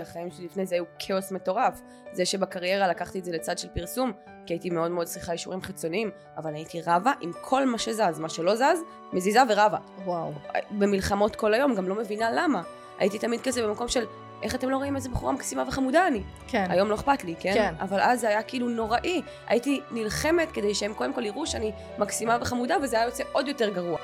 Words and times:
החיים 0.00 0.30
שלי 0.30 0.44
לפני 0.44 0.66
זה 0.66 0.74
היו 0.74 0.84
כאוס 0.98 1.32
מטורף. 1.32 1.80
זה 2.12 2.26
שבקריירה 2.26 2.88
לקחתי 2.88 3.18
את 3.18 3.24
זה 3.24 3.32
לצד 3.32 3.58
של 3.58 3.68
פרסום, 3.68 4.12
כי 4.46 4.54
הייתי 4.54 4.70
מאוד 4.70 4.90
מאוד 4.90 5.06
צריכה 5.06 5.32
אישורים 5.32 5.62
חיצוניים, 5.62 6.10
אבל 6.36 6.54
הייתי 6.54 6.82
רבה 6.86 7.12
עם 7.20 7.30
כל 7.40 7.66
מה 7.66 7.78
שזז, 7.78 8.18
מה 8.18 8.28
שלא 8.28 8.54
זז, 8.54 8.82
מזיזה 9.12 9.40
ורבה. 9.48 9.78
וואו. 10.04 10.32
במלחמות 10.70 11.36
כל 11.36 11.54
היום, 11.54 11.74
גם 11.74 11.88
לא 11.88 11.94
מבינה 11.94 12.30
למה. 12.32 12.62
הייתי 12.98 13.18
תמיד 13.18 13.40
כזה 13.40 13.66
במקום 13.66 13.88
של, 13.88 14.04
איך 14.42 14.54
אתם 14.54 14.70
לא 14.70 14.76
רואים 14.76 14.96
איזה 14.96 15.08
בחורה 15.08 15.32
מקסימה 15.32 15.64
וחמודה 15.68 16.06
אני? 16.06 16.22
כן. 16.48 16.66
היום 16.70 16.88
לא 16.88 16.94
אכפת 16.94 17.24
לי, 17.24 17.34
כן? 17.40 17.54
כן. 17.54 17.74
אבל 17.80 18.00
אז 18.00 18.20
זה 18.20 18.28
היה 18.28 18.42
כאילו 18.42 18.68
נוראי. 18.68 19.22
הייתי 19.46 19.80
נלחמת 19.90 20.52
כדי 20.52 20.74
שהם 20.74 20.94
קודם 20.94 21.12
כל 21.12 21.24
יראו 21.24 21.46
שאני 21.46 21.72
מקסימה 21.98 22.38
וחמודה, 22.40 22.76
וזה 22.82 22.96
היה 22.96 23.04
יוצא 23.04 23.24
עוד 23.32 23.48
יותר 23.48 23.68
גרוע. 23.68 23.98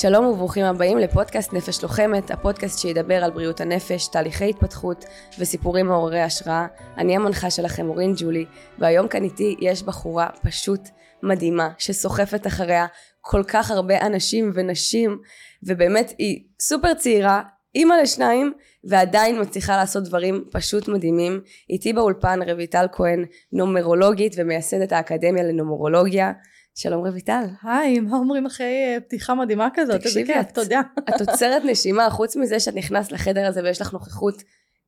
שלום 0.00 0.26
וברוכים 0.26 0.64
הבאים 0.64 0.98
לפודקאסט 0.98 1.52
נפש 1.52 1.82
לוחמת, 1.82 2.30
הפודקאסט 2.30 2.78
שידבר 2.78 3.24
על 3.24 3.30
בריאות 3.30 3.60
הנפש, 3.60 4.08
תהליכי 4.08 4.50
התפתחות 4.50 5.04
וסיפורים 5.38 5.86
מעוררי 5.86 6.20
השראה. 6.20 6.66
אני 6.98 7.16
המנחה 7.16 7.50
שלכם 7.50 7.88
אורין 7.88 8.14
ג'ולי, 8.16 8.44
והיום 8.78 9.08
כאן 9.08 9.24
איתי 9.24 9.56
יש 9.60 9.82
בחורה 9.82 10.28
פשוט 10.42 10.80
מדהימה, 11.22 11.70
שסוחפת 11.78 12.46
אחריה 12.46 12.86
כל 13.20 13.42
כך 13.48 13.70
הרבה 13.70 14.06
אנשים 14.06 14.52
ונשים, 14.54 15.18
ובאמת 15.62 16.12
היא 16.18 16.44
סופר 16.60 16.94
צעירה, 16.94 17.42
אימא 17.74 17.94
לשניים, 17.94 18.52
ועדיין 18.84 19.40
מצליחה 19.40 19.76
לעשות 19.76 20.04
דברים 20.04 20.44
פשוט 20.52 20.88
מדהימים. 20.88 21.40
איתי 21.70 21.92
באולפן 21.92 22.40
רויטל 22.50 22.86
כהן, 22.92 23.24
נומרולוגית 23.52 24.34
ומייסדת 24.36 24.92
האקדמיה 24.92 25.42
לנומרולוגיה. 25.42 26.32
שלום 26.78 27.06
רויטל. 27.06 27.44
היי, 27.62 28.00
מה 28.00 28.16
אומרים 28.16 28.46
אחרי 28.46 28.66
אה, 28.94 29.00
פתיחה 29.00 29.34
מדהימה 29.34 29.68
כזאת? 29.74 30.00
תקשיבי, 30.00 30.26
כיף, 30.32 30.36
את- 30.48 30.54
תודה. 30.54 30.80
את 31.08 31.20
עוצרת 31.28 31.62
נשימה, 31.70 32.10
חוץ 32.10 32.36
מזה 32.36 32.60
שאת 32.60 32.74
נכנסת 32.74 33.12
לחדר 33.12 33.46
הזה 33.46 33.60
ויש 33.64 33.80
לך 33.80 33.92
נוכחות 33.92 34.42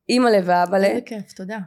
אימא'לה 0.09 0.39
ואבא'לה. 0.45 0.87
איזה 0.87 1.01
כיף, 1.01 1.33
תודה. 1.33 1.57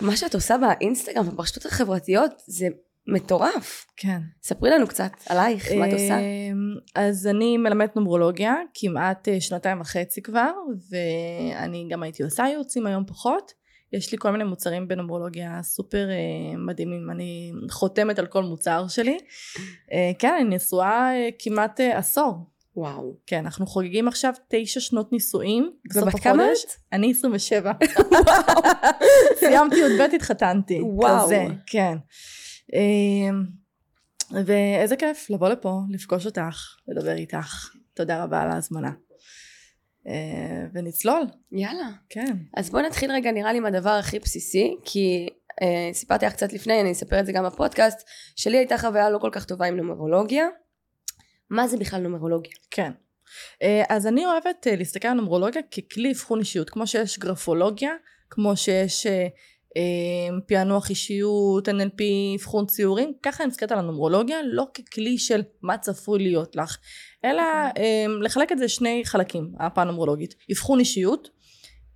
מה 0.00 0.16
שאת 0.16 0.34
עושה 0.34 0.56
באינסטגרם 0.58 1.28
וברשתות 1.28 1.66
החברתיות 1.66 2.30
זה 2.46 2.66
מטורף. 3.06 3.86
כן. 3.96 4.18
ספרי 4.42 4.70
לנו 4.70 4.86
קצת 4.86 5.10
עלייך, 5.28 5.72
מה 5.72 5.88
את 5.88 5.92
עושה. 5.92 6.18
אמ, 6.18 6.56
אז 6.94 7.26
אני 7.26 7.56
מלמדת 7.58 7.96
נומרולוגיה 7.96 8.54
כמעט 8.74 9.28
אה, 9.28 9.40
שנתיים 9.40 9.80
וחצי 9.80 10.22
כבר, 10.22 10.50
ואני 10.90 11.88
גם 11.90 12.02
הייתי 12.02 12.22
עושה 12.22 12.42
ייעוצים 12.44 12.86
היום 12.86 13.04
פחות. 13.06 13.52
יש 13.96 14.12
לי 14.12 14.18
כל 14.18 14.30
מיני 14.30 14.44
מוצרים 14.44 14.88
בנומרולוגיה 14.88 15.62
סופר 15.62 16.08
אה, 16.10 16.58
מדהימים, 16.58 17.10
אני 17.10 17.52
חותמת 17.70 18.18
על 18.18 18.26
כל 18.26 18.42
מוצר 18.42 18.88
שלי. 18.88 19.18
אה, 19.92 20.10
כן, 20.18 20.34
אני 20.40 20.56
נשואה 20.56 21.14
אה, 21.14 21.28
כמעט 21.38 21.80
אה, 21.80 21.98
עשור. 21.98 22.34
וואו. 22.76 23.16
כן, 23.26 23.38
אנחנו 23.38 23.66
חוגגים 23.66 24.08
עכשיו 24.08 24.32
תשע 24.48 24.80
שנות 24.80 25.12
נישואים. 25.12 25.70
ובת 25.94 26.20
כמה. 26.20 26.44
את? 26.44 26.70
אני 26.92 27.10
27. 27.10 27.72
סיימתי 29.40 29.76
י"ב 29.76 30.14
התחתנתי. 30.14 30.80
וואו. 30.82 31.24
כזה, 31.24 31.46
כן. 31.66 31.96
אמ, 32.74 33.44
ואיזה 34.44 34.96
כיף 34.96 35.30
לבוא 35.30 35.48
לפה, 35.48 35.80
לפגוש 35.90 36.26
אותך, 36.26 36.76
לדבר 36.88 37.12
איתך. 37.12 37.70
תודה 37.94 38.24
רבה 38.24 38.42
על 38.42 38.50
ההזמנה. 38.50 38.90
אה, 40.08 40.66
ונצלול, 40.74 41.22
יאללה. 41.52 41.88
כן. 42.08 42.36
אז 42.56 42.70
בואי 42.70 42.82
נתחיל 42.82 43.12
רגע 43.12 43.32
נראה 43.32 43.52
לי 43.52 43.60
מהדבר 43.60 43.90
הכי 43.90 44.18
בסיסי, 44.18 44.76
כי 44.84 45.28
אה, 45.62 45.90
סיפרתי 45.92 46.26
לך 46.26 46.32
קצת 46.32 46.52
לפני, 46.52 46.80
אני 46.80 46.92
אספר 46.92 47.20
את 47.20 47.26
זה 47.26 47.32
גם 47.32 47.44
בפודקאסט, 47.44 48.08
שלי 48.36 48.56
הייתה 48.56 48.78
חוויה 48.78 49.10
לא 49.10 49.18
כל 49.18 49.30
כך 49.32 49.44
טובה 49.44 49.66
עם 49.66 49.76
נומרולוגיה. 49.76 50.46
מה 51.50 51.68
זה 51.68 51.76
בכלל 51.76 52.00
נומרולוגיה? 52.00 52.52
כן. 52.70 52.92
אה, 53.62 53.82
אז 53.88 54.06
אני 54.06 54.26
אוהבת 54.26 54.66
אה, 54.66 54.76
להסתכל 54.76 55.08
על 55.08 55.14
נומרולוגיה 55.14 55.62
ככלי 55.62 56.12
אבחון 56.12 56.38
אישיות, 56.38 56.70
כמו 56.70 56.86
שיש 56.86 57.18
גרפולוגיה, 57.18 57.90
כמו 58.30 58.56
שיש 58.56 59.06
אה, 59.06 59.28
פענוח 60.46 60.90
אישיות, 60.90 61.68
NLP, 61.68 62.02
אבחון 62.40 62.66
ציורים, 62.66 63.12
ככה 63.22 63.42
אני 63.44 63.48
מסתכלת 63.48 63.72
על 63.72 63.78
הנומרולוגיה, 63.78 64.38
לא 64.44 64.66
ככלי 64.74 65.18
של 65.18 65.42
מה 65.62 65.78
צפוי 65.78 66.18
להיות 66.18 66.56
לך, 66.56 66.76
אלא 67.26 67.42
אה, 67.42 68.06
לחלק 68.20 68.52
את 68.52 68.58
זה 68.58 68.68
שני 68.68 69.02
חלקים, 69.04 69.52
הפן 69.60 69.82
הנומרולוגית. 69.82 70.34
אבחון 70.52 70.78
אישיות, 70.78 71.28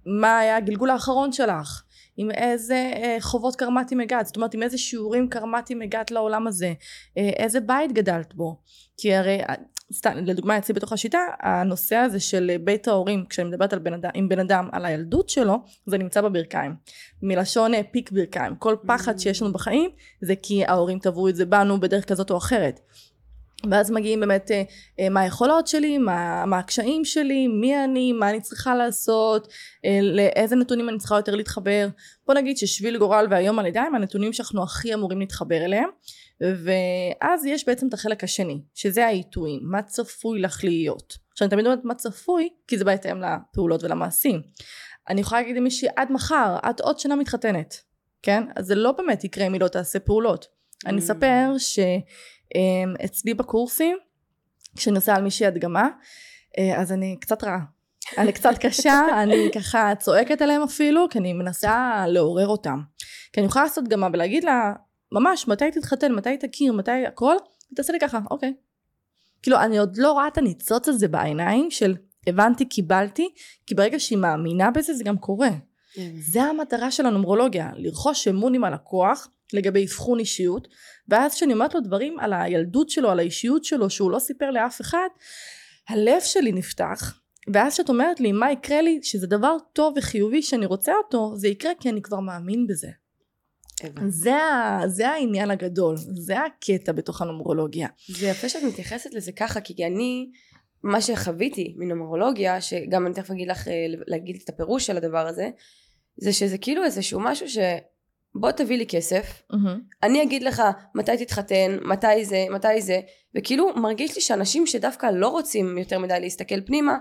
מה 0.06 0.38
היה 0.38 0.56
הגלגול 0.56 0.90
האחרון 0.90 1.32
שלך, 1.32 1.82
עם 2.16 2.30
איזה 2.30 2.92
אה, 2.94 3.16
חובות 3.20 3.56
קרמטיים 3.56 4.00
הגעת, 4.00 4.26
זאת 4.26 4.36
אומרת 4.36 4.54
עם 4.54 4.62
איזה 4.62 4.78
שיעורים 4.78 5.28
קרמטיים 5.28 5.82
הגעת 5.82 6.10
לעולם 6.10 6.46
הזה, 6.46 6.72
אה, 7.18 7.30
איזה 7.36 7.60
בית 7.60 7.92
גדלת 7.92 8.34
בו, 8.34 8.56
כי 8.96 9.14
הרי 9.14 9.40
אה, 9.40 9.54
סתם, 9.92 10.16
לדוגמה 10.16 10.58
אצלי 10.58 10.74
בתוך 10.74 10.92
השיטה, 10.92 11.18
הנושא 11.40 11.96
הזה 11.96 12.20
של 12.20 12.50
בית 12.64 12.88
ההורים, 12.88 13.24
כשאני 13.28 13.48
מדברת 13.48 13.72
על 13.72 13.78
בן 13.78 13.94
אדם, 13.94 14.10
עם 14.14 14.28
בן 14.28 14.38
אדם 14.38 14.68
על 14.72 14.84
הילדות 14.84 15.28
שלו, 15.28 15.56
זה 15.86 15.98
נמצא 15.98 16.20
בברכיים. 16.20 16.74
מלשון 17.22 17.72
פיק 17.90 18.12
ברכיים. 18.12 18.56
כל 18.56 18.76
פחד 18.86 19.16
Mm. 19.16 19.18
שיש 19.18 19.42
לנו 19.42 19.52
בחיים, 19.52 19.90
זה 20.20 20.34
כי 20.42 20.64
ההורים 20.64 20.98
טבעו 20.98 21.28
את 21.28 21.36
זה 21.36 21.46
בנו 21.46 21.80
בדרך 21.80 22.08
כזאת 22.08 22.30
או 22.30 22.36
אחרת. 22.36 22.80
ואז 23.70 23.90
מגיעים 23.90 24.20
באמת 24.20 24.50
אה, 24.50 24.62
אה, 25.00 25.08
מה 25.08 25.20
היכולות 25.20 25.66
שלי, 25.66 25.98
מה, 25.98 26.44
מה 26.46 26.58
הקשיים 26.58 27.04
שלי, 27.04 27.48
מי 27.48 27.84
אני, 27.84 28.12
מה 28.12 28.30
אני 28.30 28.40
צריכה 28.40 28.74
לעשות, 28.74 29.48
אה, 29.84 29.98
לאיזה 30.02 30.56
נתונים 30.56 30.88
אני 30.88 30.98
צריכה 30.98 31.16
יותר 31.16 31.34
להתחבר. 31.34 31.88
בוא 32.26 32.34
נגיד 32.34 32.56
ששביל 32.56 32.98
גורל 32.98 33.26
והיום 33.30 33.58
על 33.58 33.66
ידיים 33.66 33.94
הנתונים 33.94 34.32
שאנחנו 34.32 34.62
הכי 34.62 34.94
אמורים 34.94 35.20
להתחבר 35.20 35.64
אליהם. 35.64 35.88
ואז 36.40 37.44
יש 37.44 37.66
בעצם 37.66 37.88
את 37.88 37.94
החלק 37.94 38.24
השני, 38.24 38.60
שזה 38.74 39.06
העיתויים, 39.06 39.60
מה 39.62 39.82
צפוי 39.82 40.40
לך 40.40 40.64
להיות. 40.64 41.16
עכשיו 41.32 41.46
אני 41.46 41.50
תמיד 41.50 41.66
אומרת 41.66 41.84
מה 41.84 41.94
צפוי, 41.94 42.48
כי 42.68 42.78
זה 42.78 42.84
בהתאם 42.84 43.22
לפעולות 43.22 43.84
ולמעשים. 43.84 44.42
אני 45.08 45.20
יכולה 45.20 45.40
להגיד 45.40 45.56
למישהי 45.56 45.88
עד 45.96 46.12
מחר, 46.12 46.56
את 46.70 46.80
עוד 46.80 46.98
שנה 46.98 47.16
מתחתנת, 47.16 47.74
כן? 48.22 48.42
אז 48.56 48.66
זה 48.66 48.74
לא 48.74 48.92
באמת 48.92 49.24
יקרה 49.24 49.46
אם 49.46 49.52
היא 49.52 49.60
לא 49.60 49.68
תעשה 49.68 49.98
פעולות. 49.98 50.46
אני 50.86 50.96
Mm. 50.96 51.00
אספר 51.00 51.52
שאצלי 52.54 53.34
בקורסים, 53.34 53.96
כשאני 54.76 54.96
עושה 54.96 55.14
על 55.14 55.22
מישהי 55.22 55.46
הדגמה, 55.46 55.88
אה, 56.58 56.80
אז 56.80 56.92
אני 56.92 57.16
קצת 57.20 57.44
רעה. 57.44 57.60
אני 58.18 58.32
קצת 58.32 58.58
קשה, 58.60 59.06
אני 59.22 59.50
ככה 59.54 59.92
צועקת 59.98 60.42
עליהם 60.42 60.62
אפילו, 60.62 61.08
כי 61.10 61.18
אני 61.18 61.32
מנסה 61.32 62.04
לעורר 62.08 62.48
אותם. 62.48 62.80
כי 63.32 63.40
אני 63.40 63.46
יכולה 63.46 63.64
לעשות 63.64 63.84
דגמה 63.84 64.08
ולהגיד 64.12 64.44
לה, 64.44 64.72
ממש, 65.12 65.48
מתי 65.48 65.70
תתחתן, 65.70 66.12
מתי 66.12 66.36
תכיר, 66.36 66.72
מתי 66.72 67.06
הכל, 67.06 67.34
ותעשה 67.72 67.92
לי 67.92 68.00
ככה, 68.00 68.18
אוקיי. 68.30 68.54
כאילו, 69.42 69.60
אני 69.60 69.78
עוד 69.78 69.96
לא 69.96 70.12
רואה 70.12 70.28
את 70.28 70.38
הניצוץ 70.38 70.88
הזה 70.88 71.08
בעיניים 71.08 71.70
של 71.70 71.94
הבנתי, 72.26 72.64
קיבלתי, 72.64 73.28
כי 73.66 73.74
ברגע 73.74 73.98
שהיא 73.98 74.18
מאמינה 74.18 74.70
בזה, 74.70 74.94
זה 74.94 75.04
גם 75.04 75.18
קורה. 75.18 75.50
זה 76.18 76.42
המטרה 76.42 76.90
של 76.90 77.06
הנומרולוגיה, 77.06 77.70
לרכוש 77.76 78.28
אמון 78.28 78.54
עם 78.54 78.64
הלקוח 78.64 79.28
לגבי 79.52 79.84
אבחון 79.84 80.18
אישיות, 80.18 80.68
ואז 81.08 81.34
כשאני 81.34 81.52
אומרת 81.52 81.74
לו 81.74 81.80
דברים 81.80 82.20
על 82.20 82.32
הילדות 82.32 82.90
שלו, 82.90 83.10
על 83.10 83.18
האישיות 83.18 83.64
שלו, 83.64 83.90
שהוא 83.90 84.10
לא 84.10 84.18
סיפר 84.18 84.50
לאף 84.50 84.80
אחד, 84.80 85.08
הלב 85.88 86.20
שלי 86.20 86.52
נפתח, 86.52 87.20
ואז 87.52 87.74
כשאת 87.74 87.88
אומרת 87.88 88.20
לי 88.20 88.32
מה 88.32 88.52
יקרה 88.52 88.82
לי, 88.82 88.98
שזה 89.02 89.26
דבר 89.26 89.56
טוב 89.72 89.94
וחיובי 89.96 90.42
שאני 90.42 90.66
רוצה 90.66 90.92
אותו, 91.04 91.36
זה 91.36 91.48
יקרה 91.48 91.72
כי 91.80 91.90
אני 91.90 92.02
כבר 92.02 92.20
מאמין 92.20 92.66
בזה. 92.66 92.88
זה, 94.08 94.32
זה 94.86 95.08
העניין 95.08 95.50
הגדול, 95.50 95.96
זה 95.96 96.40
הקטע 96.40 96.92
בתוך 96.92 97.22
הנומרולוגיה. 97.22 97.88
זה 98.08 98.26
יפה 98.26 98.48
שאת 98.48 98.62
מתייחסת 98.62 99.14
לזה 99.14 99.32
ככה, 99.32 99.60
כי 99.60 99.86
אני, 99.86 100.30
מה 100.82 101.00
שחוויתי 101.00 101.74
מנומרולוגיה, 101.78 102.60
שגם 102.60 103.06
אני 103.06 103.14
תכף 103.14 103.30
אגיד 103.30 103.48
לך 103.48 103.68
אה, 103.68 103.86
להגיד 104.06 104.40
את 104.44 104.48
הפירוש 104.48 104.86
של 104.86 104.96
הדבר 104.96 105.26
הזה, 105.26 105.50
זה 106.16 106.32
שזה 106.32 106.58
כאילו 106.58 106.84
איזשהו 106.84 107.20
משהו 107.20 107.48
ש... 107.48 107.58
בוא 108.34 108.50
תביא 108.50 108.78
לי 108.78 108.86
כסף, 108.86 109.42
אני 110.02 110.22
אגיד 110.22 110.42
לך 110.42 110.62
מתי 110.94 111.24
תתחתן, 111.24 111.76
מתי 111.82 112.24
זה, 112.24 112.44
מתי 112.50 112.82
זה, 112.82 113.00
וכאילו 113.34 113.76
מרגיש 113.76 114.14
לי 114.14 114.20
שאנשים 114.20 114.66
שדווקא 114.66 115.06
לא 115.06 115.28
רוצים 115.28 115.78
יותר 115.78 115.98
מדי 115.98 116.20
להסתכל 116.20 116.60
פנימה, 116.60 116.98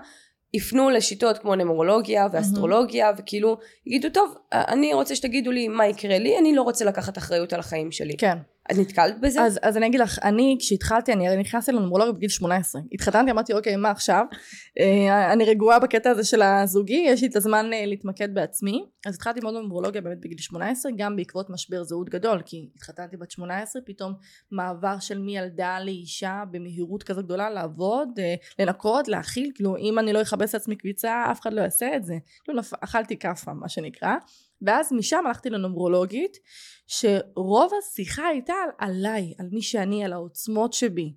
יפנו 0.54 0.90
לשיטות 0.90 1.38
כמו 1.38 1.54
נמרולוגיה 1.54 2.26
ואסטרולוגיה, 2.32 3.10
וכאילו 3.18 3.56
יגידו, 3.86 4.08
טוב, 4.10 4.34
אני 4.52 4.94
רוצה 4.94 5.16
שתגידו 5.16 5.50
לי 5.50 5.68
מה 5.68 5.86
יקרה 5.86 6.18
לי, 6.18 6.38
אני 6.38 6.54
לא 6.54 6.62
רוצה 6.62 6.84
לקחת 6.84 7.18
אחריות 7.18 7.52
על 7.52 7.60
החיים 7.60 7.92
שלי. 7.92 8.16
כן. 8.16 8.38
את 8.70 8.76
נתקלת 8.78 9.20
בזה? 9.20 9.42
אז, 9.42 9.58
אז 9.62 9.76
אני 9.76 9.86
אגיד 9.86 10.00
לך, 10.00 10.18
אני 10.22 10.56
כשהתחלתי, 10.60 11.12
אני 11.12 11.36
נכנסתי 11.36 11.72
לנומרולוגיה 11.72 12.12
בגיל 12.12 12.28
18. 12.28 12.82
התחתנתי, 12.92 13.30
אמרתי, 13.30 13.52
אוקיי, 13.52 13.76
מה 13.76 13.90
עכשיו? 13.90 14.24
אה, 14.78 15.32
אני 15.32 15.44
רגועה 15.44 15.78
בקטע 15.78 16.10
הזה 16.10 16.24
של 16.24 16.42
הזוגי, 16.42 17.04
יש 17.06 17.22
לי 17.22 17.28
את 17.28 17.36
הזמן 17.36 17.70
אה, 17.72 17.86
להתמקד 17.86 18.34
בעצמי. 18.34 18.84
אז 19.06 19.14
התחלתי 19.14 19.40
ללמוד 19.40 19.54
נומרולוגיה 19.54 20.00
באמת 20.00 20.20
בגיל 20.20 20.38
18, 20.38 20.92
גם 20.96 21.16
בעקבות 21.16 21.50
משבר 21.50 21.84
זהות 21.84 22.08
גדול, 22.08 22.42
כי 22.46 22.68
התחתנתי 22.76 23.16
בת 23.16 23.30
18, 23.30 23.82
פתאום 23.86 24.12
מעבר 24.50 24.98
של 24.98 25.18
מילדה 25.18 25.80
לאישה 25.80 26.42
במהירות 26.50 27.02
כזו 27.02 27.22
גדולה, 27.22 27.50
לעבוד, 27.50 28.08
אה, 28.18 28.34
לנקות, 28.58 29.08
להאכיל, 29.08 29.50
כאילו 29.54 29.76
אם 29.76 29.98
אני 29.98 30.12
לא 30.12 30.22
אכבס 30.22 30.54
לעצמי 30.54 30.76
קביצה, 30.76 31.24
אף 31.30 31.40
אחד 31.40 31.52
לא 31.52 31.60
יעשה 31.60 31.96
את 31.96 32.04
זה. 32.04 32.14
כאילו 32.44 32.60
אכלתי 32.80 33.18
כאפה, 33.18 33.52
מה 33.52 33.68
שנקרא. 33.68 34.14
ואז 34.62 34.92
משם 34.92 35.26
הלכתי 35.26 35.50
לנומרולוגית, 35.50 36.36
שרוב 36.86 37.72
השיחה 37.78 38.26
הייתה 38.26 38.52
על, 38.52 38.70
עליי, 38.78 39.34
על 39.38 39.46
מי 39.52 39.62
שאני, 39.62 40.04
על 40.04 40.12
העוצמות 40.12 40.72
שבי. 40.72 41.14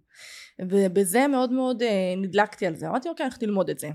ובזה 0.61 1.27
מאוד 1.27 1.51
מאוד 1.51 1.81
uh, 1.81 1.85
נדלקתי 2.17 2.67
על 2.67 2.75
זה. 2.75 2.87
אמרתי, 2.87 3.09
אוקיי, 3.09 3.23
הלכתי 3.23 3.45
ללמוד 3.45 3.69
את 3.69 3.79
זה. 3.79 3.89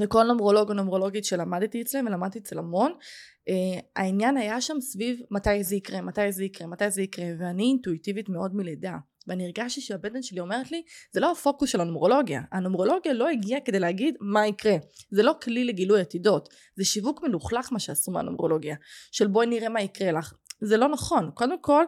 וכל 0.00 0.24
נומרולוג 0.24 0.68
או 0.68 0.74
נומרולוגית 0.74 1.24
שלמדתי 1.24 1.82
אצלם, 1.82 2.06
ולמדתי 2.06 2.38
אצל 2.38 2.58
המון, 2.58 2.92
uh, 2.92 3.82
העניין 3.96 4.36
היה 4.36 4.60
שם 4.60 4.80
סביב 4.80 5.20
מתי 5.30 5.64
זה 5.64 5.76
יקרה, 5.76 6.00
מתי 6.00 6.32
זה 6.32 6.44
יקרה, 6.44 6.66
מתי 6.66 6.90
זה 6.90 7.02
יקרה, 7.02 7.26
ואני 7.38 7.62
אינטואיטיבית 7.62 8.28
מאוד 8.28 8.54
מלידה. 8.54 8.96
ואני 9.28 9.44
הרגשתי 9.44 9.80
שהבטן 9.80 10.22
שלי 10.22 10.40
אומרת 10.40 10.70
לי, 10.70 10.82
זה 11.12 11.20
לא 11.20 11.32
הפוקוס 11.32 11.70
של 11.70 11.80
הנומרולוגיה. 11.80 12.40
הנומרולוגיה 12.52 13.12
לא 13.12 13.28
הגיעה 13.28 13.60
כדי 13.60 13.78
להגיד 13.78 14.14
מה 14.20 14.46
יקרה. 14.46 14.76
זה 15.10 15.22
לא 15.22 15.34
כלי 15.42 15.64
לגילוי 15.64 16.00
עתידות. 16.00 16.48
זה 16.76 16.84
שיווק 16.84 17.22
מלוכלך 17.22 17.72
מה 17.72 17.78
שעשו 17.78 18.10
מהנומרולוגיה. 18.10 18.76
של 19.12 19.26
בואי 19.26 19.46
נראה 19.46 19.68
מה 19.68 19.80
יקרה 19.82 20.12
לך. 20.12 20.34
זה 20.60 20.76
לא 20.76 20.88
נכון. 20.88 21.30
קודם 21.34 21.60
כל, 21.60 21.84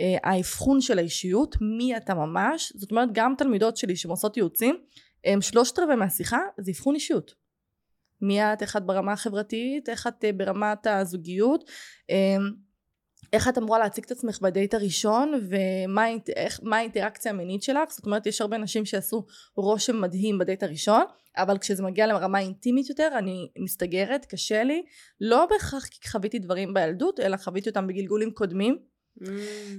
אה, 0.00 0.30
האבחון 0.30 0.80
של 0.80 0.98
האישיות, 0.98 1.56
מי 1.60 1.96
אתה 1.96 2.14
ממש, 2.14 2.72
זאת 2.76 2.90
אומרת 2.90 3.08
גם 3.12 3.34
תלמידות 3.38 3.76
שלי 3.76 3.96
שעושות 3.96 4.36
ייעוצים, 4.36 4.76
הם 5.24 5.40
שלושת 5.40 5.78
רבעי 5.78 5.96
מהשיחה 5.96 6.38
זה 6.58 6.70
אבחון 6.70 6.94
אישיות. 6.94 7.34
מי 8.22 8.42
את, 8.42 8.62
איך 8.62 8.76
את 8.76 8.86
ברמה 8.86 9.12
החברתית, 9.12 9.88
איך 9.88 10.06
את 10.06 10.24
אה, 10.24 10.32
ברמת 10.32 10.86
הזוגיות. 10.86 11.70
אה, 12.10 12.36
איך 13.32 13.48
את 13.48 13.58
אמורה 13.58 13.78
להציג 13.78 14.04
את 14.04 14.10
עצמך 14.10 14.40
בדייט 14.40 14.74
הראשון 14.74 15.32
ומה 15.48 16.76
האינטראקציה 16.76 17.32
המינית 17.32 17.62
שלך? 17.62 17.90
זאת 17.90 18.06
אומרת 18.06 18.26
יש 18.26 18.40
הרבה 18.40 18.58
נשים 18.58 18.84
שעשו 18.84 19.24
רושם 19.56 20.00
מדהים 20.00 20.38
בדייט 20.38 20.62
הראשון 20.62 21.02
אבל 21.36 21.58
כשזה 21.58 21.82
מגיע 21.82 22.06
לרמה 22.06 22.38
אינטימית 22.38 22.88
יותר 22.88 23.08
אני 23.18 23.48
מסתגרת 23.58 24.24
קשה 24.24 24.64
לי. 24.64 24.82
לא 25.20 25.46
בהכרח 25.50 25.86
כי 25.86 26.08
חוויתי 26.08 26.38
דברים 26.38 26.74
בילדות 26.74 27.20
אלא 27.20 27.36
חוויתי 27.36 27.68
אותם 27.68 27.86
בגלגולים 27.86 28.30
קודמים. 28.30 28.78
Mm. 29.20 29.26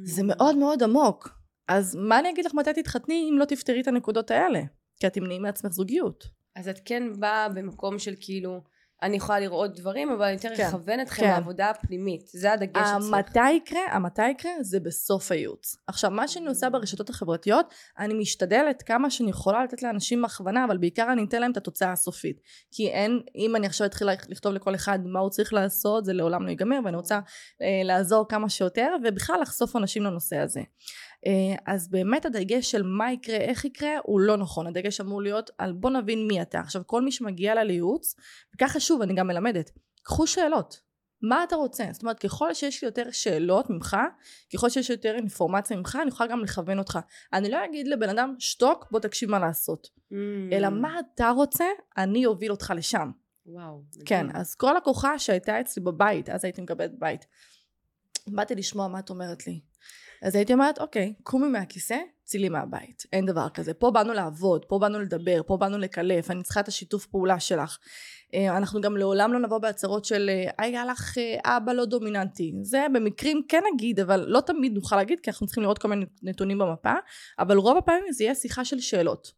זה 0.03 0.23
מאוד 0.25 0.55
מאוד 0.55 0.83
עמוק. 0.83 1.29
אז 1.67 1.95
מה 1.95 2.19
אני 2.19 2.29
אגיד 2.29 2.45
לך 2.45 2.53
מתי 2.53 2.73
תתחתני 2.73 3.27
אם 3.31 3.39
לא 3.39 3.45
תפתרי 3.45 3.81
את 3.81 3.87
הנקודות 3.87 4.31
האלה? 4.31 4.61
כי 4.99 5.07
את 5.07 5.13
תמנעי 5.13 5.39
מעצמך 5.39 5.71
זוגיות. 5.71 6.23
אז 6.55 6.67
את 6.67 6.79
כן 6.85 7.03
באה 7.19 7.49
במקום 7.49 7.99
של 7.99 8.13
כאילו 8.19 8.61
אני 9.03 9.17
יכולה 9.17 9.39
לראות 9.39 9.75
דברים, 9.75 10.11
אבל 10.11 10.23
אני 10.23 10.33
יותר 10.33 10.55
כן, 10.55 10.67
אכוון 10.67 10.99
אתכם 10.99 11.21
כן. 11.21 11.27
לעבודה 11.27 11.69
הפנימית. 11.69 12.27
זה 12.27 12.53
הדגש 12.53 12.77
אצלך. 12.77 13.13
המתי 13.13 13.51
יקרה, 13.51 13.81
המתי 13.91 14.29
יקרה, 14.29 14.51
זה 14.61 14.79
בסוף 14.79 15.31
הייעוץ. 15.31 15.75
עכשיו, 15.87 16.11
מה 16.11 16.27
שאני 16.27 16.47
עושה 16.47 16.69
ברשתות 16.69 17.09
החברתיות, 17.09 17.73
אני 17.99 18.13
משתדלת 18.13 18.81
כמה 18.81 19.09
שאני 19.09 19.29
יכולה 19.29 19.63
לתת 19.63 19.83
לאנשים 19.83 20.25
הכוונה, 20.25 20.65
אבל 20.65 20.77
בעיקר 20.77 21.11
אני 21.11 21.23
אתן 21.23 21.41
להם 21.41 21.51
את 21.51 21.57
התוצאה 21.57 21.91
הסופית. 21.91 22.41
כי 22.71 22.87
אין, 22.87 23.19
אם 23.35 23.55
אני 23.55 23.67
עכשיו 23.67 23.87
אתחיל 23.87 24.07
לכתוב 24.29 24.53
לכל 24.53 24.75
אחד 24.75 24.99
מה 25.05 25.19
הוא 25.19 25.29
צריך 25.29 25.53
לעשות, 25.53 26.05
זה 26.05 26.13
לעולם 26.13 26.45
לא 26.45 26.49
ייגמר, 26.49 26.79
ואני 26.85 26.97
רוצה 26.97 27.19
אה, 27.61 27.81
לעזור 27.83 28.27
כמה 28.29 28.49
שיותר, 28.49 28.95
ובכלל 29.03 29.41
לחשוף 29.41 29.75
אנשים 29.75 30.03
לנושא 30.03 30.37
הזה. 30.37 30.61
אה, 31.25 31.55
אז 31.73 31.89
באמת 31.89 32.25
הדגש 32.25 32.71
של 32.71 32.83
מה 32.83 33.11
יקרה, 33.11 33.35
איך 33.35 33.65
יקרה, 33.65 33.91
הוא 34.03 34.19
לא 34.19 34.37
נכון. 34.37 34.67
הדגש 34.67 35.01
אמור 35.01 35.21
להיות 35.21 35.49
על 35.57 35.71
בוא 35.71 35.89
נבין 35.89 36.27
מי 36.27 36.41
אתה. 36.41 36.59
עכשיו 36.59 36.81
כל 36.85 37.01
מי 37.01 37.11
שמגיע 37.11 37.55
לה 37.55 37.63
לייעוץ, 37.63 38.15
וככה 38.55 38.79
שוב 38.79 39.01
אני 39.01 39.13
גם 39.13 39.27
מלמדת, 39.27 39.71
קחו 40.03 40.27
שאלות. 40.27 40.89
מה 41.21 41.43
אתה 41.43 41.55
רוצה? 41.55 41.85
זאת 41.91 42.01
אומרת 42.01 42.19
ככל 42.19 42.53
שיש 42.53 42.83
לי 42.83 42.87
יותר 42.87 43.11
שאלות 43.11 43.69
ממך, 43.69 43.97
ככל 44.53 44.69
שיש 44.69 44.89
יותר 44.89 45.15
אינפורמציה 45.15 45.77
ממך, 45.77 45.97
אני 46.01 46.09
יכולה 46.09 46.29
גם 46.29 46.43
לכוון 46.43 46.79
אותך. 46.79 46.99
אני 47.33 47.49
לא 47.49 47.65
אגיד 47.65 47.87
לבן 47.87 48.09
אדם 48.09 48.35
שתוק 48.39 48.87
בוא 48.91 48.99
תקשיב 48.99 49.31
מה 49.31 49.39
לעשות. 49.39 49.87
Mm. 49.87 50.15
אלא 50.51 50.69
מה 50.69 50.99
אתה 50.99 51.29
רוצה, 51.29 51.65
אני 51.97 52.25
אוביל 52.25 52.51
אותך 52.51 52.73
לשם. 52.75 53.11
וואו. 53.45 53.83
כן, 54.05 54.27
אז 54.33 54.55
כל 54.55 54.73
לקוחה 54.77 55.19
שהייתה 55.19 55.61
אצלי 55.61 55.83
בבית, 55.83 56.29
אז 56.29 56.45
הייתי 56.45 56.61
מקבלת 56.61 56.99
בית. 56.99 57.25
באתי 58.27 58.55
לשמוע 58.55 58.87
מה 58.87 58.99
את 58.99 59.09
אומרת 59.09 59.47
לי. 59.47 59.59
אז 60.21 60.35
הייתי 60.35 60.53
אומרת, 60.53 60.79
אוקיי, 60.79 61.13
קומי 61.23 61.47
מהכיסא, 61.47 61.97
צילי 62.23 62.49
מהבית. 62.49 63.03
אין 63.13 63.25
דבר 63.25 63.49
כזה. 63.49 63.73
פה 63.73 63.91
באנו 63.91 64.13
לעבוד, 64.13 64.65
פה 64.65 64.79
באנו 64.79 64.99
לדבר, 64.99 65.41
פה 65.47 65.57
באנו 65.57 65.77
לקלף, 65.77 66.31
אני 66.31 66.43
צריכה 66.43 66.59
את 66.59 66.67
השיתוף 66.67 67.05
פעולה 67.05 67.39
שלך. 67.39 67.77
אה, 68.33 68.57
אנחנו 68.57 68.81
גם 68.81 68.97
לעולם 68.97 69.33
לא 69.33 69.39
נבוא 69.39 69.57
בהצהרות 69.57 70.05
של 70.05 70.29
אה, 70.29 70.51
היה 70.57 70.85
לך 70.85 71.17
אה, 71.17 71.57
אבא 71.57 71.73
לא 71.73 71.85
דומיננטי. 71.85 72.53
זה 72.61 72.85
במקרים 72.93 73.41
כן 73.47 73.61
נגיד, 73.73 73.99
אבל 73.99 74.25
לא 74.27 74.41
תמיד 74.41 74.73
נוכל 74.73 74.95
להגיד, 74.95 75.19
כי 75.19 75.29
אנחנו 75.29 75.47
צריכים 75.47 75.63
לראות 75.63 75.77
כל 75.77 75.87
מיני 75.87 76.05
נתונים 76.23 76.57
במפה, 76.57 76.93
אבל 77.39 77.57
רוב 77.57 77.77
הפעמים 77.77 78.11
זה 78.11 78.23
יהיה 78.23 78.35
שיחה 78.35 78.65
של 78.65 78.79
שאלות. 78.79 79.31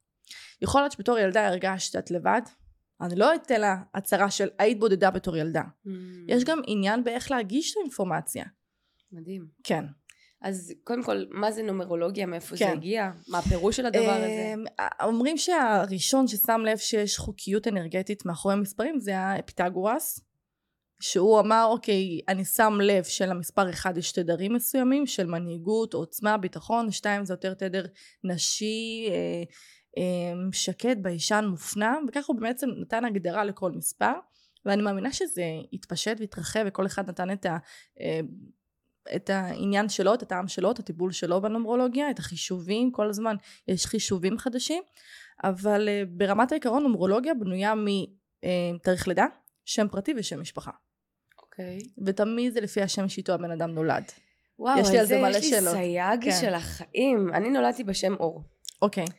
יכול 0.62 0.82
להיות 0.82 0.92
שבתור 0.92 1.18
ילדה 1.18 1.48
הרגשת 1.48 1.96
את 1.96 2.12
לבד, 2.12 2.42
אני 3.02 3.16
לא 3.16 3.36
אתן 3.36 3.62
לה 3.62 3.78
הצהרה 3.94 4.32
של 4.32 4.48
היית 4.60 4.80
בודדה 4.80 5.12
בתור 5.12 5.38
ילדה. 5.38 5.62
Mm. 5.62 5.90
יש 6.28 6.44
גם 6.44 6.62
עניין 6.68 7.04
באיך 7.04 7.32
להגיש 7.32 7.72
את 7.72 7.78
האינפורמציה. 7.78 8.46
מדהים. 9.12 9.48
כן. 9.64 9.86
אז 10.42 10.74
קודם 10.84 11.04
כל, 11.04 11.24
מה 11.30 11.52
זה 11.52 11.64
נומרולוגיה? 11.64 12.26
מאיפה 12.26 12.58
כן. 12.58 12.66
זה 12.66 12.72
הגיע? 12.72 13.12
מה 13.28 13.38
הפירוש 13.38 13.78
של 13.78 13.86
הדבר 13.86 14.12
הזה? 14.12 14.54
אמ, 14.54 14.64
אומרים 15.04 15.38
שהראשון 15.38 16.28
ששם 16.28 16.62
לב 16.66 16.78
שיש 16.78 17.18
חוקיות 17.18 17.68
אנרגטית 17.68 18.26
מאחורי 18.26 18.54
המספרים 18.54 19.00
זה 19.00 19.20
הפיתגורס, 19.20 20.20
שהוא 21.02 21.40
אמר, 21.40 21.68
אוקיי, 21.70 22.20
אני 22.28 22.46
שם 22.46 22.74
לב 22.82 23.04
שלמספר 23.04 23.70
אחד 23.70 23.98
יש 23.98 24.12
תדרים 24.12 24.54
מסוימים 24.54 25.08
של 25.08 25.26
מנהיגות, 25.26 25.94
עוצמה, 25.94 26.38
ביטחון, 26.38 26.92
שתיים 26.92 27.26
זה 27.26 27.34
יותר 27.34 27.54
תדר 27.54 27.86
נשי, 28.24 29.08
אה, 29.10 29.44
אה, 29.98 30.34
שקט, 30.52 30.98
ביישן, 31.02 31.46
מופנם, 31.50 32.06
וככה 32.08 32.34
הוא 32.34 32.42
בעצם 32.42 32.70
נתן 32.82 33.06
הגדרה 33.06 33.44
לכל 33.46 33.72
מספר. 33.72 34.14
ואני 34.66 34.82
מאמינה 34.82 35.12
שזה 35.12 35.44
התפשט 35.74 36.16
והתרחב 36.20 36.64
וכל 36.68 36.86
אחד 36.86 37.10
נתן 37.10 37.32
את 37.32 37.46
ה... 37.46 37.58
אה, 38.02 38.20
את 39.16 39.30
העניין 39.30 39.90
שלו, 39.90 40.14
את 40.14 40.22
הטעם 40.22 40.48
שלו, 40.48 40.72
את 40.72 40.80
הטיפול 40.80 41.12
שלו 41.12 41.42
בנומרולוגיה, 41.42 42.12
את 42.12 42.20
החישובים, 42.20 42.92
כל 42.92 43.10
הזמן 43.10 43.36
יש 43.68 43.86
חישובים 43.86 44.38
חדשים, 44.38 44.84
אבל 45.44 45.88
uh, 45.88 46.10
ברמת 46.10 46.52
העיקרון 46.52 46.84
נומרולוגיה 46.84 47.34
בנויה 47.34 47.74
מתאריך 47.76 49.08
לידה, 49.08 49.26
שם 49.66 49.88
פרטי 49.88 50.14
ושם 50.18 50.42
משפחה. 50.42 50.72
אוקיי. 51.42 51.80
Okay. 51.80 52.04
ותמיד 52.06 52.54
זה 52.54 52.62
לפי 52.62 52.82
השם 52.82 53.10
שאיתו 53.10 53.34
הבן 53.34 53.52
אדם 53.52 53.70
נולד. 53.70 54.04
וואו, 54.60 54.80
יש 54.80 54.90
לי 54.90 55.00
על 55.00 55.06
זה 55.06 55.22
מלא 55.22 55.42
שאלות. 55.42 55.44
יש 55.44 55.54
לי 55.54 55.62
סייג 55.72 56.24
כן. 56.24 56.42
של 56.42 56.54
החיים. 56.54 57.30
אני 57.34 57.50
נולדתי 57.50 57.84
בשם 57.84 58.14
אור. 58.14 58.44
אוקיי. 58.82 59.06
Okay. 59.06 59.12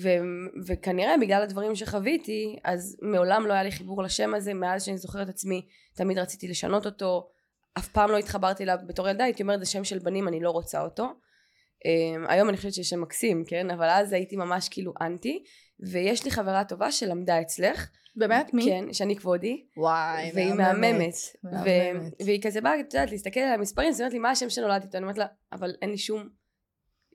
ו- 0.00 0.66
וכנראה 0.66 1.14
בגלל 1.20 1.42
הדברים 1.42 1.74
שחוויתי, 1.74 2.56
אז 2.64 2.96
מעולם 3.02 3.46
לא 3.46 3.52
היה 3.52 3.62
לי 3.62 3.72
חיבור 3.72 4.02
לשם 4.02 4.34
הזה, 4.34 4.54
מאז 4.54 4.84
שאני 4.84 4.98
זוכרת 4.98 5.28
עצמי, 5.28 5.66
תמיד 5.94 6.18
רציתי 6.18 6.48
לשנות 6.48 6.86
אותו. 6.86 7.28
אף 7.78 7.88
פעם 7.88 8.10
לא 8.10 8.18
התחברתי 8.18 8.62
אליו 8.62 8.78
בתור 8.86 9.08
ילדה, 9.08 9.24
הייתי 9.24 9.42
אומרת 9.42 9.60
זה 9.60 9.66
שם 9.66 9.84
של 9.84 9.98
בנים, 9.98 10.28
אני 10.28 10.40
לא 10.40 10.50
רוצה 10.50 10.82
אותו. 10.82 11.04
Um, 11.04 12.30
היום 12.32 12.48
אני 12.48 12.56
חושבת 12.56 12.74
שיש 12.74 12.88
שם 12.88 13.00
מקסים, 13.00 13.44
כן? 13.46 13.70
אבל 13.70 13.88
אז 13.88 14.12
הייתי 14.12 14.36
ממש 14.36 14.68
כאילו 14.68 14.92
אנטי, 15.00 15.44
ויש 15.90 16.24
לי 16.24 16.30
חברה 16.30 16.64
טובה 16.64 16.92
שלמדה 16.92 17.40
אצלך. 17.40 17.90
באמת? 18.16 18.54
מי? 18.54 18.64
כן, 18.64 18.92
שני 18.92 19.16
כבודי. 19.16 19.66
וואי, 19.76 20.30
והיא 20.34 20.52
מהממת. 20.52 21.14
מהממת. 21.42 22.12
והיא 22.24 22.42
כזה 22.42 22.60
באה, 22.60 22.80
את 22.80 22.94
יודעת, 22.94 23.10
להסתכל 23.10 23.40
על 23.40 23.52
המספרים, 23.52 23.88
אז 23.88 24.00
היא 24.00 24.04
אומרת 24.04 24.12
לי, 24.12 24.18
מה 24.18 24.30
השם 24.30 24.50
שנולדתי 24.50 24.86
איתו? 24.86 24.98
אני 24.98 25.02
אומרת 25.02 25.18
לה, 25.18 25.26
אבל 25.52 25.74
אין 25.82 25.90
לי 25.90 25.98
שום 25.98 26.28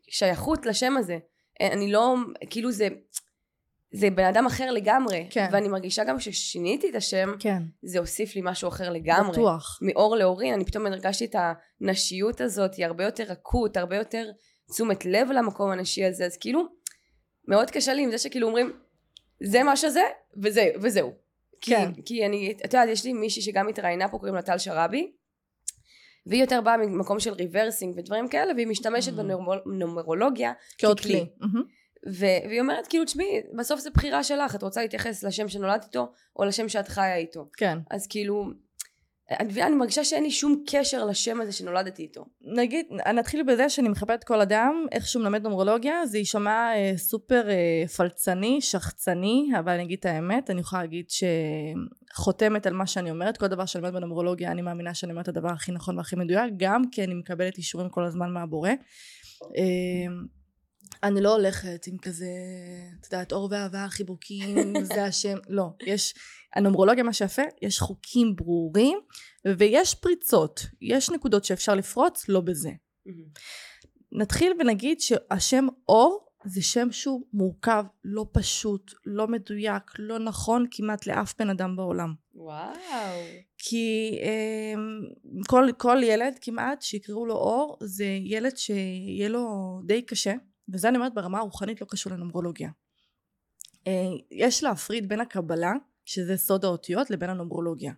שייכות 0.10 0.65
לשם 0.65 0.98
הזה. 0.98 1.17
אני 1.62 1.91
לא, 1.91 2.15
כאילו 2.50 2.72
זה, 2.72 2.88
זה 3.93 4.09
בן 4.09 4.25
אדם 4.25 4.45
אחר 4.45 4.71
לגמרי. 4.71 5.27
כן. 5.29 5.50
ואני 5.51 5.67
מרגישה 5.67 6.03
גם 6.03 6.19
ששיניתי 6.19 6.89
את 6.89 6.95
השם, 6.95 7.29
כן. 7.39 7.63
זה 7.83 8.00
הוסיף 8.00 8.35
לי 8.35 8.41
משהו 8.43 8.69
אחר 8.69 8.89
לגמרי. 8.89 9.31
בטוח. 9.31 9.79
מאור 9.81 10.15
לאורין, 10.15 10.53
אני 10.53 10.65
פתאום 10.65 10.85
הרגשתי 10.85 11.25
את 11.25 11.35
הנשיות 11.81 12.41
הזאת, 12.41 12.75
היא 12.75 12.85
הרבה 12.85 13.03
יותר 13.03 13.23
רכות, 13.23 13.77
הרבה 13.77 13.95
יותר 13.95 14.31
תשומת 14.71 15.05
לב 15.05 15.31
למקום 15.31 15.71
הנשי 15.71 16.05
הזה, 16.05 16.25
אז 16.25 16.38
כאילו, 16.38 16.62
מאוד 17.47 17.71
קשה 17.71 17.93
לי 17.93 18.03
עם 18.03 18.12
זה 18.12 18.17
שכאילו 18.17 18.47
אומרים, 18.47 18.71
זה 19.43 19.63
מה 19.63 19.77
שזה, 19.77 20.03
וזה, 20.43 20.69
וזהו. 20.81 21.13
כן. 21.62 21.93
כי, 21.93 22.01
כי 22.05 22.25
אני, 22.25 22.53
את 22.65 22.73
יודעת, 22.73 22.89
יש 22.89 23.05
לי 23.05 23.13
מישהי 23.13 23.41
שגם 23.41 23.67
התראיינה 23.67 24.07
פה, 24.07 24.17
קוראים 24.17 24.35
לה 24.35 24.41
טל 24.41 24.57
שראבי, 24.57 25.12
והיא 26.25 26.41
יותר 26.41 26.62
באה 26.62 26.77
ממקום 26.77 27.19
של 27.19 27.33
ריברסינג 27.33 27.97
ודברים 27.97 28.27
כאלה, 28.27 28.53
והיא 28.53 28.67
משתמשת 28.67 29.13
mm-hmm. 29.13 29.65
בנומרולוגיה 29.65 30.53
ככלי. 30.81 31.25
Mm-hmm. 31.41 31.83
ו- 32.07 32.48
והיא 32.48 32.62
אומרת 32.62 32.88
כאילו 32.88 33.05
תשמעי 33.05 33.41
בסוף 33.57 33.79
זה 33.79 33.89
בחירה 33.89 34.24
שלך 34.24 34.55
את 34.55 34.63
רוצה 34.63 34.81
להתייחס 34.81 35.24
לשם 35.24 35.48
שנולדת 35.48 35.83
איתו 35.83 36.12
או 36.36 36.43
לשם 36.43 36.69
שאת 36.69 36.88
חיה 36.88 37.15
איתו 37.15 37.50
כן 37.57 37.77
אז 37.91 38.07
כאילו 38.07 38.45
אני, 39.39 39.63
אני 39.63 39.75
מרגישה 39.75 40.03
שאין 40.03 40.24
לי 40.24 40.31
שום 40.31 40.63
קשר 40.67 41.05
לשם 41.05 41.41
הזה 41.41 41.51
שנולדתי 41.51 42.03
איתו. 42.03 42.25
נגיד, 42.41 42.86
נתחיל 43.13 43.43
בזה 43.43 43.69
שאני 43.69 43.89
מכבדת 43.89 44.24
כל 44.24 44.41
אדם, 44.41 44.86
איך 44.91 45.07
שהוא 45.07 45.24
מלמד 45.24 45.43
נומרולוגיה, 45.43 46.05
זה 46.05 46.17
יישמע 46.17 46.75
אה, 46.75 46.93
סופר 46.98 47.50
אה, 47.50 47.88
פלצני, 47.88 48.62
שחצני, 48.62 49.50
אבל 49.60 49.72
אני 49.72 49.83
אגיד 49.83 50.00
את 50.00 50.05
האמת, 50.05 50.50
אני 50.50 50.62
יכולה 50.62 50.81
להגיד 50.81 51.05
שחותמת 51.10 52.65
על 52.65 52.74
מה 52.74 52.88
שאני 52.88 53.12
אומרת, 53.12 53.38
כל 53.38 53.48
דבר 53.48 53.65
שאני 53.65 53.79
אומרת 53.81 53.93
בנומרולוגיה, 53.93 54.51
אני 54.51 54.62
מאמינה 54.62 54.93
שאני 54.93 55.12
אומרת 55.12 55.29
את 55.29 55.38
הדבר 55.38 55.50
הכי 55.50 55.72
נכון 55.72 55.98
והכי 55.98 56.15
מדויק, 56.15 56.53
גם 56.57 56.81
כי 56.91 57.03
אני 57.03 57.13
מקבלת 57.13 57.57
אישורים 57.57 57.89
כל 57.89 58.03
הזמן 58.03 58.31
מהבורא. 58.31 58.69
אה, 59.57 60.13
אני 61.03 61.22
לא 61.22 61.36
הולכת 61.36 61.88
עם 61.88 61.98
כזה, 61.98 62.25
את 63.00 63.05
יודעת, 63.05 63.31
אור 63.31 63.48
ואהבה, 63.51 63.86
חיבוקים, 63.89 64.74
זה 64.93 65.05
השם, 65.05 65.38
לא. 65.50 65.69
יש, 65.86 66.13
הנומרולוגיה, 66.55 67.03
מה 67.03 67.13
שיפה, 67.13 67.41
יש 67.62 67.79
חוקים 67.79 68.36
ברורים, 68.36 69.00
ויש 69.57 69.95
פריצות. 69.95 70.65
יש 70.81 71.10
נקודות 71.10 71.45
שאפשר 71.45 71.75
לפרוץ, 71.75 72.29
לא 72.29 72.41
בזה. 72.41 72.72
נתחיל 74.12 74.53
ונגיד 74.60 75.01
שהשם 75.01 75.67
אור 75.89 76.27
זה 76.45 76.62
שם 76.62 76.91
שהוא 76.91 77.25
מורכב, 77.33 77.86
לא 78.03 78.25
פשוט, 78.31 78.93
לא 79.05 79.27
מדויק, 79.27 79.83
לא 80.00 80.19
נכון 80.19 80.65
כמעט 80.72 81.07
לאף 81.07 81.33
בן 81.39 81.50
אדם 81.50 81.75
בעולם. 81.75 82.13
וואו. 82.36 82.74
כי 83.57 84.19
אה, 84.22 84.74
כל, 85.48 85.69
כל 85.77 85.98
ילד 86.03 86.38
כמעט 86.41 86.81
שיקראו 86.81 87.25
לו 87.25 87.36
אור 87.36 87.77
זה 87.81 88.05
ילד 88.24 88.57
שיהיה 88.57 89.29
לו 89.29 89.79
די 89.86 90.01
קשה 90.01 90.33
וזה 90.70 90.89
אני 90.89 90.98
אומרת 90.98 91.13
ברמה 91.13 91.39
הרוחנית 91.39 91.82
לא 91.82 91.88
קשור 91.89 92.13
לנומרולוגיה. 92.13 92.70
אה, 93.88 93.91
יש 94.32 94.63
להפריד 94.63 95.10
בין 95.10 95.22
הקבלה 95.22 95.74
שזה 96.05 96.38
סוד 96.38 96.65
האותיות 96.65 97.10
לבין 97.10 97.29
הנומרולוגיה. 97.29 97.93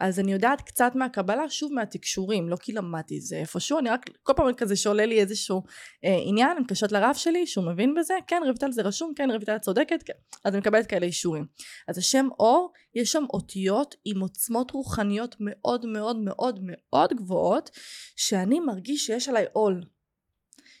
אז 0.00 0.20
אני 0.20 0.32
יודעת 0.32 0.60
קצת 0.60 0.92
מהקבלה, 0.94 1.50
שוב 1.50 1.72
מהתקשורים, 1.72 2.48
לא 2.48 2.56
כי 2.56 2.72
למדתי 2.72 3.18
את 3.18 3.22
זה 3.22 3.36
איפשהו, 3.36 3.78
אני 3.78 3.90
רק 3.90 4.10
כל 4.22 4.32
פעם 4.36 4.52
כזה 4.54 4.76
שעולה 4.76 5.06
לי 5.06 5.20
איזשהו 5.20 5.62
אה, 6.04 6.18
עניין, 6.24 6.50
אני 6.50 6.60
מתקשרת 6.60 6.92
לרב 6.92 7.14
שלי 7.14 7.46
שהוא 7.46 7.66
מבין 7.66 7.94
בזה, 7.94 8.14
כן 8.26 8.42
רויטל 8.44 8.72
זה 8.72 8.82
רשום, 8.82 9.12
כן 9.16 9.30
רויטל 9.30 9.58
צודקת, 9.58 10.02
כן, 10.02 10.12
אז 10.44 10.54
אני 10.54 10.60
מקבלת 10.60 10.86
כאלה 10.86 11.06
אישורים. 11.06 11.46
אז 11.88 11.98
השם 11.98 12.28
אור, 12.40 12.72
יש 12.94 13.12
שם 13.12 13.24
אותיות 13.32 13.94
עם 14.04 14.20
עוצמות 14.20 14.70
רוחניות 14.70 15.36
מאוד 15.40 15.86
מאוד 15.86 16.16
מאוד 16.16 16.60
מאוד 16.62 17.12
גבוהות, 17.12 17.70
שאני 18.16 18.60
מרגיש 18.60 19.06
שיש 19.06 19.28
עליי 19.28 19.44
עול. 19.52 19.82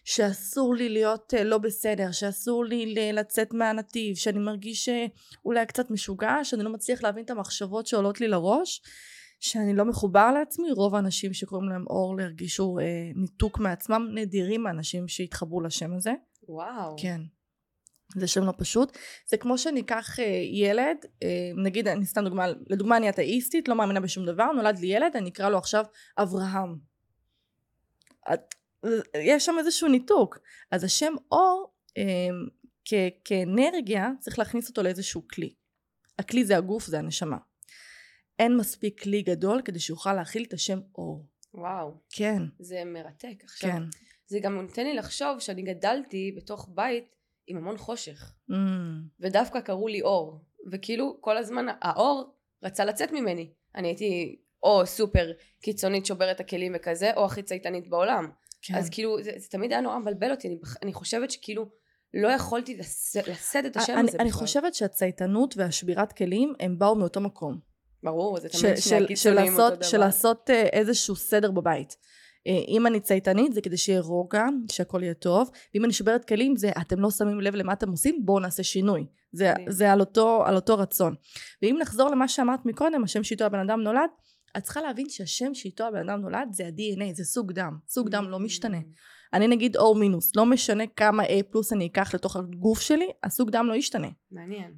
שאסור 0.04 0.74
לי 0.74 0.88
להיות 0.88 1.34
uh, 1.34 1.42
לא 1.42 1.58
בסדר, 1.58 2.12
שאסור 2.12 2.64
לי 2.64 3.12
לצאת 3.12 3.54
מהנתיב, 3.54 4.16
שאני 4.16 4.38
מרגיש 4.38 4.84
שאולי 4.88 5.66
קצת 5.66 5.90
משוגע, 5.90 6.44
שאני 6.44 6.62
לא 6.62 6.72
מצליח 6.72 7.02
להבין 7.02 7.24
את 7.24 7.30
המחשבות 7.30 7.86
שעולות 7.86 8.20
לי 8.20 8.28
לראש, 8.28 8.82
שאני 9.40 9.74
לא 9.74 9.84
מחובר 9.84 10.32
לעצמי, 10.32 10.70
רוב 10.70 10.94
האנשים 10.94 11.32
שקוראים 11.32 11.68
להם 11.68 11.84
אור 11.86 12.16
להרגישו 12.16 12.78
uh, 12.78 12.82
ניתוק 13.20 13.58
מעצמם, 13.58 14.08
נדירים 14.14 14.66
האנשים 14.66 15.08
שהתחברו 15.08 15.60
לשם 15.60 15.94
הזה. 15.94 16.12
וואו. 16.48 16.96
כן. 16.98 17.20
זה 18.16 18.26
שם 18.26 18.44
לא 18.44 18.52
פשוט. 18.58 18.98
זה 19.26 19.36
כמו 19.36 19.58
שניקח 19.58 20.18
uh, 20.18 20.22
ילד, 20.52 20.96
uh, 21.04 21.62
נגיד, 21.64 21.88
אני 21.88 22.06
סתם 22.06 22.24
דוגמה, 22.24 22.46
לדוגמה 22.66 22.96
אני 22.96 23.08
אתאיסטית, 23.08 23.68
לא 23.68 23.74
מאמינה 23.74 24.00
בשום 24.00 24.26
דבר, 24.26 24.52
נולד 24.52 24.78
לי 24.78 24.86
ילד, 24.86 25.16
אני 25.16 25.30
אקרא 25.30 25.48
לו 25.48 25.58
עכשיו 25.58 25.84
אברהם. 26.18 26.76
את, 28.32 28.54
יש 29.16 29.46
שם 29.46 29.54
איזשהו 29.58 29.88
ניתוק. 29.88 30.38
אז 30.70 30.84
השם 30.84 31.12
אור 31.32 31.72
אה, 31.98 32.28
כ- 32.84 33.14
כאנרגיה 33.24 34.10
צריך 34.20 34.38
להכניס 34.38 34.68
אותו 34.68 34.82
לאיזשהו 34.82 35.28
כלי. 35.28 35.54
הכלי 36.18 36.44
זה 36.44 36.56
הגוף, 36.56 36.86
זה 36.86 36.98
הנשמה. 36.98 37.36
אין 38.38 38.56
מספיק 38.56 39.02
כלי 39.02 39.22
גדול 39.22 39.62
כדי 39.64 39.78
שיוכל 39.80 40.12
להכיל 40.14 40.44
את 40.48 40.52
השם 40.52 40.80
אור. 40.94 41.26
וואו. 41.54 41.94
כן. 42.10 42.42
זה 42.58 42.82
מרתק. 42.86 43.44
עכשיו, 43.44 43.70
כן. 43.70 43.82
זה 44.26 44.38
גם 44.42 44.54
נותן 44.60 44.84
לי 44.84 44.94
לחשוב 44.94 45.38
שאני 45.38 45.62
גדלתי 45.62 46.32
בתוך 46.36 46.68
בית 46.74 47.16
עם 47.46 47.56
המון 47.56 47.78
חושך. 47.78 48.34
Mm, 48.50 48.54
ודווקא 49.20 49.60
קראו 49.60 49.88
לי 49.88 50.02
אור. 50.02 50.40
וכאילו 50.72 51.18
כל 51.20 51.36
הזמן 51.38 51.66
האור 51.80 52.34
רצה 52.62 52.84
לצאת 52.84 53.12
ממני. 53.12 53.52
אני 53.74 53.88
הייתי 53.88 54.36
או 54.62 54.86
סופר 54.86 55.32
קיצונית 55.62 56.06
שוברת 56.06 56.40
הכלים 56.40 56.72
וכזה, 56.76 57.14
או 57.16 57.24
הכי 57.24 57.42
צייתנית 57.42 57.88
בעולם. 57.88 58.30
כן. 58.62 58.74
אז 58.74 58.90
כאילו, 58.90 59.22
זה, 59.22 59.30
זה 59.36 59.48
תמיד 59.48 59.72
היה 59.72 59.80
נורא 59.80 59.98
מבלבל 59.98 60.30
אותי, 60.30 60.48
אני, 60.48 60.58
אני 60.82 60.92
חושבת 60.92 61.30
שכאילו 61.30 61.66
לא 62.14 62.28
יכולתי 62.28 62.76
לס- 62.76 63.16
לשאת 63.16 63.66
את 63.66 63.76
השם 63.76 63.92
אני, 63.98 64.08
הזה 64.08 64.18
אני 64.20 64.28
בכלל. 64.28 64.40
חושבת 64.40 64.74
שהצייתנות 64.74 65.54
והשבירת 65.56 66.12
כלים 66.12 66.52
הם 66.60 66.78
באו 66.78 66.94
מאותו 66.94 67.20
מקום. 67.20 67.58
ברור, 68.02 68.40
זה 68.40 68.48
תמיד 68.48 68.60
שני 68.62 68.76
של, 68.76 68.88
של, 68.90 69.04
הקיצוניים 69.04 69.52
אותו 69.52 69.76
דבר. 69.76 69.82
של 69.86 69.98
לעשות 69.98 70.50
אה, 70.50 70.62
איזשהו 70.62 71.16
סדר 71.16 71.50
בבית. 71.50 71.96
אה, 72.46 72.52
אם 72.68 72.86
אני 72.86 73.00
צייתנית 73.00 73.52
זה 73.52 73.60
כדי 73.60 73.76
שיהיה 73.76 74.00
רוגע, 74.00 74.44
שהכל 74.72 75.02
יהיה 75.02 75.14
טוב, 75.14 75.50
ואם 75.74 75.84
אני 75.84 75.92
שוברת 75.92 76.24
כלים 76.24 76.56
זה 76.56 76.70
אתם 76.80 77.00
לא 77.00 77.10
שמים 77.10 77.40
לב 77.40 77.54
למה 77.54 77.72
אתם 77.72 77.90
עושים, 77.90 78.20
בואו 78.24 78.40
נעשה 78.40 78.62
שינוי. 78.62 79.06
זה. 79.32 79.52
זה 79.68 79.92
על, 79.92 80.00
אותו, 80.00 80.42
על 80.46 80.54
אותו 80.56 80.78
רצון. 80.78 81.14
ואם 81.62 81.76
נחזור 81.80 82.10
למה 82.10 82.28
שאמרת 82.28 82.66
מקודם, 82.66 83.04
השם 83.04 83.22
שאיתו 83.24 83.44
הבן 83.44 83.58
אדם 83.58 83.80
נולד, 83.80 84.10
את 84.56 84.62
צריכה 84.62 84.80
להבין 84.82 85.08
שהשם 85.08 85.54
שאיתו 85.54 85.84
הבן 85.84 86.08
אדם 86.08 86.20
נולד 86.20 86.48
זה 86.52 86.66
ה-DNA, 86.66 87.14
זה 87.14 87.24
סוג 87.24 87.52
דם. 87.52 87.78
סוג 87.88 88.08
דם 88.08 88.24
לא 88.30 88.38
משתנה. 88.38 88.78
אני 89.32 89.48
נגיד 89.48 89.76
O 89.76 89.98
מינוס, 89.98 90.36
לא 90.36 90.46
משנה 90.46 90.84
כמה 90.86 91.22
A 91.22 91.42
פלוס 91.50 91.72
אני 91.72 91.86
אקח 91.86 92.14
לתוך 92.14 92.36
הגוף 92.36 92.80
שלי, 92.80 93.08
הסוג 93.22 93.50
דם 93.50 93.66
לא 93.66 93.74
ישתנה. 93.74 94.08
מעניין. 94.30 94.74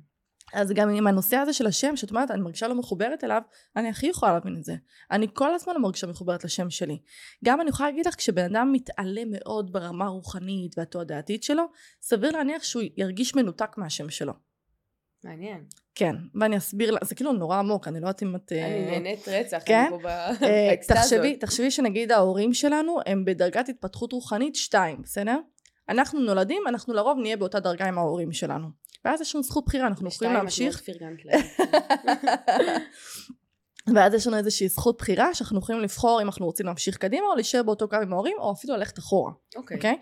אז 0.54 0.72
גם 0.74 0.88
עם 0.88 1.06
הנושא 1.06 1.36
הזה 1.36 1.52
של 1.52 1.66
השם, 1.66 1.96
שאת 1.96 2.10
אומרת, 2.10 2.30
אני 2.30 2.40
מרגישה 2.40 2.68
לא 2.68 2.74
מחוברת 2.74 3.24
אליו, 3.24 3.42
אני 3.76 3.88
הכי 3.88 4.06
יכולה 4.06 4.32
להבין 4.32 4.56
את 4.56 4.64
זה. 4.64 4.74
אני 5.10 5.26
כל 5.32 5.54
הזמן 5.54 5.74
לא 5.74 5.80
מרגישה 5.80 6.06
מחוברת 6.06 6.44
לשם 6.44 6.70
שלי. 6.70 6.98
גם 7.44 7.60
אני 7.60 7.70
יכולה 7.70 7.88
להגיד 7.88 8.06
לך, 8.06 8.14
כשבן 8.14 8.44
אדם 8.44 8.72
מתעלה 8.72 9.22
מאוד 9.30 9.72
ברמה 9.72 10.04
הרוחנית 10.04 10.78
והתודעתית 10.78 11.42
שלו, 11.42 11.64
סביר 12.02 12.30
להניח 12.30 12.62
שהוא 12.62 12.82
ירגיש 12.96 13.34
מנותק 13.34 13.78
מהשם 13.78 14.10
שלו. 14.10 14.32
מעניין. 15.24 15.64
כן, 15.94 16.16
ואני 16.34 16.56
אסביר 16.56 16.90
לה, 16.90 16.98
זה 17.04 17.14
כאילו 17.14 17.32
נורא 17.32 17.58
עמוק, 17.58 17.88
אני 17.88 18.00
לא 18.00 18.06
יודעת 18.06 18.22
אם 18.22 18.36
את... 18.36 18.52
אה, 18.52 18.66
אני 18.66 18.90
נהנית 18.90 19.28
רצח, 19.28 19.62
כן? 19.66 19.88
אני 19.92 20.02
פה 20.02 20.08
אה, 20.08 20.32
באקסטזות. 20.40 20.98
תחשבי, 20.98 21.36
תחשבי 21.36 21.70
שנגיד 21.70 22.12
ההורים 22.12 22.54
שלנו 22.54 22.98
הם 23.06 23.24
בדרגת 23.24 23.68
התפתחות 23.68 24.12
רוחנית 24.12 24.56
2, 24.56 25.02
בסדר? 25.02 25.38
אנחנו 25.88 26.20
נולדים, 26.20 26.62
אנחנו 26.68 26.94
לרוב 26.94 27.18
נהיה 27.18 27.36
באותה 27.36 27.60
דרגה 27.60 27.84
עם 27.84 27.98
ההורים 27.98 28.32
שלנו. 28.32 28.68
ואז 29.04 29.20
יש 29.20 29.34
לנו 29.34 29.42
זכות 29.42 29.64
בחירה, 29.66 29.86
אנחנו 29.86 30.08
יכולים 30.08 30.32
להמשיך 30.32 30.78
שתיים, 30.78 30.96
את 30.96 31.02
מאוד 31.02 31.20
פרגנת 31.20 31.24
להם. 31.24 32.80
ואז 33.94 34.14
יש 34.14 34.26
לנו 34.26 34.36
איזושהי 34.36 34.68
זכות 34.68 34.98
בחירה 34.98 35.34
שאנחנו 35.34 35.58
יכולים 35.58 35.80
לבחור 35.80 36.22
אם 36.22 36.26
אנחנו 36.26 36.46
רוצים 36.46 36.66
להמשיך 36.66 36.96
קדימה 36.96 37.26
או 37.26 37.34
להישאר 37.34 37.62
באותו 37.62 37.88
קו 37.88 37.96
עם 37.96 38.12
ההורים 38.12 38.36
או 38.38 38.52
אפילו 38.52 38.76
ללכת 38.76 38.98
אחורה, 38.98 39.32
אוקיי. 39.56 39.76
אוקיי? 39.76 39.98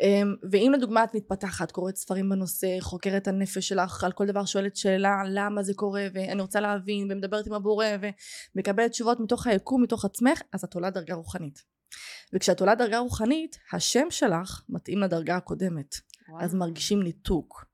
אמ, 0.00 0.34
ואם 0.50 0.72
לדוגמה 0.74 1.04
את 1.04 1.14
מתפתחת, 1.14 1.72
קוראת 1.72 1.96
ספרים 1.96 2.28
בנושא, 2.28 2.80
חוקרת 2.80 3.28
הנפש 3.28 3.68
שלך 3.68 4.04
על 4.04 4.12
כל 4.12 4.26
דבר 4.26 4.44
שואלת 4.44 4.76
שאלה 4.76 5.22
למה 5.28 5.62
זה 5.62 5.74
קורה 5.74 6.06
ואני 6.14 6.42
רוצה 6.42 6.60
להבין 6.60 7.08
ומדברת 7.10 7.46
עם 7.46 7.52
הבורא 7.52 7.86
ומקבלת 8.54 8.90
תשובות 8.90 9.20
מתוך 9.20 9.46
היקום, 9.46 9.82
מתוך 9.82 10.04
עצמך, 10.04 10.40
אז 10.52 10.64
את 10.64 10.74
עולה 10.74 10.90
דרגה 10.90 11.14
רוחנית. 11.14 11.62
וכשאת 12.32 12.60
עולה 12.60 12.74
דרגה 12.74 12.98
רוחנית, 12.98 13.58
השם 13.72 14.06
שלך 14.10 14.62
מתאים 14.68 14.98
לדרגה 14.98 15.36
הקודמת. 15.36 15.94
וואו. 16.28 16.44
אז 16.44 16.54
מרגישים 16.54 17.02
ניתוק. 17.02 17.71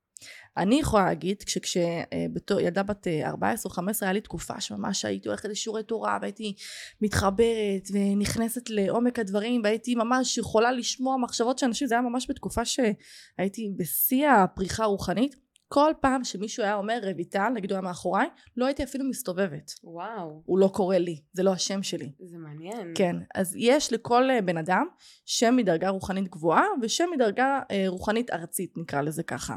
אני 0.58 0.80
יכולה 0.80 1.04
להגיד, 1.04 1.42
כשבתור 1.42 2.60
ילדה 2.60 2.82
בת 2.82 3.06
אה, 3.06 3.28
14 3.28 3.70
או 3.70 3.74
15 3.74 4.06
היה 4.06 4.12
לי 4.12 4.20
תקופה 4.20 4.60
שממש 4.60 5.04
הייתי 5.04 5.28
הולכת 5.28 5.48
לשיעורי 5.48 5.82
תורה 5.82 6.18
והייתי 6.20 6.54
מתחברת 7.00 7.88
ונכנסת 7.92 8.70
לעומק 8.70 9.18
הדברים 9.18 9.60
והייתי 9.64 9.94
ממש 9.94 10.38
יכולה 10.38 10.72
לשמוע 10.72 11.16
מחשבות 11.16 11.58
של 11.58 11.66
אנשים, 11.66 11.88
זה 11.88 11.94
היה 11.94 12.02
ממש 12.02 12.26
בתקופה 12.30 12.64
שהייתי 12.64 13.72
בשיא 13.76 14.28
הפריחה 14.28 14.84
הרוחנית. 14.84 15.48
כל 15.68 15.92
פעם 16.00 16.24
שמישהו 16.24 16.62
היה 16.62 16.74
אומר 16.74 17.00
רויטל, 17.12 17.48
נגיד 17.48 17.70
הוא 17.70 17.76
היה 17.76 17.82
מאחוריי, 17.82 18.26
לא 18.56 18.66
הייתי 18.66 18.84
אפילו 18.84 19.04
מסתובבת. 19.04 19.72
וואו, 19.84 20.42
הוא 20.44 20.58
לא 20.58 20.68
קורא 20.74 20.96
לי, 20.96 21.20
זה 21.32 21.42
לא 21.42 21.52
השם 21.52 21.82
שלי. 21.82 22.12
זה 22.24 22.38
מעניין. 22.38 22.92
כן, 22.94 23.16
אז 23.34 23.54
יש 23.56 23.92
לכל 23.92 24.30
אה, 24.30 24.42
בן 24.42 24.56
אדם 24.56 24.86
שם 25.26 25.56
מדרגה 25.56 25.88
רוחנית 25.88 26.28
גבוהה 26.28 26.64
ושם 26.82 27.08
מדרגה 27.14 27.60
אה, 27.70 27.84
רוחנית 27.88 28.30
ארצית 28.30 28.72
נקרא 28.76 29.00
לזה 29.00 29.22
ככה. 29.22 29.56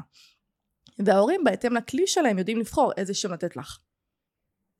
וההורים 1.06 1.44
בהתאם 1.44 1.74
לכלי 1.74 2.08
שלהם 2.08 2.38
יודעים 2.38 2.60
לבחור 2.60 2.92
איזה 2.98 3.14
שם 3.14 3.34
לתת 3.34 3.56
לך. 3.56 3.80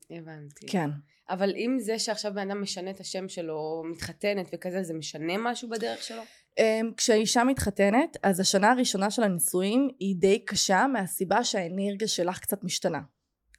הבנתי. 0.10 0.68
כן. 0.68 0.90
אבל 1.30 1.54
אם 1.56 1.78
זה 1.80 2.00
שעכשיו 2.00 2.34
בן 2.34 2.52
אדם 2.52 2.62
משנה 2.62 2.92
את 2.92 3.00
השם 3.00 3.30
שלו, 3.30 3.84
מתחתנת 3.92 4.50
וכזה, 4.54 4.84
זה 4.84 4.94
משנה 4.94 5.34
משהו 5.38 5.70
בדרך 5.70 6.04
שלו? 6.04 6.22
אמ, 6.58 6.92
כשהאישה 6.98 7.44
מתחתנת, 7.44 8.18
אז 8.24 8.40
השנה 8.40 8.72
הראשונה 8.72 9.12
של 9.12 9.24
הנישואים 9.24 9.90
היא 10.00 10.16
די 10.16 10.46
קשה 10.46 10.88
מהסיבה 10.88 11.44
שהאנרגיה 11.44 12.08
שלך 12.08 12.40
קצת 12.40 12.64
משתנה. 12.64 13.00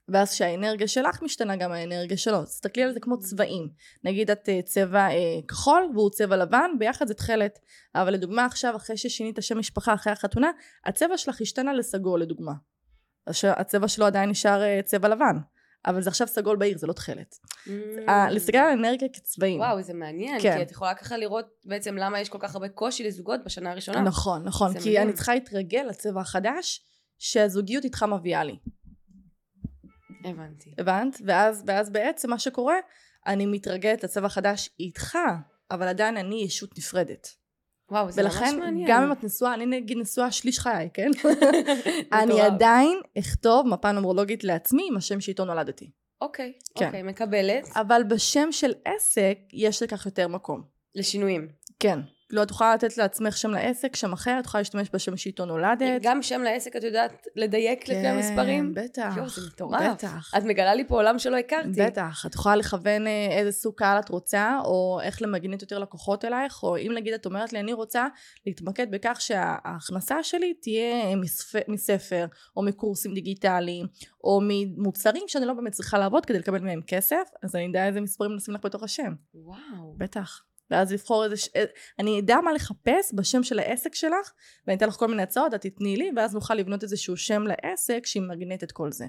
ואז 0.09 0.31
כשהאנרגיה 0.31 0.89
שלך 0.89 1.23
משתנה 1.23 1.57
גם 1.57 1.73
האנרגיה 1.73 2.17
שלו. 2.17 2.45
תסתכלי 2.45 2.83
על 2.83 2.93
זה 2.93 3.01
כמו 3.01 3.19
צבעים. 3.19 3.69
נגיד 4.05 4.31
את 4.31 4.49
אה, 4.49 4.63
צבע 4.63 5.09
אה, 5.11 5.41
כחול 5.49 5.91
והוא 5.95 6.11
צבע 6.11 6.37
לבן, 6.37 6.71
ביחד 6.79 7.07
זה 7.07 7.15
תכלת. 7.15 7.59
אבל 7.95 8.13
לדוגמה 8.13 8.45
עכשיו 8.45 8.77
אחרי 8.77 8.97
ששינית 8.97 9.39
שם 9.41 9.59
משפחה 9.59 9.95
אחרי 9.95 10.13
החתונה, 10.13 10.51
הצבע 10.87 11.17
שלך 11.17 11.41
השתנה 11.41 11.73
לסגול 11.73 12.23
לדוגמה. 12.23 12.53
הצבע 13.45 13.89
שלו 13.89 14.07
עדיין 14.07 14.31
נשאר 14.31 14.63
אה, 14.63 14.81
צבע 14.85 15.09
לבן. 15.09 15.37
אבל 15.87 16.03
זה 16.03 16.11
עכשיו 16.11 16.27
סגול 16.27 16.57
בעיר, 16.57 16.79
זה 16.79 16.87
לא 16.87 16.93
תכלת. 16.93 17.37
ה- 18.09 18.31
להסתכל 18.31 18.59
על 18.59 18.79
אנרגיה 18.79 19.09
כצבעים. 19.13 19.61
Mm. 19.61 19.65
וואו, 19.65 19.83
זה 19.83 19.95
מעניין, 19.95 20.41
כן. 20.41 20.57
כי 20.57 20.63
את 20.63 20.71
יכולה 20.71 20.95
ככה 20.95 21.17
לראות 21.17 21.47
בעצם 21.65 21.97
למה 21.97 22.21
יש 22.21 22.29
כל 22.29 22.39
כך 22.41 22.55
הרבה 22.55 22.69
קושי 22.69 23.05
לזוגות 23.05 23.41
בשנה 23.45 23.71
הראשונה. 23.71 24.01
נכון, 24.01 24.43
נכון. 24.45 24.81
כי. 24.81 24.99
אני 24.99 25.13
צריכה 25.13 25.35
להתרגל 25.35 25.87
לצבע 25.89 26.21
החדש 26.21 26.85
שהזוגיות 27.19 27.85
איתך 27.85 28.03
מביאה 28.03 28.45
לי. 28.45 28.57
הבנתי. 30.25 30.75
הבנת? 30.79 31.21
ואז, 31.27 31.65
ואז 31.67 31.91
בעצם 31.91 32.31
מה 32.31 32.39
שקורה, 32.39 32.77
אני 33.27 33.47
מתרגלת 33.47 34.05
לצבע 34.05 34.27
החדש 34.27 34.71
איתך, 34.81 35.19
אבל 35.71 35.89
עדיין 35.89 36.17
אני 36.17 36.43
ישות 36.43 36.79
נפרדת. 36.79 37.29
וואו, 37.91 38.11
זה 38.11 38.23
ממש 38.23 38.35
ולכן, 38.35 38.59
מעניין. 38.59 38.89
גם 38.91 39.03
אם 39.03 39.13
את 39.13 39.25
נשואה, 39.25 39.55
אני 39.55 39.67
נגיד 39.67 39.99
נשואה 39.99 40.33
שליש 40.33 40.59
חיי, 40.59 40.89
כן? 40.95 41.11
אני. 42.23 42.41
עדיין 42.41 43.01
אכתוב 43.19 43.67
מפה 43.67 43.93
נומרולוגית 43.93 44.45
לעצמי 44.45 44.87
עם 44.89 44.97
השם 44.97 45.21
שאיתו 45.21 45.45
נולדתי. 45.45 45.91
אוקיי, 46.21 46.53
כן. 46.75 46.87
אוקיי, 46.87 47.03
מקבלת. 47.03 47.69
אבל 47.77 48.03
בשם 48.09 48.53
של 48.53 48.73
עסק, 48.85 49.39
יש 49.53 49.83
לכך 49.83 50.07
יותר 50.07 50.29
מקום. 50.29 50.63
לשינויים. 50.95 51.49
כן. 51.81 51.99
לא, 52.33 52.43
את 52.43 52.51
יכולה 52.51 52.75
לתת 52.75 52.99
לעצמך 52.99 53.37
שם 53.37 53.51
לעסק, 53.51 53.97
שם 53.97 54.13
אחר, 54.13 54.37
את 54.41 54.47
יכולה 54.47 54.61
להשתמש 54.61 54.89
בשם 54.93 55.17
שאיתו 55.17 55.45
נולדת. 55.45 56.03
גם 56.03 56.23
שם 56.23 56.43
לעסק 56.43 56.77
את 56.77 56.83
יודעת 56.83 57.27
לדייק 57.37 57.89
לפי 57.89 58.07
המספרים? 58.07 58.73
כן, 58.75 58.85
בטח. 58.85 59.15
יואו, 59.17 59.29
זה 59.29 59.41
מטורף. 59.47 59.93
בטח. 59.93 60.33
את 60.39 60.43
מגלה 60.43 60.75
לי 60.75 60.85
פה 60.89 60.95
עולם 60.95 61.19
שלא 61.19 61.37
הכרתי. 61.37 61.69
בטח, 61.69 62.27
את 62.27 62.35
יכולה 62.35 62.57
לכוון 62.57 63.07
אה, 63.07 63.29
איזה 63.39 63.53
סוג 63.53 63.75
קהל 63.75 63.99
את 63.99 64.09
רוצה, 64.09 64.59
או 64.65 65.01
איך 65.03 65.23
למגנט 65.23 65.63
יותר 65.63 65.79
לקוחות 65.79 66.25
אלייך, 66.25 66.63
או 66.63 66.77
אם 66.77 66.93
נגיד 66.95 67.15
את 67.15 67.27
אומרת 67.27 67.53
לי, 67.53 67.61
אני 67.61 67.73
רוצה 67.73 68.07
להתמקד 68.47 68.91
בכך 68.91 69.21
שההכנסה 69.21 70.23
שלי 70.23 70.55
תהיה 70.55 71.17
מספ... 71.17 71.69
מספר, 71.69 72.27
או 72.57 72.63
מקורסים 72.63 73.15
דיגיטליים, 73.15 73.87
או 74.25 74.41
ממוצרים 74.43 75.25
שאני 75.27 75.47
לא 75.47 75.55
באמת 75.55 75.73
צריכה 75.73 75.99
לעבוד 75.99 76.27
כדי 76.27 76.39
לקבל 76.39 76.61
מהם 76.61 76.81
כסף, 76.87 77.29
אז 77.43 77.57
אני 77.57 77.71
אדע 77.71 77.87
איזה 77.87 78.01
מספרים 78.01 78.37
לשים 78.37 78.55
לך 78.55 78.61
בתוך 78.65 78.83
השם. 78.83 79.13
וואו. 79.35 79.95
בטח. 79.99 80.43
ואז 80.73 80.93
לבחור 80.93 81.25
איזה, 81.25 81.37
ש... 81.37 81.49
אה, 81.57 81.65
אני 81.99 82.21
אדע 82.21 82.37
מה 82.45 82.53
לחפש 82.53 83.15
בשם 83.15 83.43
של 83.43 83.59
העסק 83.59 83.95
שלך, 83.95 84.33
ואני 84.67 84.77
אתן 84.77 84.89
לך 84.89 84.95
כל 84.95 85.09
מיני 85.09 85.23
הצעות, 85.23 85.55
את 85.55 85.61
תתני 85.61 85.97
לי, 85.97 86.11
ואז 86.17 86.35
נוכל 86.35 86.55
לבנות 86.55 86.83
איזשהו 86.83 87.17
שם 87.17 87.43
לעסק 87.43 88.07
שימגנט 88.07 88.63
את 88.65 88.73
כל 88.73 88.93
זה. 88.93 89.07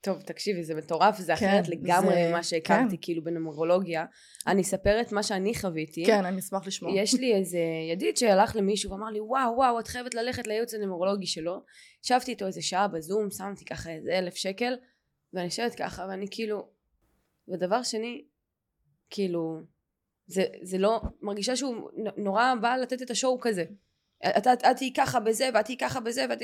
טוב, 0.00 0.22
תקשיבי, 0.22 0.64
זה 0.64 0.74
מטורף, 0.74 1.18
זה 1.18 1.36
כן, 1.36 1.48
אחרת 1.48 1.68
לגמרי 1.68 2.14
זה- 2.14 2.28
ממה 2.28 2.42
שהכרתי, 2.42 2.96
כן. 2.96 3.02
כאילו 3.02 3.24
בנומרולוגיה. 3.24 4.04
אני 4.46 4.62
אספר 4.62 5.00
את 5.00 5.12
מה 5.12 5.22
שאני 5.22 5.54
חוויתי. 5.54 6.04
כן, 6.06 6.24
אני 6.24 6.38
אשמח 6.38 6.66
לשמוע. 6.66 6.92
יש 6.96 7.14
לי 7.14 7.34
איזה 7.34 7.58
ידיד 7.92 8.16
שהלך 8.16 8.56
למישהו 8.56 8.90
ואמר 8.90 9.06
לי, 9.06 9.20
וואו, 9.20 9.56
וואו, 9.56 9.80
את 9.80 9.88
חייבת 9.88 10.14
ללכת 10.14 10.46
לייעוץ 10.46 10.74
הנומרולוגי 10.74 11.26
שלו. 11.26 11.62
ישבתי 12.04 12.30
איתו 12.30 12.46
איזה 12.46 12.62
שעה 12.62 12.88
בזום, 12.88 13.30
שמתי 13.30 13.64
ככה 13.64 13.90
איזה 13.90 14.18
אלף 14.18 14.34
שקל, 14.34 14.74
ואני 15.32 15.44
יושבת 15.44 15.74
ככה, 15.74 16.06
ואני 16.10 16.26
כאילו... 16.30 16.68
ודבר 17.48 17.82
שני, 17.82 18.24
כאילו, 19.10 19.60
זה, 20.26 20.44
זה 20.62 20.78
לא, 20.78 21.00
מרגישה 21.22 21.56
שהוא 21.56 21.90
נורא 22.16 22.54
בא 22.60 22.76
לתת 22.76 23.02
את 23.02 23.10
השואו 23.10 23.38
כזה. 23.40 23.64
את, 24.28 24.46
את, 24.46 24.64
את 24.70 24.76
תהיי 24.76 24.92
ככה 24.92 25.20
בזה, 25.20 25.48
ואת 25.54 25.64
תהיי 25.64 25.76
ככה 25.76 26.00
בזה, 26.00 26.26
ואת... 26.30 26.38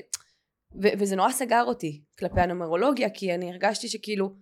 ו, 0.83 0.89
וזה 0.99 1.17
נורא 1.17 1.33
סגר 1.33 1.65
אותי 1.65 2.03
כלפי 2.19 2.41
הנומרולוגיה, 2.41 3.11
כי 3.11 3.35
אני 3.35 3.51
הרגשתי 3.51 3.89
שכאילו, 3.89 4.35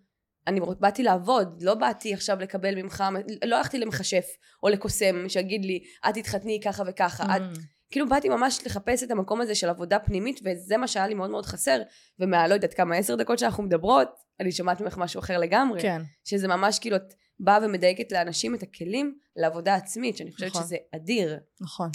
אני 0.46 0.60
באתי 0.80 1.02
לעבוד, 1.02 1.62
לא 1.62 1.74
באתי 1.74 2.14
עכשיו 2.14 2.40
לקבל 2.40 2.82
ממך, 2.82 3.04
לא 3.44 3.56
הלכתי 3.56 3.78
למכשף 3.78 4.26
או 4.62 4.68
לקוסם 4.68 5.28
שיגיד 5.28 5.64
לי, 5.64 5.82
את 6.08 6.14
תתחתני 6.14 6.60
ככה 6.64 6.82
וככה, 6.86 7.36
את... 7.36 7.42
Mm. 7.56 7.60
כאילו 7.90 8.08
באתי 8.08 8.28
ממש 8.28 8.60
לחפש 8.66 9.02
את 9.02 9.10
המקום 9.10 9.40
הזה 9.40 9.54
של 9.54 9.68
עבודה 9.68 9.98
פנימית, 9.98 10.40
וזה 10.44 10.76
מה 10.76 10.88
שהיה 10.88 11.08
לי 11.08 11.14
מאוד 11.14 11.30
מאוד 11.30 11.46
חסר, 11.46 11.82
ומה, 12.18 12.48
לא 12.48 12.54
יודעת 12.54 12.74
כמה, 12.74 12.96
עשר 12.96 13.14
דקות 13.14 13.38
שאנחנו 13.38 13.62
מדברות, 13.62 14.08
אני 14.40 14.52
שומעת 14.52 14.80
ממך 14.80 14.98
משהו 14.98 15.18
אחר 15.18 15.38
לגמרי. 15.38 15.80
כן. 15.82 16.02
שזה 16.24 16.48
ממש 16.48 16.78
כאילו, 16.78 16.96
את 16.96 17.14
באה 17.40 17.58
ומדייקת 17.64 18.12
לאנשים 18.12 18.54
את 18.54 18.62
הכלים 18.62 19.18
לעבודה 19.36 19.74
עצמית, 19.74 20.16
שאני 20.16 20.32
חושבת 20.32 20.50
נכון. 20.50 20.62
שזה 20.62 20.76
אדיר. 20.94 21.38
נכון. 21.60 21.90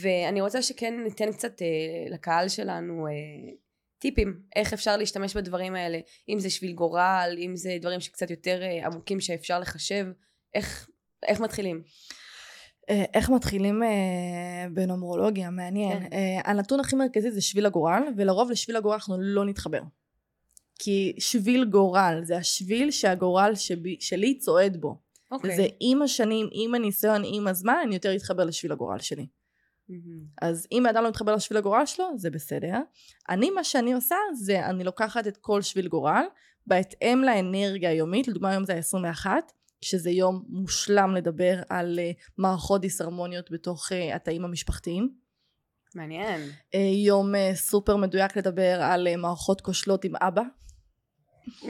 ואני 0.00 0.40
רוצה 0.40 0.62
שכן 0.62 1.00
ניתן 1.04 1.32
קצת 1.32 1.62
אה, 1.62 1.66
לקהל 2.10 2.48
שלנו 2.48 3.06
אה, 3.06 3.12
טיפים, 3.98 4.40
איך 4.56 4.72
אפשר 4.72 4.96
להשתמש 4.96 5.36
בדברים 5.36 5.74
האלה, 5.74 5.98
אם 6.28 6.38
זה 6.38 6.50
שביל 6.50 6.72
גורל, 6.72 7.36
אם 7.38 7.56
זה 7.56 7.76
דברים 7.80 8.00
שקצת 8.00 8.30
יותר 8.30 8.62
אה, 8.62 8.86
עמוקים 8.86 9.20
שאפשר 9.20 9.60
לחשב, 9.60 10.06
איך, 10.54 10.88
איך 11.22 11.40
מתחילים? 11.40 11.82
אה, 12.90 13.04
איך 13.14 13.30
מתחילים 13.30 13.82
אה, 13.82 14.66
בנומרולוגיה? 14.72 15.50
מעניין. 15.50 16.00
כן. 16.00 16.08
אה, 16.12 16.50
הנתון 16.50 16.80
הכי 16.80 16.96
מרכזי 16.96 17.30
זה 17.30 17.40
שביל 17.40 17.66
הגורל, 17.66 18.02
ולרוב 18.16 18.50
לשביל 18.50 18.76
הגורל 18.76 18.94
אנחנו 18.94 19.16
לא 19.20 19.44
נתחבר. 19.44 19.80
כי 20.78 21.14
שביל 21.18 21.64
גורל 21.64 22.20
זה 22.24 22.36
השביל 22.36 22.90
שהגורל 22.90 23.52
שבי, 23.54 23.96
שלי 24.00 24.38
צועד 24.38 24.76
בו. 24.76 24.98
אוקיי. 25.30 25.52
וזה 25.52 25.66
עם 25.80 26.02
השנים, 26.02 26.48
עם 26.52 26.74
הניסיון, 26.74 27.22
עם 27.24 27.46
הזמן, 27.46 27.76
אני 27.84 27.94
יותר 27.94 28.16
אתחבר 28.16 28.44
לשביל 28.44 28.72
הגורל 28.72 28.98
שלי. 28.98 29.26
מהמם. 29.88 30.24
אז 30.42 30.66
אם 30.72 30.86
האדם 30.86 31.02
לא 31.02 31.08
מתחבר 31.08 31.34
לשביל 31.34 31.58
הגורל 31.58 31.86
שלו, 31.86 32.04
זה 32.16 32.30
בסדר. 32.30 32.78
אני, 33.28 33.50
מה 33.50 33.64
שאני 33.64 33.92
עושה, 33.92 34.16
זה 34.34 34.66
אני 34.66 34.84
לוקחת 34.84 35.26
את 35.26 35.36
כל 35.36 35.62
שביל 35.62 35.88
גורל, 35.88 36.24
בהתאם 36.66 37.22
לאנרגיה 37.24 37.90
היומית, 37.90 38.28
לדוגמה 38.28 38.50
היום 38.50 38.64
זה 38.64 38.74
ה-21, 38.74 39.26
שזה 39.80 40.10
יום 40.10 40.44
מושלם 40.48 41.14
לדבר 41.14 41.62
על 41.68 41.98
uh, 41.98 42.30
מערכות 42.38 42.80
דיסהרמוניות 42.80 43.50
בתוך 43.50 43.92
uh, 43.92 44.14
התאים 44.14 44.44
המשפחתיים. 44.44 45.08
מעניין. 45.94 46.40
Uh, 46.74 46.76
יום 47.06 47.34
uh, 47.34 47.38
סופר 47.54 47.96
מדויק 47.96 48.36
לדבר 48.36 48.82
על 48.82 49.08
uh, 49.14 49.16
מערכות 49.16 49.60
כושלות 49.60 50.04
עם 50.04 50.16
אבא. 50.16 50.42
Mm, 51.48 51.66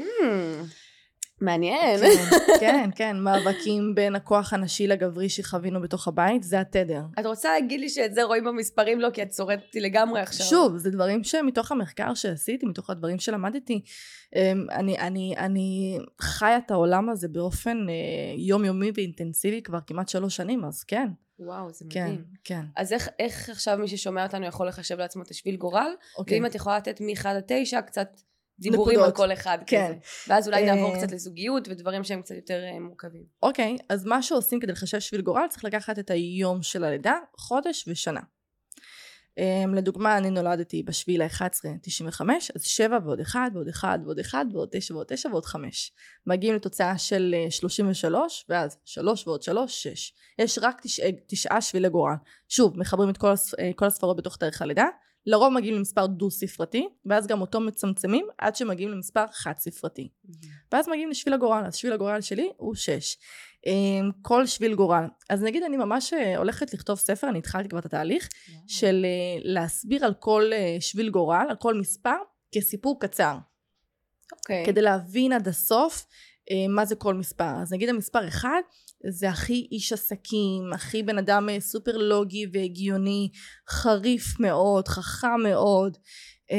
מעניין. 1.40 2.00
כן, 2.00 2.36
כן, 2.60 2.90
כן, 2.96 3.16
מאבקים 3.16 3.94
בין 3.94 4.16
הכוח 4.16 4.52
הנשי 4.52 4.86
לגברי 4.86 5.28
שחווינו 5.28 5.80
בתוך 5.80 6.08
הבית, 6.08 6.42
זה 6.42 6.60
התדר. 6.60 7.02
את 7.20 7.26
רוצה 7.26 7.52
להגיד 7.52 7.80
לי 7.80 7.88
שאת 7.88 8.14
זה 8.14 8.22
רואים 8.22 8.44
במספרים 8.44 9.00
לא, 9.00 9.10
כי 9.10 9.22
את 9.22 9.28
צורדת 9.28 9.62
אותי 9.66 9.80
לגמרי 9.80 10.20
עכשיו. 10.20 10.46
שוב, 10.46 10.76
זה 10.76 10.90
דברים 10.90 11.24
שמתוך 11.24 11.72
המחקר 11.72 12.14
שעשיתי, 12.14 12.66
מתוך 12.66 12.90
הדברים 12.90 13.18
שלמדתי, 13.18 13.82
אמ, 14.36 14.66
אני, 14.70 14.98
אני, 14.98 15.34
אני 15.38 15.98
חיה 16.20 16.58
את 16.58 16.70
העולם 16.70 17.08
הזה 17.08 17.28
באופן 17.28 17.86
אה, 17.88 17.94
יומיומי 18.36 18.90
ואינטנסיבי 18.94 19.62
כבר 19.62 19.78
כמעט 19.86 20.08
שלוש 20.08 20.36
שנים, 20.36 20.64
אז 20.64 20.84
כן, 20.84 21.08
וואו, 21.38 21.72
זה 21.72 21.84
כן, 21.90 22.04
מדהים. 22.04 22.24
כן. 22.44 22.64
אז 22.76 22.92
איך, 22.92 23.08
איך 23.18 23.48
עכשיו 23.48 23.78
מי 23.78 23.88
ששומע 23.88 24.26
אותנו 24.26 24.46
יכול 24.46 24.68
לחשב 24.68 24.98
לעצמו 24.98 25.22
את 25.22 25.30
השביל 25.30 25.56
גורל? 25.56 25.90
אוקיי. 26.18 26.36
ואם 26.38 26.46
את 26.46 26.54
יכולה 26.54 26.76
לתת 26.76 27.00
מ-1 27.00 27.28
עד 27.28 27.42
9 27.46 27.80
קצת 27.80 28.20
דיבורים 28.58 28.98
נקודות. 28.98 29.20
על 29.20 29.26
כל 29.26 29.32
אחד 29.32 29.58
כן. 29.66 29.86
כזה. 29.86 29.94
ואז 30.28 30.48
אולי 30.48 30.68
אה, 30.68 30.74
נעבור 30.74 30.96
קצת 30.96 31.12
לזוגיות 31.12 31.68
ודברים 31.68 32.04
שהם 32.04 32.22
קצת 32.22 32.34
יותר 32.34 32.64
אה, 32.64 32.80
מורכבים. 32.80 33.24
אוקיי, 33.42 33.76
אז 33.88 34.04
מה 34.04 34.22
שעושים 34.22 34.60
כדי 34.60 34.72
לחשב 34.72 34.98
שביל 35.00 35.20
גורל, 35.20 35.46
צריך 35.50 35.64
לקחת 35.64 35.98
את 35.98 36.10
היום 36.10 36.62
של 36.62 36.84
הלידה, 36.84 37.18
חודש 37.36 37.88
ושנה. 37.88 38.20
Um, 39.40 39.74
לדוגמה, 39.74 40.18
אני 40.18 40.30
נולדתי 40.30 40.82
בשביל 40.82 41.22
ה-11.95, 41.22 42.22
אז 42.54 42.62
7 42.62 42.98
ועוד 43.04 43.20
1 43.20 43.40
ועוד 43.54 43.68
1 43.68 43.98
ועוד 44.04 44.18
1 44.18 44.38
ועוד 44.52 44.68
9 44.72 44.94
ועוד 44.94 45.06
9 45.06 45.28
ועוד 45.28 45.44
5. 45.44 45.92
מגיעים 46.26 46.54
לתוצאה 46.54 46.98
של 46.98 47.34
uh, 47.48 47.50
33, 47.50 48.46
ואז 48.48 48.78
3 48.84 49.26
ועוד 49.26 49.42
3, 49.42 49.82
6. 49.82 50.12
יש 50.38 50.58
רק 50.62 50.80
תשע, 50.82 51.02
תשעה 51.26 51.60
שבילי 51.60 51.88
גורל. 51.88 52.14
שוב, 52.48 52.78
מחברים 52.78 53.10
את 53.10 53.18
כל, 53.18 53.32
הס, 53.32 53.54
uh, 53.54 53.58
כל 53.76 53.86
הספרות 53.86 54.16
בתוך 54.16 54.36
תאריך 54.36 54.62
הלידה. 54.62 54.86
לרוב 55.26 55.52
מגיעים 55.52 55.74
למספר 55.74 56.06
דו 56.06 56.30
ספרתי, 56.30 56.88
ואז 57.06 57.26
גם 57.26 57.40
אותו 57.40 57.60
מצמצמים 57.60 58.26
עד 58.38 58.56
שמגיעים 58.56 58.90
למספר 58.90 59.24
חד 59.32 59.52
ספרתי. 59.58 60.08
ואז 60.72 60.88
מגיעים 60.88 61.10
לשביל 61.10 61.34
הגורל, 61.34 61.62
אז 61.66 61.74
שביל 61.74 61.92
הגורל 61.92 62.20
שלי 62.20 62.50
הוא 62.56 62.74
6. 62.74 63.16
כל 64.22 64.46
שביל 64.46 64.74
גורל. 64.74 65.04
אז 65.30 65.42
נגיד 65.42 65.62
אני 65.62 65.76
ממש 65.76 66.12
אה, 66.12 66.36
הולכת 66.36 66.74
לכתוב 66.74 66.98
ספר, 66.98 67.28
אני 67.28 67.38
התחלתי 67.38 67.68
כבר 67.68 67.78
את 67.78 67.86
התהליך, 67.86 68.28
של 68.66 69.04
אה, 69.04 69.40
להסביר 69.44 70.04
על 70.04 70.14
כל 70.14 70.50
אה, 70.52 70.76
שביל 70.80 71.10
גורל, 71.10 71.46
על 71.50 71.56
כל 71.56 71.74
מספר, 71.74 72.16
כסיפור 72.54 73.00
קצר. 73.00 73.36
אוקיי. 74.32 74.66
כדי 74.66 74.82
להבין 74.82 75.32
עד 75.32 75.48
הסוף 75.48 76.06
מה 76.68 76.84
זה 76.84 76.96
כל 76.96 77.14
מספר. 77.14 77.62
אז 77.62 77.72
נגיד 77.72 77.88
המספר 77.88 78.28
1 78.28 78.48
זה 79.08 79.28
הכי 79.28 79.68
איש 79.72 79.92
עסקים, 79.92 80.72
הכי 80.74 81.02
בן 81.02 81.18
אדם 81.18 81.48
אה, 81.48 81.60
סופר 81.60 81.96
לוגי 81.96 82.46
והגיוני, 82.52 83.30
חריף 83.68 84.40
מאוד, 84.40 84.88
חכם 84.88 85.40
מאוד. 85.42 85.96
אה, 86.50 86.56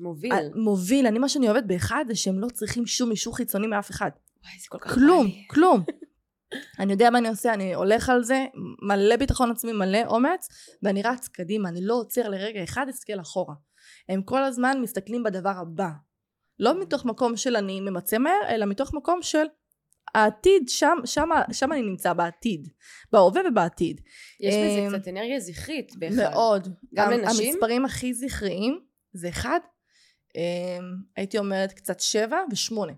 מוביל. 0.00 0.32
מוביל, 0.54 1.06
אני 1.06 1.18
מה 1.18 1.28
שאני 1.28 1.48
אוהבת 1.48 1.64
באחד 1.66 2.04
זה 2.08 2.14
שהם 2.14 2.38
לא 2.38 2.48
צריכים 2.48 2.86
שום 2.86 3.10
אישור 3.10 3.36
חיצוני 3.36 3.66
מאף 3.66 3.90
אחד. 3.90 4.10
וואי, 4.44 4.58
זה 4.60 4.66
כל 4.68 4.78
כך 4.78 4.94
כלום, 4.94 5.26
בא 5.26 5.32
לי. 5.32 5.46
כלום. 5.50 5.84
אני 6.80 6.92
יודע 6.92 7.10
מה 7.10 7.18
אני 7.18 7.28
עושה, 7.28 7.54
אני 7.54 7.74
הולך 7.74 8.08
על 8.08 8.22
זה, 8.22 8.46
מלא 8.82 9.16
ביטחון 9.16 9.50
עצמי, 9.50 9.72
מלא 9.72 9.98
אומץ, 10.06 10.48
ואני 10.82 11.02
רץ 11.02 11.28
קדימה, 11.28 11.68
אני 11.68 11.80
לא 11.82 11.94
עוצר 11.94 12.28
לרגע 12.28 12.64
אחד, 12.64 12.86
אסתכל 12.90 13.20
אחורה. 13.20 13.54
הם 14.08 14.22
כל 14.22 14.42
הזמן 14.42 14.80
מסתכלים 14.82 15.22
בדבר 15.22 15.52
הבא. 15.60 15.88
לא 16.58 16.80
מתוך 16.80 17.04
מקום 17.04 17.36
של 17.36 17.56
אני 17.56 17.80
ממצה 17.80 18.18
מהר, 18.18 18.40
אלא 18.48 18.66
מתוך 18.66 18.94
מקום 18.94 19.22
של 19.22 19.44
העתיד, 20.14 20.68
שם, 20.68 20.98
שם, 21.04 21.28
שם 21.52 21.72
אני 21.72 21.82
נמצא 21.82 22.12
בעתיד. 22.12 22.68
בהווה 23.12 23.42
ובעתיד. 23.48 24.00
יש 24.40 24.54
אמ, 24.54 24.86
בזה 24.88 24.98
קצת 24.98 25.08
אנרגיה 25.08 25.40
זכרית 25.40 25.96
באחד. 25.96 26.16
מאוד. 26.16 26.68
גם 26.94 27.10
לנשים? 27.10 27.46
המספרים 27.48 27.84
הכי 27.84 28.14
זכריים 28.14 28.80
זה 29.12 29.28
אחד, 29.28 29.60
אמ, 30.36 30.40
הייתי 31.16 31.38
אומרת 31.38 31.72
קצת 31.72 32.00
שבע 32.00 32.38
ושמונה. 32.50 32.92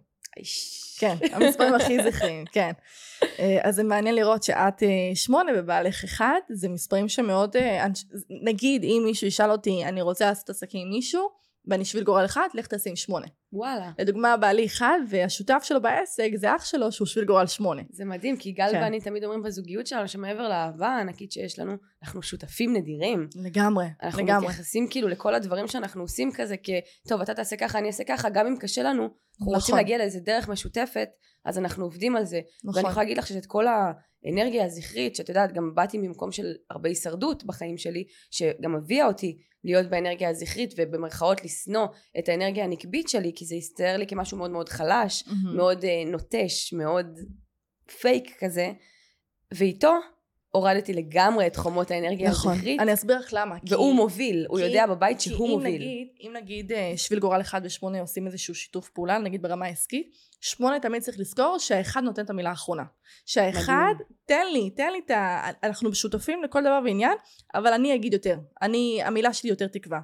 כן, 0.98 1.16
המספרים 1.32 1.74
הכי 1.74 2.02
זכריים, 2.10 2.44
כן. 2.52 2.72
אה, 3.38 3.58
אז 3.62 3.74
זה 3.74 3.82
מעניין 3.82 4.14
לראות 4.14 4.42
שאת 4.42 4.82
אה, 4.82 4.88
שמונה 5.14 5.52
ובעלך 5.56 6.04
אחד, 6.04 6.38
זה 6.50 6.68
מספרים 6.68 7.08
שמאוד, 7.08 7.56
אה, 7.56 7.86
נגיד 8.44 8.84
אם 8.84 9.02
מישהו 9.04 9.26
ישאל 9.26 9.50
אותי, 9.50 9.84
אני 9.84 10.02
רוצה 10.02 10.26
לעשות 10.26 10.50
עסקים 10.50 10.86
עם 10.86 10.92
מישהו, 10.92 11.28
ואני 11.66 11.84
שביל 11.84 12.04
גורל 12.04 12.24
אחד, 12.24 12.48
לך 12.54 12.66
תעשה 12.66 12.90
עם 12.90 12.96
שמונה. 12.96 13.26
וואלה. 13.52 13.90
לדוגמה, 13.98 14.36
בעלי 14.36 14.66
אחד, 14.66 14.98
והשותף 15.08 15.60
שלו 15.62 15.82
בעסק 15.82 16.30
זה 16.34 16.56
אח 16.56 16.64
שלו 16.64 16.92
שהוא 16.92 17.06
שביל 17.06 17.24
גורל 17.24 17.46
שמונה. 17.46 17.82
זה 17.90 18.04
מדהים, 18.04 18.36
כי 18.36 18.52
גל 18.52 18.68
כן. 18.72 18.80
ואני 18.82 19.00
תמיד 19.00 19.24
אומרים 19.24 19.42
בזוגיות 19.42 19.86
שלנו, 19.86 20.08
שמעבר 20.08 20.48
לאהבה 20.48 20.88
הענקית 20.88 21.32
שיש 21.32 21.58
לנו, 21.58 21.72
אנחנו 22.02 22.22
שותפים 22.22 22.76
נדירים. 22.76 23.28
לגמרי, 23.44 23.86
אנחנו 24.02 24.22
לגמרי. 24.22 24.46
מתייחסים 24.46 24.86
כאילו 24.90 25.08
לכל 25.08 25.34
הדברים 25.34 25.68
שאנחנו 25.68 26.02
עושים 26.02 26.30
כזה 26.34 26.56
כ... 26.62 26.70
טוב, 27.08 27.20
אתה 27.20 27.34
תעשה 27.34 27.56
ככה, 27.56 27.78
אני 27.78 27.86
אעשה 27.86 28.04
ככה, 28.04 28.30
גם 28.30 28.46
אם 28.46 28.56
קשה 28.56 28.82
לנו, 28.82 29.02
אנחנו 29.02 29.16
נכון. 29.40 29.54
רוצים 29.54 29.74
להגיע 29.74 29.98
לאיזה 29.98 30.20
דרך 30.20 30.48
משותפת, 30.48 31.08
אז 31.44 31.58
אנחנו 31.58 31.84
עובדים 31.84 32.16
על 32.16 32.24
זה. 32.24 32.36
ואני 32.36 32.70
נכון. 32.70 32.90
יכולה 32.90 33.04
להגיד 33.04 33.18
לך 33.18 33.26
שאת 33.26 33.46
כל 33.46 33.64
האנרגיה 33.66 34.64
הזכרית, 34.64 35.16
שאת 35.16 35.28
יודעת, 35.28 35.52
גם 35.52 35.74
באתי 35.74 35.98
ממקום 35.98 36.32
של 36.32 36.54
הרבה 36.70 36.88
הישרדות 36.88 37.44
בחיים 37.44 37.78
שלי, 37.78 38.04
שגם 38.30 38.74
הביאה 38.74 39.06
אותי 39.06 39.38
להיות 39.64 39.86
באנרגיה 39.86 40.28
הזכרית, 40.28 40.74
ובמרכאות 40.76 41.44
לשנוא 41.44 41.86
את 42.18 42.28
האנרגיה 42.28 42.64
הנקבית 42.64 43.08
שלי, 43.08 43.32
כי 43.42 43.46
זה 43.46 43.54
הסתער 43.54 43.96
לי 43.96 44.06
כמשהו 44.06 44.36
מאוד 44.38 44.50
מאוד 44.50 44.68
חלש, 44.68 45.24
מהמם. 45.26 45.56
מאוד 45.56 45.84
אה, 45.84 46.04
נוטש, 46.06 46.72
מאוד 46.72 47.18
פייק 48.00 48.36
כזה, 48.40 48.72
ואיתו 49.54 49.92
הורדתי 50.50 50.92
לגמרי 50.92 51.46
את 51.46 51.56
חומות 51.56 51.90
האנרגיה 51.90 52.30
נכון. 52.30 52.52
הזכרית, 52.52 52.80
אני 52.80 52.92
אסביר 52.94 53.18
לך 53.18 53.28
למה. 53.32 53.58
כי- 53.60 53.74
והוא 53.74 53.94
מוביל, 53.94 54.46
הוא 54.48 54.58
כי- 54.58 54.64
יודע 54.64 54.86
בבית 54.86 55.18
כי 55.20 55.30
שהוא 55.30 55.46
אם 55.46 55.52
מוביל. 55.52 55.74
נגיד, 55.74 56.08
אם 56.20 56.32
נגיד 56.36 56.72
אה, 56.72 56.92
שביל 56.96 57.18
גורל 57.18 57.40
אחד 57.40 57.60
ושמונה 57.64 58.00
עושים 58.00 58.26
איזשהו 58.26 58.54
שיתוף 58.54 58.88
פעולה, 58.88 59.18
נגיד 59.18 59.42
ברמה 59.42 59.66
העסקית, 59.66 60.10
שמונה 60.44 60.80
תמיד 60.80 61.02
צריך 61.02 61.18
לזכור 61.18 61.58
שהאחד 61.58 62.02
נותן 62.02 62.24
את 62.24 62.30
המילה 62.30 62.50
האחרונה. 62.50 62.82
שהאחד, 63.26 63.94
תן 64.26 64.46
לי, 64.52 64.70
תן 64.70 64.92
לי 64.92 65.00
את 65.06 65.10
ה... 65.10 65.50
אנחנו 65.62 65.94
שותפים 65.94 66.42
לכל 66.42 66.60
דבר 66.60 66.80
ועניין, 66.84 67.12
אבל 67.54 67.72
אני 67.72 67.94
אגיד 67.94 68.12
יותר. 68.12 68.38
אני, 68.62 69.00
המילה 69.04 69.32
שלי 69.32 69.50
יותר 69.50 69.66
תקווה. 69.66 70.00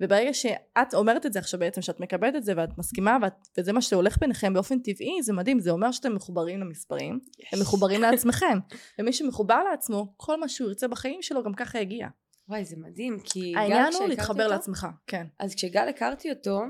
וברגע 0.00 0.34
שאת 0.34 0.94
אומרת 0.94 1.26
את 1.26 1.32
זה 1.32 1.38
עכשיו 1.38 1.60
בעצם, 1.60 1.82
שאת 1.82 2.00
מקבלת 2.00 2.36
את 2.36 2.44
זה 2.44 2.52
ואת 2.56 2.78
מסכימה, 2.78 3.16
ואת, 3.22 3.32
וזה 3.58 3.72
מה 3.72 3.82
שהולך 3.82 4.18
ביניכם 4.20 4.54
באופן 4.54 4.78
טבעי, 4.78 5.22
זה 5.22 5.32
מדהים, 5.32 5.60
זה 5.60 5.70
אומר 5.70 5.92
שאתם 5.92 6.14
מחוברים 6.14 6.60
למספרים, 6.60 7.20
הם 7.52 7.60
מחוברים 7.60 8.00
לעצמכם. 8.00 8.58
ומי 8.98 9.12
שמחובר 9.12 9.62
לעצמו, 9.70 10.14
כל 10.16 10.40
מה 10.40 10.48
שהוא 10.48 10.68
ירצה 10.68 10.88
בחיים 10.88 11.22
שלו 11.22 11.42
גם 11.42 11.54
ככה 11.54 11.80
יגיע. 11.80 12.08
וואי, 12.48 12.64
זה 12.64 12.76
מדהים, 12.78 13.18
כי 13.24 13.52
גל, 13.52 13.58
העניין 13.58 13.82
הוא 13.82 13.90
כשהכרתי 13.90 14.08
להתחבר 14.10 14.42
אותו, 14.42 14.54
לעצמך, 14.54 14.86
כן. 15.06 15.26
אז 15.38 15.54
כשגל 15.54 15.88
הכרתי 15.88 16.30
אותו, 16.30 16.60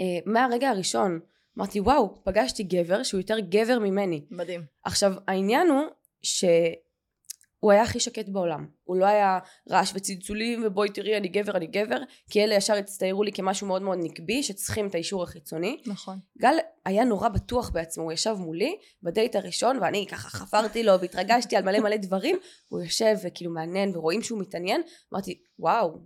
אה, 0.00 0.18
מהרגע 0.26 0.68
הראשון, 0.70 1.20
אמרתי, 1.58 1.80
וואו, 1.80 2.24
פגשתי 2.24 2.62
גבר 2.62 3.02
שהוא 3.02 3.20
יותר 3.20 3.38
גבר 3.38 3.78
ממני. 3.78 4.24
מדהים. 4.30 4.64
עכשיו, 4.84 5.12
העניין 5.28 5.68
הוא 5.68 5.82
שהוא 6.22 7.72
היה 7.72 7.82
הכי 7.82 8.00
שקט 8.00 8.28
בעולם. 8.28 8.66
הוא 8.84 8.96
לא 8.96 9.04
היה 9.04 9.38
רעש 9.70 9.92
וצלצולים, 9.94 10.62
ובואי 10.66 10.88
תראי, 10.88 11.16
אני 11.16 11.28
גבר, 11.28 11.56
אני 11.56 11.66
גבר, 11.66 11.98
כי 12.30 12.44
אלה 12.44 12.54
ישר 12.54 12.74
הצטיירו 12.74 13.22
לי 13.22 13.32
כמשהו 13.32 13.66
מאוד 13.66 13.82
מאוד 13.82 13.98
נקבי, 14.02 14.42
שצריכים 14.42 14.86
את 14.86 14.94
האישור 14.94 15.22
החיצוני. 15.22 15.80
נכון. 15.86 16.18
גל 16.38 16.54
היה 16.84 17.04
נורא 17.04 17.28
בטוח 17.28 17.70
בעצמו, 17.70 18.04
הוא 18.04 18.12
ישב 18.12 18.34
מולי 18.38 18.76
בדייט 19.02 19.36
הראשון, 19.36 19.78
ואני 19.80 20.06
ככה 20.10 20.28
חפרתי 20.28 20.82
לו 20.82 21.00
והתרגשתי 21.00 21.56
על 21.56 21.64
מלא 21.64 21.80
מלא 21.80 21.96
דברים, 21.96 22.36
הוא 22.68 22.80
יושב 22.80 23.16
וכאילו 23.24 23.50
מעניין 23.50 23.96
ורואים 23.96 24.22
שהוא 24.22 24.40
מתעניין, 24.40 24.82
אמרתי, 25.12 25.40
וואו, 25.58 25.98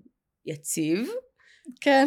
יציב 0.47 1.09
כן. 1.81 2.07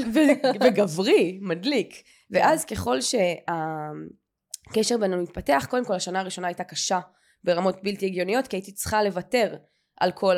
וגברי, 0.63 1.39
מדליק. 1.41 2.03
ואז 2.31 2.65
ככל 2.65 2.97
שהקשר 3.01 4.97
בינינו 4.99 5.23
מתפתח, 5.23 5.67
קודם 5.69 5.85
כל 5.85 5.93
השנה 5.93 6.19
הראשונה 6.19 6.47
הייתה 6.47 6.63
קשה 6.63 6.99
ברמות 7.43 7.75
בלתי 7.83 8.05
הגיוניות, 8.05 8.47
כי 8.47 8.55
הייתי 8.55 8.71
צריכה 8.71 9.03
לוותר 9.03 9.55
על 9.99 10.11
כל 10.11 10.37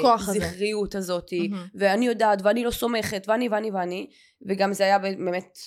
כוח 0.00 0.28
הזה. 0.28 0.46
הזכריות 0.46 0.94
הזאת, 0.94 1.32
מהמם. 1.32 1.66
ואני 1.74 2.06
יודעת, 2.06 2.38
ואני 2.42 2.64
לא 2.64 2.70
סומכת, 2.70 3.24
ואני 3.28 3.48
ואני 3.48 3.70
ואני, 3.70 4.10
וגם 4.48 4.72
זה 4.72 4.84
היה 4.84 4.98
באמת 4.98 5.58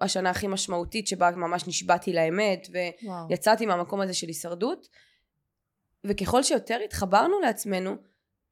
השנה 0.00 0.30
הכי 0.30 0.46
משמעותית 0.46 1.08
שבה 1.08 1.30
ממש 1.30 1.66
נשבעתי 1.68 2.12
לאמת, 2.12 2.66
וואו. 3.04 3.28
ויצאתי 3.28 3.66
מהמקום 3.66 4.00
הזה 4.00 4.14
של 4.14 4.26
הישרדות, 4.26 4.88
וככל 6.04 6.42
שיותר 6.42 6.78
התחברנו 6.84 7.40
לעצמנו, 7.40 7.96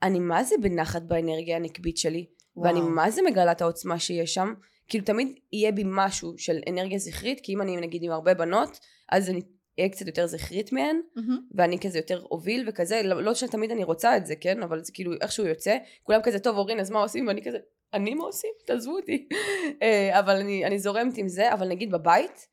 אני 0.03 0.19
מה 0.19 0.45
זה 0.45 0.55
בנחת 0.63 1.03
באנרגיה 1.03 1.57
הנקבית 1.57 1.97
שלי, 1.97 2.27
ואני 2.57 2.81
וואו. 2.81 2.91
מה 2.91 3.11
זה 3.11 3.23
מגלה 3.23 3.53
את 3.53 3.63
העוצמה 3.63 3.99
שיש 3.99 4.35
שם, 4.35 4.55
כאילו 4.89 5.05
תמיד 5.05 5.39
יהיה 5.53 5.73
בי 5.73 5.83
משהו 5.87 6.39
של 6.39 6.61
אנרגיה 6.69 6.99
זכרית, 6.99 7.41
כי 7.41 7.53
אם 7.53 7.63
אני 7.63 7.77
נגיד 7.77 8.03
עם 8.03 8.13
הרבה 8.13 8.35
בנות, 8.35 8.81
אז 9.09 9.31
אני 9.31 9.41
אהיה 9.79 9.89
קצת 9.89 10.07
יותר 10.07 10.27
זכרית 10.27 10.73
מהן, 10.73 11.01
מהמם. 11.17 11.41
ואני 11.55 11.79
כזה 11.79 11.99
יותר 11.99 12.23
אוביל 12.31 12.65
וכזה, 12.69 13.03
לא, 13.05 13.23
לא 13.23 13.35
שתמיד 13.35 13.71
אני 13.71 13.85
רוצה 13.85 14.17
את 14.17 14.27
זה, 14.27 14.37
כן? 14.37 14.63
אבל 14.63 14.85
זה 14.85 14.93
כאילו 14.93 15.13
איכשהו 15.21 15.47
יוצא, 15.47 15.77
כולם 16.03 16.21
כזה, 16.23 16.39
טוב 16.39 16.57
אורין, 16.57 16.81
אז 16.81 16.91
מה 16.91 16.99
עושים? 16.99 17.27
ואני 17.27 17.43
כזה, 17.43 17.59
אני 17.95 18.15
מה 18.15 18.25
עושים? 18.25 18.51
תעזבו 18.67 18.97
אותי. 18.97 19.29
אה, 19.83 20.19
אבל 20.19 20.37
אני, 20.37 20.65
אני 20.65 20.79
זורמת 20.79 21.19
עם 21.19 21.29
זה, 21.29 21.53
אבל 21.53 21.69
נגיד 21.69 21.91
בבית, 21.91 22.49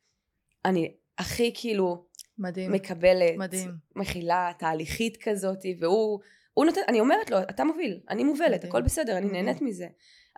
אני 0.64 0.94
הכי 1.18 1.52
כאילו 1.54 2.04
מדהים. 2.38 2.72
מקבלת, 2.72 3.36
מדהים. 3.36 3.70
מכילה, 3.96 4.52
תהליכית 4.58 5.16
כזאת, 5.16 5.58
והוא, 5.80 6.20
הוא 6.54 6.64
נותן, 6.64 6.80
אני 6.88 7.00
אומרת 7.00 7.30
לו, 7.30 7.38
אתה 7.38 7.64
מוביל, 7.64 8.00
אני 8.08 8.24
מובלת, 8.24 8.54
מדהים. 8.54 8.68
הכל 8.68 8.82
בסדר, 8.82 9.16
אני 9.16 9.26
מדהים. 9.26 9.44
נהנית 9.44 9.62
מזה. 9.62 9.86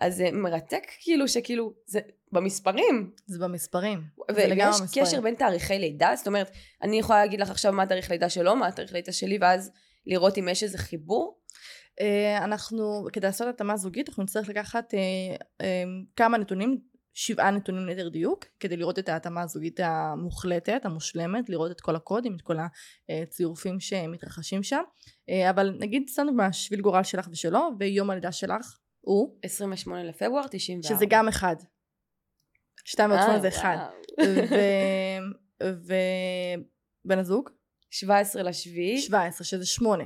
אז 0.01 0.17
זה 0.17 0.29
מרתק 0.33 0.83
כאילו 1.01 1.29
שכאילו, 1.29 1.73
זה 1.87 2.01
במספרים, 2.33 3.11
זה 3.27 3.39
במספרים. 3.39 4.03
ויש. 4.35 4.77
קשר 4.95 5.21
בין 5.21 5.35
תאריכי 5.35 5.79
לידה, 5.79 6.13
זאת 6.17 6.27
אומרת, 6.27 6.51
אני 6.83 6.99
יכולה 6.99 7.19
להגיד 7.19 7.41
לך 7.41 7.51
עכשיו 7.51 7.73
מה 7.73 7.83
התאריך 7.83 8.11
לידה 8.11 8.29
שלו, 8.29 8.57
מה 8.57 8.67
התאריך 8.67 8.93
לידה 8.93 9.13
שלי, 9.13 9.39
ואז 9.41 9.71
לראות 10.07 10.39
אם 10.39 10.49
יש 10.49 10.63
איזה 10.63 10.79
חיבור. 10.79 11.39
אה, 12.01 12.45
אנחנו, 12.45 13.07
כדי 13.13 13.27
לעשות 13.27 13.49
התאמה 13.49 13.77
זוגית, 13.77 14.09
אנחנו 14.09 14.23
נצטרך 14.23 14.49
לקחת 14.49 14.95
אה, 14.95 15.01
אה, 15.61 15.85
כמה 16.17 16.39
נתונים, 16.39 16.79
שבעה 17.17 17.51
נתונים 17.51 17.87
ליתר 17.87 18.09
דיוק, 18.09 18.45
כדי 18.61 18.77
לראות 18.77 18.99
את 18.99 19.09
ההתאמה 19.09 19.43
הזוגית 19.43 19.81
המוחלטת, 19.83 20.85
המושלמת, 20.85 21.49
לראות 21.49 21.71
את 21.71 21.81
כל 21.81 21.97
הקודים, 21.97 22.37
את 22.37 22.43
כל 22.43 22.57
הצירופים 23.09 23.81
שמתרחשים 23.81 24.63
שם. 24.63 24.83
אבל 25.51 25.77
נגיד, 25.81 26.09
סתם 26.09 26.23
דוגמה, 26.27 26.53
שביל 26.53 26.81
גורל 26.81 27.03
שלך 27.03 27.29
ושלו, 27.33 27.71
ויום 27.79 28.11
הלידה 28.11 28.33
שלך 28.33 28.79
הוא, 29.05 29.39
28 29.43 30.05
לפברואר 30.05 30.47
94. 30.51 30.97
שזה 30.97 31.07
גם 31.09 31.29
אחד. 31.29 31.57
שתיים 32.85 33.11
שמונה 33.11 33.41
זה 33.41 33.49
אחד. 33.49 33.77
ובן 35.61 37.19
הזוג? 37.19 37.51
17 37.91 38.43
לשביעי. 38.43 38.99
17, 38.99 39.47
שזה 39.47 39.67
שמונה. 39.67 40.05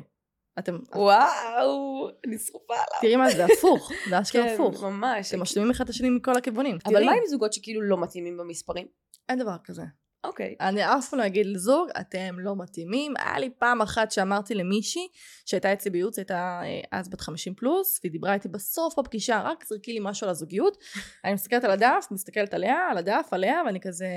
אתם, 0.59 0.79
וואו, 0.95 2.09
אני 2.27 2.39
שרופה 2.39 2.75
עליו. 2.75 3.01
תראי 3.01 3.17
מה 3.17 3.31
זה, 3.31 3.45
הפוך, 3.45 3.91
זה 4.11 4.21
אשכרה 4.21 4.45
כן, 4.45 4.55
הפוך. 4.55 4.83
ממש. 4.83 5.29
אתם 5.29 5.41
משלימים 5.43 5.71
אחד 5.71 5.85
את 5.85 5.91
השני 5.91 6.11
מכל 6.11 6.37
הכיוונים. 6.37 6.79
אבל 6.87 7.05
מה 7.05 7.13
עם 7.13 7.27
זוגות 7.27 7.53
שכאילו 7.53 7.83
לא 7.83 8.03
מתאימים 8.03 8.37
במספרים? 8.37 8.87
אין 9.29 9.39
דבר 9.39 9.57
כזה. 9.65 9.83
אוקיי. 10.25 10.55
אני 10.61 10.85
אף 10.85 11.09
פעם 11.09 11.21
לא 11.21 11.27
אגיד 11.27 11.47
לזוג, 11.47 11.89
אתם 12.01 12.37
לא 12.39 12.57
מתאימים. 12.57 13.15
היה 13.19 13.39
לי 13.39 13.51
פעם 13.59 13.83
אחת 13.83 14.11
שאמרתי 14.11 14.55
למישהי, 14.55 15.09
שהייתה 15.47 15.73
אצלי 15.73 15.91
בייעוץ, 15.91 16.19
הייתה 16.19 16.61
אה, 16.65 16.81
אז 16.93 17.09
בת 17.09 17.21
50 17.21 17.55
פלוס, 17.55 18.01
והיא 18.03 18.13
דיברה 18.13 18.35
איתי 18.35 18.49
בסוף 18.49 18.99
בפגישה, 18.99 19.41
רק 19.45 19.65
זרקי 19.69 19.93
לי 19.93 19.99
משהו 20.03 20.25
על 20.25 20.31
הזוגיות. 20.31 20.79
אני 21.25 21.35
מסתכלת 21.35 21.65
על 21.65 21.71
הדף, 21.71 22.07
מסתכלת 22.11 22.55
עליה, 22.55 22.89
על 22.91 22.99
הדף, 22.99 23.29
עליה, 23.31 23.63
ואני 23.67 23.81
כזה... 23.81 24.09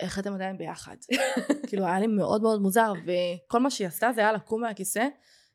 איך 0.00 0.18
אתם 0.18 0.34
עדיין 0.34 0.58
ביחד? 0.58 0.96
כאילו, 1.68 1.86
היה 1.86 2.00
לי 2.00 2.06
מאוד 2.06 2.42
מאוד 2.42 2.62
מוזר, 2.62 2.92
וכל 3.06 3.60
מה 3.60 3.70
שהיא 3.70 3.88
עשתה 3.88 4.10
זה 4.14 4.20
היה 4.20 4.32
לקום 4.32 4.60
מהכיסא 4.60 5.06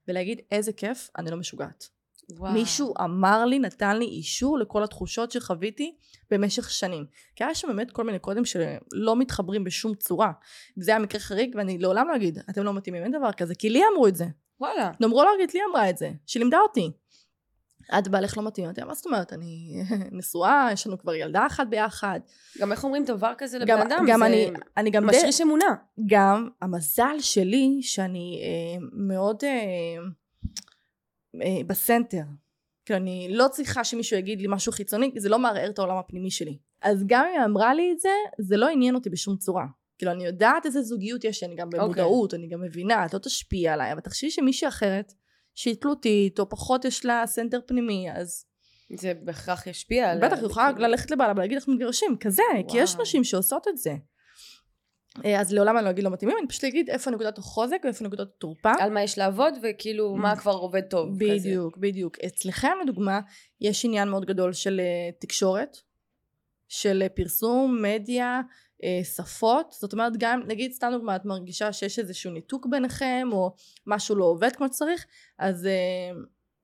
ולהגיד, 0.08 0.42
איזה 0.52 0.74
כיף, 0.74 1.10
אני 1.18 1.32
לא 1.32 1.38
משוגעת. 1.38 1.97
וואו. 2.30 2.54
מישהו 2.54 2.94
אמר 3.04 3.46
לי, 3.46 3.60
נתן 3.60 3.98
לי 3.98 4.06
אישור 4.06 4.58
לכל 4.58 4.84
התחושות 4.84 5.32
שחוויתי 5.32 5.96
במשך 6.32 6.70
שנים. 6.70 7.06
כי 7.36 7.44
היה 7.44 7.56
שם 7.56 7.68
באמת 7.68 7.92
כל 7.92 8.04
מיני 8.04 8.20
קודים 8.20 8.46
שלא 8.46 9.16
מתחברים 9.16 9.64
בשום 9.64 9.96
צורה. 9.96 10.32
וזה 10.78 10.92
היה 10.92 11.00
מקרה 11.00 11.22
חריג, 11.22 11.56
ואני 11.58 11.78
לעולם 11.78 12.08
לא 12.08 12.16
אגיד, 12.16 12.40
אתם 12.50 12.64
לא 12.64 12.74
מתאימים, 12.74 13.04
אין 13.04 13.12
דבר 13.12 13.32
כזה, 13.32 13.56
כי 13.56 13.70
לי 13.70 13.82
אמרו 13.94 14.08
את 14.08 14.16
זה. 14.16 14.26
וואלה. 14.60 14.92
נומרולוגית 15.00 15.54
לי 15.54 15.60
אמרה 15.72 15.90
את 15.90 15.98
זה, 15.98 16.12
שלימדה 16.26 16.60
אותי. 16.60 16.92
את 18.00 18.08
בעלך 18.08 18.38
לא 18.38 18.44
מתאים, 18.44 18.66
אמרתי, 18.66 18.84
מה 18.84 18.94
זאת 18.94 19.06
אומרת, 19.06 19.34
אני 19.34 19.84
נשואה, 20.18 20.70
יש 20.74 20.88
לנו 20.88 20.98
כבר 20.98 21.14
ילדה 21.14 21.46
אחת 21.46 21.68
ביחד. 21.68 22.20
גם 22.60 22.72
איך 22.72 22.84
אומרים 22.84 23.06
דבר 23.06 23.34
כזה 23.38 23.60
לבן 23.60 23.68
גם, 23.68 23.82
אדם? 23.82 24.06
גם 24.08 24.20
זה 24.20 24.26
אני, 24.26 24.52
אני 24.78 24.90
גם 24.90 25.08
משריש 25.08 25.42
אמונה. 25.42 25.76
גם 26.06 26.50
המזל 26.62 27.20
שלי 27.20 27.80
שאני 27.82 28.42
אה, 28.44 28.88
מאוד 28.94 29.44
אה, 29.44 29.50
ב 31.68 31.75
center. 31.75 32.24
כאילו 32.86 33.00
אני 33.00 33.28
לא 33.32 33.48
צריכה 33.52 33.84
שמישהו 33.84 34.18
יגיד 34.18 34.42
לי 34.42 34.48
משהו 34.50 34.72
חיצוני, 34.72 35.12
כי 35.14 35.20
זה 35.20 35.30
לא 35.30 35.40
מערער 35.40 35.70
את 35.70 35.80
העולם 35.80 35.98
הפנימי 35.98 36.32
שלי. 36.32 36.58
אז 36.82 37.04
גם 37.08 37.26
אם 37.26 37.40
היא 37.40 37.46
אמרה 37.46 37.74
לי 37.74 37.92
את 37.92 38.00
זה, 38.00 38.10
זה 38.40 38.58
לא 38.58 38.70
עניין 38.70 38.96
אותי 38.96 39.10
בשום 39.10 39.38
צורה. 39.38 39.66
כאילו 39.98 40.12
אני 40.12 40.26
יודעת 40.26 40.66
איזה 40.66 40.82
זוגיות 40.82 41.24
יש, 41.24 41.44
אני 41.44 41.56
גם 41.56 41.70
במודעות, 41.70 42.34
אני 42.34 42.48
גם 42.48 42.62
מבינה, 42.62 43.06
את 43.06 43.14
לא 43.14 43.20
תשפיע 43.20 43.74
עליי, 43.74 43.92
אבל 43.92 44.02
תחשבי 44.02 44.32
שמישהי 44.32 44.68
אחרת, 44.68 45.14
שהיא 45.56 45.76
תלותית, 45.82 46.40
או 46.40 46.50
פחות 46.50 46.86
יש 46.86 47.06
לה 47.06 47.24
center 47.26 47.60
פנימי, 47.66 48.12
אז 48.12 48.46
זה 48.96 49.14
בהכרח 49.24 49.68
ישפיע 49.68 50.12
על... 50.12 50.26
בטח, 50.26 50.38
היא 50.38 50.46
יכולה 50.46 50.72
ללכת 50.72 51.12
לבעלה 51.12 51.34
ולהגיד 51.36 51.58
איך 51.58 51.68
מתגרשים, 51.68 52.18
כזה, 52.20 52.44
כי 52.68 52.78
יש 52.78 52.92
וואו. 52.92 53.02
נשים 53.02 53.24
שעושות 53.24 53.68
את 53.68 53.78
זה. 53.78 53.96
אה, 55.26 55.42
אז 55.42 55.54
לעולם 55.54 55.78
אני 55.78 55.86
לא 55.86 55.90
אגיד 55.90 56.04
לא 56.04 56.10
מתאימים, 56.10 56.38
אני 56.40 56.48
פשוט 56.48 56.64
אגיד 56.64 56.90
איפה 56.90 57.12
נקודת 57.12 57.38
החוזק 57.38 57.78
ואיפה 57.84 58.06
נקודת 58.06 58.28
התורפה. 58.38 58.72
על 58.80 58.92
מה 58.92 59.04
יש 59.04 59.18
לעבוד, 59.18 59.54
וכאילו 59.62 60.16
מה 60.16 60.36
כבר 60.36 60.52
עובד 60.52 60.82
טוב. 60.82 61.16
כזה. 61.16 61.26
בדיוק, 61.26 61.78
בדיוק. 61.78 62.18
אצלכם 62.26 62.74
לדוגמה, 62.84 63.20
יש 63.62 63.86
עניין 63.86 64.10
מאוד 64.10 64.26
גדול 64.26 64.54
של 64.54 64.80
אה, 64.80 65.12
תקשורת, 65.20 65.78
של 66.68 67.04
פרסום, 67.16 67.82
מדיה, 67.82 68.42
אה, 68.84 69.04
שפות, 69.04 69.76
זאת 69.80 69.94
אומרת 69.94 70.14
גם 70.18 70.42
נגיד 70.48 70.72
סתם 70.72 70.90
דוגמא 70.94 71.16
את 71.16 71.26
מרגישה 71.26 71.74
שיש 71.74 72.00
איזשהו 72.00 72.32
ניתוק 72.32 72.66
ביניכם 72.66 73.30
או 73.32 73.54
משהו 73.88 74.16
לא 74.16 74.26
עובד 74.26 74.56
כמו 74.56 74.68
שצריך 74.68 75.06
אז 75.40 75.66
אה, 75.66 76.20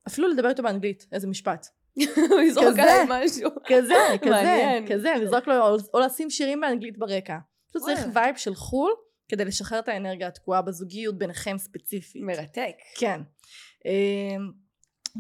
אפילו 0.07 0.27
לדבר 0.27 0.49
איתו 0.49 0.63
באנגלית 0.63 1.07
איזה 1.11 1.27
משפט. 1.27 1.67
לזרוק 2.47 2.79
עליי 2.79 3.05
משהו. 3.09 3.49
כזה, 3.65 3.93
כזה, 4.25 4.79
כזה, 4.89 5.13
לזרוק 5.21 5.47
לו 5.47 5.77
או 5.93 5.99
לשים 5.99 6.29
שירים 6.29 6.61
באנגלית 6.61 6.97
ברקע. 6.97 7.37
פשוט 7.73 7.83
צריך 7.83 8.05
vibe 8.13 8.36
של 8.36 8.55
חו"ל 8.55 8.91
כדי 9.29 9.45
לשחרר 9.45 9.79
את 9.79 9.88
האנרגיה 9.88 10.27
התקועה 10.27 10.62
בזוגיות 10.62 11.17
ביניכם 11.17 11.57
ספציפית. 11.57 12.21
מרתק. 12.21 12.75
כן. 12.97 13.21
אה, 13.86 14.38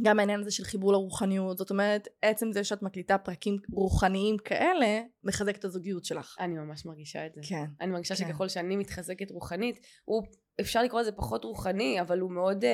גם 0.03 0.19
העניין 0.19 0.39
הזה 0.39 0.51
של 0.51 0.63
חיבור 0.63 0.93
לרוחניות, 0.93 1.57
זאת 1.57 1.69
אומרת, 1.69 2.07
עצם 2.21 2.51
זה 2.51 2.63
שאת 2.63 2.81
מקליטה 2.81 3.17
פרקים 3.17 3.57
רוחניים 3.71 4.37
כאלה, 4.37 5.01
מחזק 5.23 5.55
את 5.55 5.65
הזוגיות 5.65 6.05
שלך. 6.05 6.35
אני 6.39 6.53
ממש 6.53 6.85
מרגישה 6.85 7.25
את 7.25 7.33
זה. 7.33 7.41
כן. 7.49 7.65
אני 7.81 7.91
מרגישה 7.91 8.15
כן. 8.15 8.27
שככל 8.27 8.47
שאני 8.47 8.75
מתחזקת 8.75 9.31
רוחנית, 9.31 9.79
הוא, 10.05 10.23
אפשר 10.61 10.83
לקרוא 10.83 11.01
לזה 11.01 11.11
פחות 11.11 11.43
רוחני, 11.43 12.01
אבל 12.01 12.19
הוא 12.19 12.31
מאוד 12.31 12.63
uh, 12.63 12.67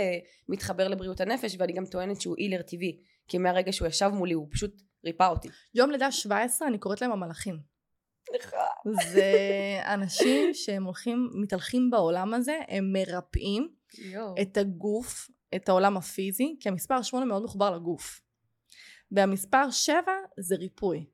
מתחבר 0.50 0.88
לבריאות 0.88 1.22
הנפש, 1.22 1.56
ואני 1.60 1.74
גם 1.74 1.86
טוענת 1.86 2.22
שהוא 2.22 2.36
אילר 2.38 2.62
טבעי, 2.62 3.00
כי 3.28 3.38
מהרגע 3.38 3.72
שהוא 3.72 3.88
ישב 3.88 4.10
מולי, 4.14 4.34
הוא 4.34 4.48
פשוט 4.52 4.82
ריפא 5.06 5.28
אותי. 5.28 5.48
יום 5.76 5.92
לידה 5.92 6.12
17, 6.12 6.68
אני 6.68 6.78
קוראת 6.78 7.02
להם 7.02 7.12
המלאכים. 7.12 7.79
זה 9.12 9.32
אנשים 9.86 10.54
שהם 10.54 10.84
הולכים, 10.84 11.30
מתהלכים 11.34 11.90
בעולם 11.90 12.34
הזה, 12.34 12.60
הם 12.68 12.94
מרפאים. 12.94 13.70
את 14.42 14.58
הגוף, 14.58 15.30
את 15.56 15.70
העולם 15.70 15.98
הפיזי, 15.98 16.56
כי 16.60 16.70
המספר 16.70 17.02
8 17.02 17.26
מאוד 17.26 17.44
מחובר 17.44 17.72
לגוף. 17.76 18.22
והמספר 19.12 19.72
7 19.72 20.00
זה 20.40 20.56
ריפוי. 20.56 21.06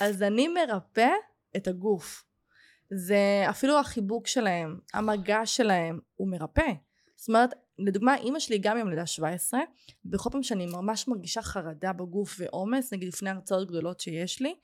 אז 0.00 0.22
אני 0.22 0.48
מרפא 0.48 1.10
את 1.56 1.68
הגוף. 1.68 2.24
זה 2.90 3.44
אפילו 3.50 3.78
החיבוק 3.78 4.26
שלהם, 4.26 4.78
המגע 4.94 5.46
שלהם, 5.46 5.98
הוא 6.14 6.30
מרפא. 6.30 6.72
זאת 7.16 7.28
אומרת, 7.28 7.50
לדוגמה, 7.78 8.16
אימא 8.16 8.38
שלי 8.38 8.58
גם 8.58 8.78
יום 8.78 8.88
לידה 8.88 9.06
17, 9.06 9.60
בכל 10.04 10.30
פעם 10.32 10.42
שאני 10.42 10.66
ממש 10.66 11.08
מרגישה 11.08 11.42
חרדה 11.42 11.92
בגוף 11.92 12.36
ועומס, 12.38 12.92
נגיד 12.92 13.08
לפני 13.08 13.30
הרצאות 13.30 13.68
גדולות 13.68 14.00
שיש 14.00 14.42
לי, 14.42 14.54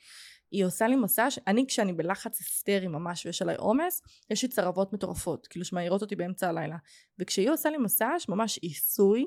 היא 0.51 0.65
עושה 0.65 0.89
לי 0.89 0.97
מסאז' 0.97 1.39
אני 1.47 1.67
כשאני 1.67 1.93
בלחץ 1.93 2.39
היסטרי 2.39 2.87
ממש 2.87 3.27
ויש 3.27 3.43
עליי 3.43 3.57
עומס 3.57 4.03
יש 4.31 4.43
לי 4.43 4.49
צרבות 4.49 4.93
מטורפות 4.93 5.47
כאילו 5.47 5.65
שמעירות 5.65 6.03
אותי 6.03 6.17
באמצע 6.17 6.49
הלילה. 6.49 6.77
וכשהיא 7.19 7.51
עושה 7.51 7.71
לי 7.71 7.79
מסאז' 7.79 8.25
ממש 8.29 8.59
עיסוי 8.59 9.27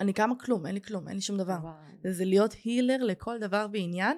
אני 0.00 0.12
קמה 0.12 0.34
כלום 0.38 0.66
אין 0.66 0.74
לי 0.74 0.80
כלום 0.80 1.08
אין 1.08 1.16
לי 1.16 1.22
שום 1.22 1.38
דבר. 1.38 1.58
וואו. 1.62 2.12
זה 2.12 2.24
להיות 2.24 2.54
הילר 2.64 2.96
לכל 3.02 3.38
דבר 3.38 3.66
ועניין. 3.72 4.16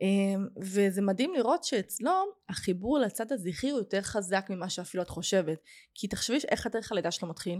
אמ, 0.00 0.48
וזה 0.60 1.02
מדהים 1.02 1.34
לראות 1.34 1.64
שאצלו 1.64 2.12
החיבור 2.48 2.98
לצד 2.98 3.32
הזכרי 3.32 3.70
הוא 3.70 3.78
יותר 3.78 4.02
חזק 4.02 4.46
ממה 4.50 4.68
שאפילו 4.68 5.02
את 5.02 5.08
חושבת. 5.08 5.58
כי 5.94 6.08
תחשבי 6.08 6.38
איך 6.48 6.66
התאריך 6.66 6.92
הלידה 6.92 7.10
שלו 7.10 7.28
מתחיל? 7.28 7.58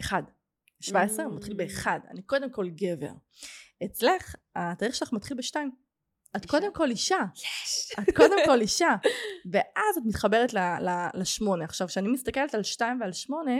אחד. 0.00 0.22
17 0.80 1.24
הוא 1.24 1.36
מתחיל. 1.36 1.54
באחד. 1.54 2.00
אני 2.10 2.22
קודם 2.22 2.50
כל 2.50 2.68
גבר. 2.68 3.12
אצלך 3.84 4.34
התאריך 4.56 4.94
שלך 4.94 5.12
מתחיל 5.12 5.36
בשתיים 5.36 5.70
את 6.36 6.46
קודם 6.46 6.74
כל 6.74 6.90
אישה. 6.90 7.18
יש. 7.34 7.92
את 7.98 8.16
קודם 8.16 8.36
כל 8.46 8.60
אישה. 8.66 8.94
ואז 9.52 9.96
את 9.98 10.02
מתחברת 10.06 10.54
ל- 10.54 10.58
ל- 10.58 11.08
לשמונה. 11.20 11.64
עכשיו 11.64 11.88
כשאני 11.88 12.08
מסתכלת 12.08 12.54
על 12.54 12.62
שתיים 12.62 13.00
ועל 13.00 13.12
שמונה 13.12 13.52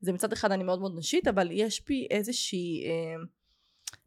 זה 0.00 0.12
מצד 0.12 0.32
אחד 0.32 0.52
אני 0.52 0.64
מאוד 0.64 0.80
מאוד 0.80 0.98
נשית 0.98 1.28
אבל 1.28 1.48
יש 1.52 1.82
בי 1.88 2.06
איזושהי 2.10 2.84
אה, 2.86 3.22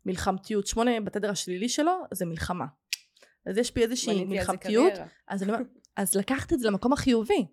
מלחמתיות. 0.06 0.68
שמונה 0.68 1.02
בתדר 1.02 1.30
השלילי 1.32 1.70
שלו 1.70 1.92
זה 2.12 2.26
מלחמה. 2.26 2.66
אז 3.46 3.58
יש 3.58 3.74
בי 3.74 3.82
איזושהי 3.84 4.26
מלחמתיות. 4.26 4.94
אז, 5.28 5.44
אני, 5.44 5.52
אז 5.96 6.16
לקחת 6.16 6.54
את 6.54 6.60
זה 6.60 6.68
למקום 6.68 6.94
החיובי. 6.94 7.46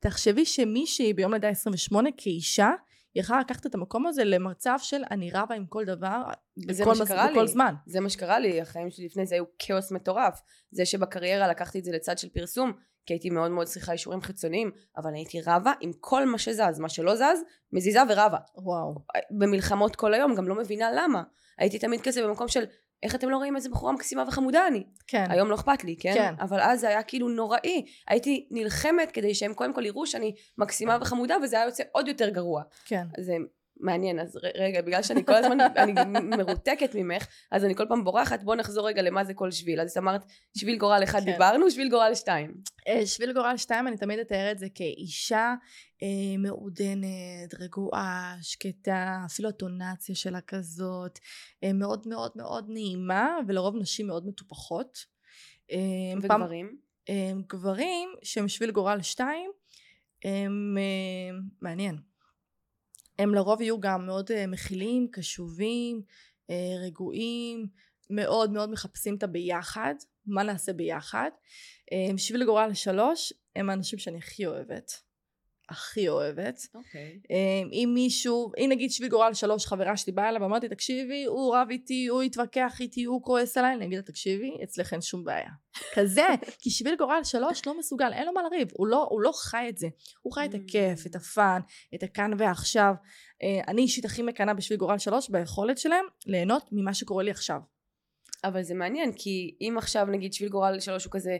תחשבי 0.00 0.44
שמישהי 0.44 1.12
ביום 1.14 1.32
לידה 1.34 1.48
28 1.48 2.08
כאישה 2.16 2.70
יכלה 3.14 3.40
לקחת 3.40 3.66
את 3.66 3.74
המקום 3.74 4.06
הזה 4.06 4.24
למצב 4.24 4.76
של 4.78 5.02
אני 5.10 5.30
רבה 5.34 5.54
עם 5.54 5.66
כל 5.66 5.84
דבר 5.84 6.22
בכל, 6.66 6.90
מס- 6.90 7.00
בכל 7.10 7.42
לי. 7.42 7.48
זמן 7.48 7.74
זה 7.86 8.00
מה 8.00 8.08
שקרה 8.08 8.38
לי, 8.38 8.60
החיים 8.60 8.90
שלי 8.90 9.06
לפני 9.06 9.26
זה 9.26 9.34
היו 9.34 9.44
כאוס 9.58 9.92
מטורף. 9.92 10.40
זה 10.70 10.86
שבקריירה 10.86 11.48
לקחתי 11.48 11.78
את 11.78 11.84
זה 11.84 11.92
לצד 11.92 12.18
של 12.18 12.28
פרסום, 12.28 12.72
כי 13.06 13.14
הייתי 13.14 13.30
מאוד 13.30 13.50
מאוד 13.50 13.66
צריכה 13.66 13.92
אישורים 13.92 14.20
חיצוניים, 14.20 14.70
אבל 14.96 15.14
הייתי 15.14 15.40
רבה 15.46 15.72
עם 15.80 15.90
כל 16.00 16.26
מה 16.26 16.38
שזז, 16.38 16.78
מה 16.78 16.88
שלא 16.88 17.16
זז, 17.16 17.40
מזיזה 17.72 18.00
ורבה. 18.08 18.38
וואו 18.56 18.94
במלחמות 19.30 19.96
כל 19.96 20.14
היום, 20.14 20.34
גם 20.34 20.48
לא 20.48 20.54
מבינה 20.54 20.90
למה. 20.92 21.22
הייתי 21.58 21.78
תמיד 21.78 22.00
כזה 22.00 22.26
במקום 22.26 22.48
של, 22.48 22.64
איך 23.02 23.14
אתם 23.14 23.28
לא 23.28 23.36
רואים 23.36 23.56
איזה 23.56 23.68
בחורה 23.68 23.92
מקסימה 23.92 24.24
וחמודה 24.28 24.66
אני? 24.66 24.84
כן 25.06 25.24
היום 25.28 25.50
לא 25.50 25.54
אכפת 25.54 25.84
לי, 25.84 25.96
כן? 26.00 26.14
כן. 26.14 26.34
אבל 26.40 26.60
אז 26.60 26.80
זה 26.80 26.88
היה 26.88 27.02
כאילו 27.02 27.28
נוראי. 27.28 27.84
הייתי 28.08 28.48
נלחמת 28.50 29.10
כדי 29.10 29.34
שהם 29.34 29.54
קודם 29.54 29.74
כל 29.74 29.86
יראו 29.86 30.06
שאני 30.06 30.34
מקסימה 30.58 30.98
וחמודה, 31.00 31.36
וזה 31.42 31.56
היה 31.56 31.64
יוצא 31.64 31.82
עוד 31.92 32.08
יותר 32.08 32.28
גרוע. 32.28 32.62
כן 32.84 33.06
זה 33.20 33.36
מעניין, 33.80 34.20
אז 34.20 34.38
רגע, 34.54 34.82
בגלל 34.82 35.02
שאני 35.02 35.24
כל 35.24 35.34
הזמן, 35.34 35.58
אני 35.82 35.92
מרותקת 36.36 36.90
ממך, 36.94 37.26
אז 37.50 37.64
אני 37.64 37.74
כל 37.74 37.84
פעם 37.88 38.04
בורחת, 38.04 38.42
בוא 38.42 38.54
נחזור 38.56 38.86
רגע 38.88 39.02
למה 39.02 39.24
זה 39.24 39.34
כל 39.34 39.50
שביל. 39.50 39.80
אז 39.80 39.90
את 39.90 39.96
אמרת, 39.96 40.24
שביל 40.58 40.78
גורל 40.78 41.00
אחד 41.04 41.18
כן. 41.24 41.32
דיברנו, 41.32 41.70
שביל 41.70 41.88
גורל 41.90 42.14
שתיים. 42.14 42.54
אה, 42.88 43.06
שביל 43.06 43.32
גורל 43.32 43.56
2 43.56 43.88
אני 43.88 43.96
תמיד 43.96 44.18
אתאר 44.18 44.52
את 44.52 44.58
זה 44.58 44.66
כאישה 44.74 45.54
אה, 46.02 46.36
מעודנת, 46.38 47.54
רגועה, 47.60 48.36
שקטה, 48.42 49.18
אפילו 49.26 49.48
הטונציה 49.48 50.14
שלה 50.14 50.40
כזאת, 50.40 51.18
אה, 51.64 51.72
מאוד 51.72 52.08
מאוד 52.08 52.30
מאוד 52.36 52.64
נעימה, 52.68 53.36
ולרוב 53.48 53.76
נשים 53.76 54.06
מאוד 54.06 54.26
מטופחות. 54.26 54.98
אה, 55.72 55.76
פעם- 56.28 56.40
וגברים. 56.42 56.76
אה, 57.08 57.30
גברים 57.46 58.08
שהם 58.22 58.48
שביל 58.48 58.70
גורל 58.70 59.02
2, 59.02 59.50
הם 60.24 60.76
אה, 60.78 61.38
מעניין. 61.62 61.96
הם 63.18 63.34
לרוב 63.34 63.60
יהיו 63.60 63.80
גם 63.80 64.06
מאוד 64.06 64.30
אה, 64.32 64.46
מכילים, 64.46 65.08
קשובים, 65.12 66.02
אה, 66.50 66.74
רגועים, 66.86 67.66
מאוד 68.10 68.50
מאוד 68.52 68.70
מחפשים 68.70 69.16
את 69.16 69.22
הביחד, 69.22 69.94
מה 70.26 70.42
נעשה 70.42 70.72
ביחד. 70.72 71.30
אה, 71.92 72.18
שביל 72.18 72.44
גורל 72.44 72.74
3 72.74 73.32
הם 73.56 73.70
האנשים 73.70 73.98
שאני 73.98 74.18
הכי 74.18 74.46
אוהבת. 74.46 75.07
הכי 75.68 76.08
אוהבת. 76.08 76.60
אוקיי. 76.74 77.20
אה, 77.30 77.36
אם 77.72 77.90
מישהו, 77.94 78.52
אם 78.58 78.68
נגיד 78.70 78.90
שביל 78.90 79.08
גורל 79.08 79.34
שלוש 79.34 79.66
חברה 79.66 79.96
שלי 79.96 80.12
באה 80.12 80.28
אליי 80.28 80.42
ואמרתי 80.42 80.68
תקשיבי 80.68 81.24
הוא 81.24 81.56
רב 81.56 81.66
איתי, 81.70 82.06
הוא 82.06 82.22
התווכח 82.22 82.76
איתי, 82.80 83.04
הוא 83.04 83.22
כועס 83.22 83.56
עליי, 83.56 83.74
אני 83.74 83.84
אגיד 83.84 83.96
לה 83.98 84.02
תקשיבי 84.02 84.50
אצלך 84.64 84.92
אין 84.92 85.00
שום 85.00 85.24
בעיה. 85.24 85.50
כזה, 85.94 86.26
כי 86.60 86.70
שביל 86.70 86.96
גורל 86.96 87.20
שלוש 87.24 87.66
לא 87.66 87.78
מסוגל, 87.78 88.12
אין 88.12 88.26
לו 88.26 88.32
מה 88.32 88.42
לריב, 88.42 88.68
הוא 88.72 88.86
לא, 88.86 89.06
הוא 89.10 89.20
לא 89.20 89.32
חי 89.34 89.66
את 89.68 89.78
זה, 89.78 89.88
הוא 90.22 90.32
חי 90.32 90.44
את 90.44 90.54
הכיף, 90.54 91.06
את 91.06 91.14
הפאן, 91.14 91.60
את 91.94 92.02
הכאן 92.02 92.30
ועכשיו. 92.38 92.94
אה, 93.42 93.60
אני 93.68 93.82
אישית 93.82 94.04
הכי 94.04 94.22
מקנאה 94.22 94.54
בשביל 94.54 94.78
גורל 94.78 94.98
שלוש 94.98 95.30
ביכולת 95.30 95.78
שלהם 95.78 96.04
ליהנות 96.26 96.68
ממה 96.72 96.94
שקורה 96.94 97.24
לי 97.24 97.30
עכשיו. 97.30 97.60
אבל 98.44 98.62
זה 98.62 98.74
מעניין, 98.74 99.12
כי 99.12 99.56
אם 99.60 99.74
עכשיו 99.78 100.06
נגיד 100.06 100.32
שביל 100.32 100.48
גורל 100.48 100.80
שלוש 100.80 101.04
הוא 101.04 101.12
כזה 101.12 101.36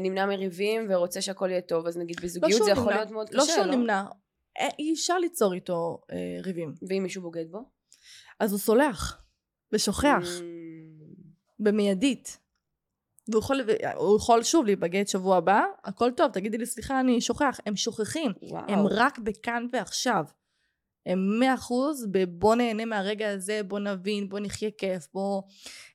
נמנע 0.00 0.26
מריבים 0.26 0.86
ורוצה 0.90 1.20
שהכל 1.20 1.50
יהיה 1.50 1.60
טוב, 1.60 1.86
אז 1.86 1.96
נגיד 1.96 2.16
לא 2.20 2.24
בזוגיות 2.24 2.52
שהוא 2.52 2.64
זה 2.64 2.70
יכול 2.70 2.84
נמנע, 2.84 2.96
להיות 2.96 3.10
מאוד 3.10 3.34
לא 3.34 3.42
קשה, 3.42 3.52
שהוא 3.52 3.66
לא? 3.66 3.74
נמנע, 3.74 4.04
אה, 4.60 4.68
אי 4.78 4.92
אפשר 4.92 5.18
ליצור 5.18 5.52
איתו 5.52 5.98
אה, 6.12 6.16
ריבים. 6.42 6.74
ואם 6.88 7.02
מישהו 7.02 7.22
בוגד 7.22 7.50
בו? 7.50 7.58
אז 8.40 8.52
הוא 8.52 8.60
סולח 8.60 9.22
ושוכח. 9.72 10.22
Mm, 10.38 10.42
במיידית. 11.58 12.38
והוא 13.28 13.40
יכול, 13.40 13.60
הוא 13.96 14.16
יכול 14.16 14.42
שוב 14.42 14.66
להיבגד 14.66 15.08
שבוע 15.08 15.36
הבא, 15.36 15.62
הכל 15.84 16.10
טוב, 16.16 16.32
תגידי 16.32 16.58
לי 16.58 16.66
סליחה, 16.66 17.00
אני 17.00 17.20
שוכח. 17.20 17.60
הם 17.66 17.76
שוכחים, 17.76 18.32
וואו. 18.42 18.64
הם 18.68 18.86
רק 18.90 19.18
בכאן 19.18 19.66
ועכשיו. 19.72 20.24
הם 21.06 21.38
מאה 21.38 21.54
אחוז 21.54 22.06
בבוא 22.10 22.54
נהנה 22.54 22.84
מהרגע 22.84 23.30
הזה, 23.30 23.60
בוא 23.62 23.78
נבין, 23.78 24.28
בוא 24.28 24.38
נחיה 24.40 24.70
כיף, 24.78 25.06
בוא... 25.14 25.42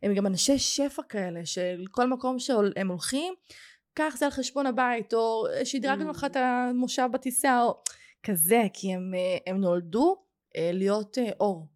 הם 0.04 0.14
גם 0.14 0.28
אנשי 0.28 0.60
שפע 0.60 1.04
כאלה, 1.10 1.46
של 1.46 1.84
כל 1.92 2.08
מקום 2.08 2.40
שהם 2.40 2.88
הולכים, 2.88 3.34
קח 3.94 4.16
זה 4.18 4.26
על 4.26 4.32
חשבון 4.32 4.66
הבית, 4.66 5.14
או 5.14 5.46
שדרגנו 5.64 6.10
Mm. 6.10 6.14
לך 6.14 6.24
את 6.24 6.36
המושב 6.36 7.08
בטיסה, 7.14 7.64
או 7.64 7.82
כזה, 8.24 8.64
כי 8.74 8.94
הם, 8.94 9.14
אה, 9.16 9.52
הם 9.52 9.62
נולדו 9.62 10.16
אה, 10.56 10.72
להיות 10.74 11.18
אה, 11.18 11.30
אור. 11.40 11.68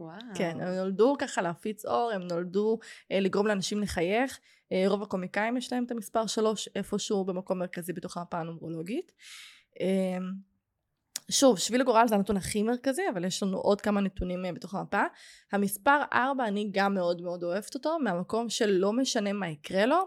וואו. 0.00 0.18
כן, 0.34 0.60
הם 0.60 0.74
נולדו 0.74 1.16
ככה 1.18 1.42
להפיץ 1.42 1.84
אור, 1.86 2.10
הם 2.10 2.22
נולדו 2.22 2.78
אה, 3.12 3.20
לגרום 3.20 3.46
לאנשים 3.46 3.80
לחייך. 3.80 4.38
אה, 4.72 4.84
רוב 4.86 5.02
הקומיקאים 5.02 5.56
יש 5.56 5.72
להם 5.72 5.84
את 5.84 5.90
המספר 5.90 6.26
שלוש 6.26 6.68
איפשהו 6.74 7.24
במקום 7.24 7.58
מרכזי 7.58 7.92
בתוך 7.92 8.16
המפה 8.16 8.38
הנומרולוגית. 8.38 9.12
אה, 9.80 10.18
שוב, 11.30 11.58
שביל 11.58 11.80
הגורל 11.80 12.08
זה 12.08 12.14
הנתון 12.14 12.36
הכי 12.36 12.62
מרכזי, 12.62 13.02
אבל 13.12 13.24
יש 13.24 13.42
לנו 13.42 13.58
עוד 13.58 13.80
כמה 13.80 14.00
נתונים 14.00 14.44
אה, 14.44 14.52
בתוך 14.52 14.74
המפה. 14.74 15.02
המספר 15.52 16.02
ארבע, 16.12 16.46
אני 16.46 16.68
גם 16.72 16.94
מאוד 16.94 17.22
מאוד 17.22 17.42
אוהבת 17.44 17.74
אותו, 17.74 17.98
מהמקום 17.98 18.48
של 18.48 18.70
לא 18.70 18.92
משנה 18.92 19.32
מה 19.32 19.48
יקרה 19.48 19.86
לו, 19.86 20.04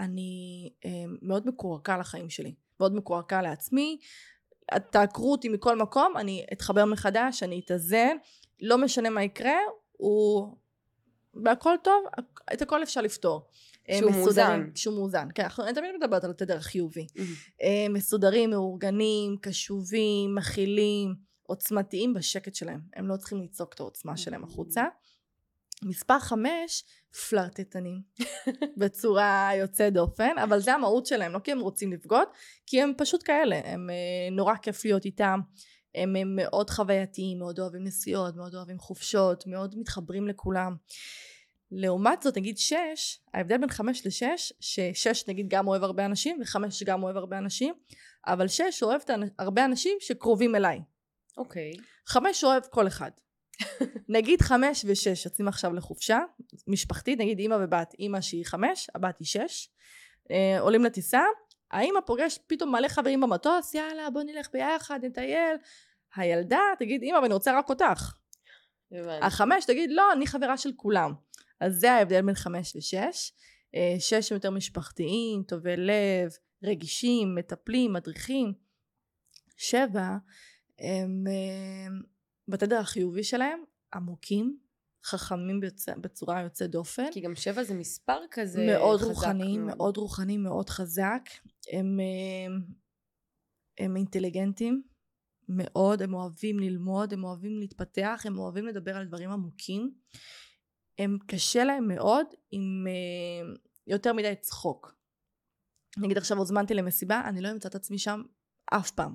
אני 0.00 0.70
אה, 0.84 0.90
מאוד 1.22 1.46
מקורקע 1.46 1.98
לחיים 1.98 2.30
שלי. 2.30 2.54
מאוד 2.80 2.94
מקורקע 2.94 3.42
לעצמי. 3.42 3.98
תעקרו 4.90 5.32
אותי 5.32 5.48
מכל 5.48 5.76
מקום, 5.76 6.16
אני 6.16 6.46
אתחבר 6.52 6.84
מחדש, 6.84 7.42
אני 7.42 7.60
אתאזן, 7.64 8.16
לא 8.60 8.78
משנה 8.78 9.10
מה 9.10 9.24
יקרה, 9.24 9.58
הוא 9.92 10.56
והכל 11.44 11.74
טוב, 11.84 12.04
את 12.52 12.62
הכל 12.62 12.82
אפשר 12.82 13.00
לפתור. 13.00 13.48
אה, 13.88 13.98
שהוא 13.98 14.10
מאוזן. 14.10 14.70
שהוא 14.74 14.94
מאוזן, 14.94 15.28
כן, 15.34 15.46
אני 15.58 15.74
תמיד 15.74 15.90
מדברת 16.00 16.24
על 16.24 16.30
התדר 16.30 16.56
החיובי. 16.56 17.06
מהמם. 17.16 17.30
אה, 17.62 17.86
מסודרים, 17.90 18.50
מאורגנים, 18.50 19.36
קשובים, 19.40 20.34
מכילים, 20.34 21.14
עוצמתיים 21.42 22.14
בשקט 22.14 22.54
שלהם. 22.54 22.80
הם 22.96 23.08
לא 23.08 23.16
צריכים 23.16 23.42
לצעוק 23.42 23.74
את 23.74 23.80
העוצמה 23.80 24.16
שלהם 24.16 24.44
החוצה. 24.44 24.84
מספר 25.84 26.18
חמש, 26.18 26.84
פלרטטנים. 27.28 28.00
בצורה 28.80 29.50
יוצאת 29.58 29.92
דופן, 29.92 30.38
אבל 30.42 30.60
זה 30.60 30.74
המהות 30.74 31.06
שלהם, 31.06 31.32
לא 31.32 31.38
כי 31.38 31.52
הם 31.52 31.60
רוצים 31.60 31.92
לבגוד, 31.92 32.28
כי 32.66 32.82
הם 32.82 32.92
פשוט 32.98 33.22
כאלה, 33.24 33.60
הם 33.64 33.90
אה, 33.90 34.30
נורא 34.32 34.54
כיף 34.62 34.84
להיות 34.84 35.04
איתם. 35.04 35.40
הם, 35.94 36.16
הם 36.16 36.36
מאוד 36.36 36.70
חווייתיים, 36.70 37.38
מאוד 37.38 37.58
אוהבים 37.58 37.84
נסיעות, 37.84 38.36
מאוד 38.36 38.54
אוהבים 38.54 38.78
חופשות, 38.78 39.46
מאוד 39.46 39.78
מתחברים 39.78 40.28
לכולם. 40.28 40.76
לעומת 41.70 42.22
זאת 42.22 42.36
נגיד 42.36 42.58
שש, 42.58 43.20
ההבדל 43.34 43.58
בין 43.58 43.70
חמש 43.70 44.06
לשש, 44.06 44.52
ששש 44.60 45.28
נגיד 45.28 45.46
גם 45.48 45.68
אוהב 45.68 45.82
הרבה 45.82 46.06
אנשים 46.06 46.38
וחמש 46.42 46.82
גם 46.82 47.02
אוהב 47.02 47.16
הרבה 47.16 47.38
אנשים, 47.38 47.74
אבל 48.26 48.48
שש 48.48 48.82
אוהב 48.82 49.00
הרבה 49.38 49.64
אנשים 49.64 49.96
שקרובים 50.00 50.54
אליי. 50.54 50.80
אוקיי. 51.36 51.72
חמש 52.06 52.44
אוהב 52.44 52.62
כל 52.70 52.86
אחד. 52.86 53.10
נגיד 54.08 54.42
חמש 54.42 54.84
ושש 54.88 55.24
יוצאים 55.24 55.48
עכשיו 55.48 55.74
לחופשה 55.74 56.18
משפחתית, 56.66 57.18
נגיד 57.18 57.38
אימא 57.38 57.56
ובת, 57.60 57.94
אימא 57.98 58.20
שהיא 58.20 58.46
חמש, 58.46 58.90
הבת 58.94 59.18
היא 59.18 59.26
שש, 59.26 59.68
אה, 60.30 60.60
עולים 60.60 60.84
לטיסה, 60.84 61.22
האימא 61.70 62.00
פוגשת 62.00 62.40
פתאום 62.46 62.72
מלא 62.72 62.88
חברים 62.88 63.20
במטוס, 63.20 63.74
יאללה 63.74 64.10
בוא 64.10 64.22
נלך 64.22 64.48
ביחד, 64.52 65.00
נטייל. 65.02 65.56
הילדה 66.14 66.60
תגיד 66.78 67.02
אימא 67.02 67.18
ואני 67.18 67.34
רוצה 67.34 67.58
רק 67.58 67.68
אותך. 67.68 68.12
החמש 69.22 69.64
תגיד 69.64 69.90
לא 69.92 70.12
אני 70.12 70.26
חברה 70.26 70.56
של 70.56 70.70
כולם 70.76 71.12
אז 71.60 71.80
זה 71.80 71.92
ההבדל 71.92 72.22
בין 72.22 72.34
חמש 72.34 72.76
ושש 72.76 73.32
אה, 73.74 73.96
שש 73.98 74.32
הם 74.32 74.36
יותר 74.36 74.50
משפחתיים 74.50 75.42
טובי 75.42 75.76
לב 75.76 76.30
רגישים 76.64 77.34
מטפלים 77.34 77.92
מדריכים 77.92 78.52
שבע 79.56 80.16
הם 80.78 81.24
אה, 81.28 81.88
בתדר 82.50 82.78
החיובי 82.78 83.24
שלהם 83.24 83.62
עמוקים 83.94 84.58
חכמים 85.04 85.60
בצ- 85.60 85.98
בצורה 86.00 86.40
יוצאת 86.42 86.70
דופן 86.70 87.12
כי 87.12 87.20
גם 87.20 87.34
שבע 87.34 87.62
זה 87.64 87.74
מספר 87.74 88.18
כזה 88.30 88.66
מאוד 88.66 89.00
חזק 89.00 89.08
רוחני, 89.08 89.58
מאוד 89.58 89.96
רוחני, 89.96 90.36
מאוד 90.36 90.68
חזק. 90.68 91.22
הם, 91.72 92.00
אה, 92.00 92.54
הם 93.78 93.96
אינטליגנטים 93.96 94.82
מאוד, 95.48 96.02
הם 96.02 96.14
אוהבים 96.14 96.58
ללמוד, 96.58 97.12
הם 97.12 97.24
אוהבים 97.24 97.58
להתפתח, 97.58 98.22
הם 98.24 98.38
אוהבים 98.38 98.66
לדבר 98.66 98.96
על 98.96 99.06
דברים 99.06 99.30
עמוקים. 99.30 99.94
הם 100.98 101.18
קשה 101.26 101.64
להם 101.64 101.88
מאוד 101.88 102.26
עם 102.50 102.86
אה, 102.88 103.54
יותר 103.86 104.12
מדי 104.12 104.34
צחוק. 104.40 104.94
נגיד 105.98 106.16
עכשיו 106.18 106.38
הוזמנתי 106.38 106.74
למסיבה, 106.74 107.22
אני 107.24 107.40
לא 107.40 107.50
אמצא 107.52 107.68
את 107.68 107.74
עצמי 107.74 107.98
שם 107.98 108.22
אף 108.66 108.90
פעם. 108.90 109.14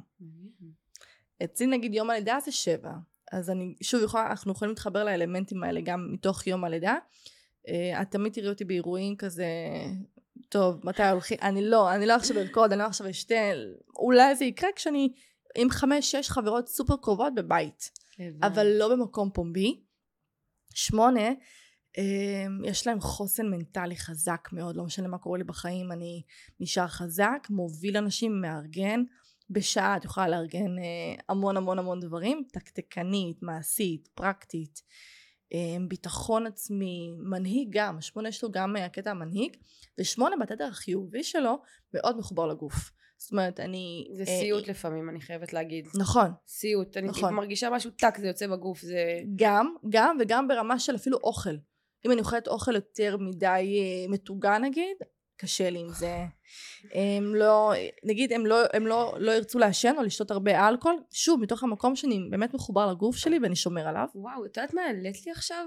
אצלי 1.44 1.68
נגיד 1.68 1.94
יום 1.94 2.10
הלידה 2.10 2.38
זה 2.46 2.52
שבע 2.52 2.92
אז 3.32 3.50
אני 3.50 3.76
שוב 3.82 4.04
יכולה 4.04 4.28
אנחנו 4.28 4.52
יכולים 4.52 4.70
להתחבר 4.70 5.04
לאלמנטים 5.04 5.64
האלה 5.64 5.82
גם 5.84 6.08
מתוך 6.12 6.48
יום 6.48 6.64
הלידה. 6.64 6.96
אה, 7.68 8.02
את 8.02 8.12
תמיד 8.12 8.34
תראי 8.34 8.50
אותי 8.50 8.66
באירועים 8.66 9.16
כזה 9.16 9.46
טוב 10.50 10.80
מתי 10.84 11.04
הולכים? 11.04 11.38
אני 11.42 11.70
לא 11.70 11.96
אני 11.96 12.06
לא 12.06 12.14
עכשיו 12.14 12.38
ארקוד 12.38 12.72
אני 12.72 12.80
לא 12.80 12.86
עכשיו 12.86 13.10
אשתה 13.10 13.52
אולי 13.96 14.36
זה 14.36 14.46
יקרה 14.46 14.70
כשאני 14.76 15.14
עם 15.58 15.70
חמש 15.70 16.12
שש 16.12 16.30
חברות 16.30 16.68
סופר 16.68 16.96
קרובות 17.02 17.36
בבית. 17.36 17.92
הבנתי. 18.20 18.48
אבל 18.48 18.68
לא 18.68 18.90
במקום 18.90 19.30
פומבי. 19.34 19.82
שמונה 20.74 21.30
אה, 21.98 22.46
יש 22.64 22.88
להם 22.88 23.02
חוסן 23.02 23.50
מנטלי 23.50 23.98
חזק 23.98 24.50
מאוד 24.52 24.76
לא 24.76 24.84
משנה 24.84 25.08
מה 25.08 25.18
קורה 25.18 25.38
לי 25.38 25.44
בחיים 25.44 25.92
אני 25.92 26.22
נשאר 26.60 26.88
חזק 26.88 27.48
מוביל 27.50 27.98
אנשים 27.98 28.42
מארגן 28.42 29.04
בשעה 29.50 29.98
את 29.98 30.06
יכולה 30.06 30.28
לארגן 30.28 30.80
אה, 30.80 31.24
המון 31.30 31.58
המון 31.58 31.80
המון 31.80 32.00
דברים 32.00 32.44
תקתקנית 32.54 33.44
מעשית 33.44 34.08
פרקטית 34.08 34.82
אה, 35.54 35.78
ביטחון 35.88 36.48
עצמי 36.48 37.12
מנהיג 37.18 37.68
גם 37.72 38.02
שמונה 38.02 38.30
יש 38.30 38.44
לו 38.44 38.52
גם 38.52 38.78
אה, 38.78 38.86
הקטע 38.86 39.12
המנהיג 39.12 39.58
ושמונה 40.00 40.36
בתדר 40.42 40.66
החיובי 40.66 41.24
שלו 41.24 41.58
מאוד 41.94 42.18
מחובר 42.18 42.48
לגוף 42.48 42.92
זאת 43.18 43.32
אומרת 43.32 43.60
אני 43.60 44.08
זה 44.14 44.22
אה, 44.22 44.40
סיוט 44.40 44.68
לפעמים 44.68 45.10
אני 45.10 45.22
חייבת 45.22 45.54
להגיד 45.54 45.88
נכון 45.96 46.32
סיוט 46.48 46.98
אני 46.98 47.08
נכון. 47.08 47.34
מרגישה 47.34 47.70
משהו 47.70 47.92
טאק 47.92 48.18
זה 48.18 48.28
יוצא 48.28 48.48
בגוף 48.48 48.82
זה 48.82 49.20
גם, 49.36 49.76
גם 49.90 50.18
וגם 50.20 50.48
ברמה 50.48 50.80
של 50.80 50.96
אפילו 50.96 51.18
אוכל. 51.18 51.56
אם 52.06 52.12
אני 52.12 52.20
אוכלת 52.20 52.48
אוכל 52.48 52.76
יותר 52.76 53.18
מדי 53.18 53.80
אה, 53.80 54.12
מטוגן 54.12 54.62
נגיד, 54.64 54.98
קשה 55.38 55.70
לי 55.70 55.80
עם 55.80 55.90
זה. 55.90 56.26
הם 56.94 57.36
לא, 57.36 57.74
נגיד 58.04 58.34
הם 58.34 58.46
לא, 58.46 58.58
הם 58.74 58.88
לא, 58.88 59.16
לא 59.18 59.32
ירצו 59.32 59.60
לעשן 59.60 59.94
או 59.98 60.04
לשתות 60.04 60.32
הרבה 60.32 60.68
אלכוהול, 60.68 60.98
שוב 61.12 61.42
מתוך 61.42 61.64
המקום 61.64 61.96
שאני 61.96 62.28
באמת 62.30 62.54
מחובר 62.54 62.92
לגוף 62.92 63.16
שלי 63.16 63.40
ואני 63.40 63.56
שומר 63.56 63.88
עליו. 63.88 64.08
וואו 64.16 64.46
את 64.46 64.58
יודעת 64.58 64.74
מה 64.74 64.82
העלית 64.82 65.26
לי 65.26 65.32
עכשיו? 65.32 65.66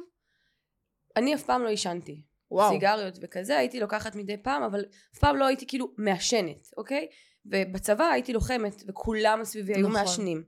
אני 1.16 1.34
אף 1.34 1.42
פעם 1.42 1.62
לא 1.62 1.68
עישנתי 1.68 2.22
וואו. 2.50 2.72
סיגריות 2.72 3.18
וכזה 3.22 3.58
הייתי 3.58 3.80
לוקחת 3.80 4.16
מדי 4.16 4.36
פעם 4.36 4.62
אבל 4.62 4.84
אף 5.14 5.18
פעם 5.18 5.36
לא 5.36 5.46
הייתי 5.46 5.66
כאילו 5.66 5.94
מעשנת 5.98 6.68
אוקיי 6.76 7.06
ובצבא 7.46 8.04
הייתי 8.04 8.32
לוחמת 8.32 8.82
וכולם 8.88 9.44
סביבי 9.44 9.74
היו 9.74 9.88
נכון. 9.88 10.00
מעשנים 10.00 10.44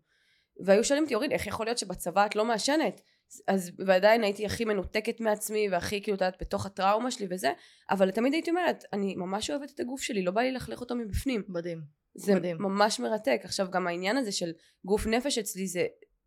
והיו 0.65 0.85
שואלים 0.85 1.05
אותי 1.05 1.15
אורין 1.15 1.33
איך 1.33 1.47
יכול 1.47 1.67
להיות 1.67 1.79
שבצבא 1.79 2.27
את 2.27 2.37
לא 2.37 2.45
מעשנת 2.45 3.01
אז 3.49 3.71
ועדיין 3.87 4.23
הייתי 4.23 4.47
הכי 4.47 4.65
מנותקת 4.65 5.21
מעצמי 5.21 5.69
והכי 5.71 6.03
כאילו 6.03 6.17
את 6.17 6.21
יודעת 6.21 6.37
בתוך 6.41 6.67
הטראומה 6.67 7.11
שלי 7.11 7.27
וזה 7.31 7.53
אבל 7.91 8.11
תמיד 8.11 8.33
הייתי 8.33 8.51
אומרת 8.51 8.85
אני 8.93 9.15
ממש 9.15 9.51
אוהבת 9.51 9.71
את 9.75 9.81
הגוף 9.81 10.03
שלי 10.03 10.23
לא 10.23 10.31
בא 10.33 10.41
לי 10.41 10.53
ללכלך 10.53 10.81
אותו 10.81 10.97
מבפנים 10.97 11.43
מדהים. 11.49 11.81
זה 12.15 12.35
מדהים. 12.35 12.57
ממש 12.61 13.01
מרתק 13.01 13.41
עכשיו 13.45 13.71
גם 13.71 13.87
העניין 13.87 14.17
הזה 14.17 14.33
של 14.33 14.53
גוף 14.85 15.07
נפש 15.07 15.39
אצלי 15.39 15.67
זה 15.67 15.87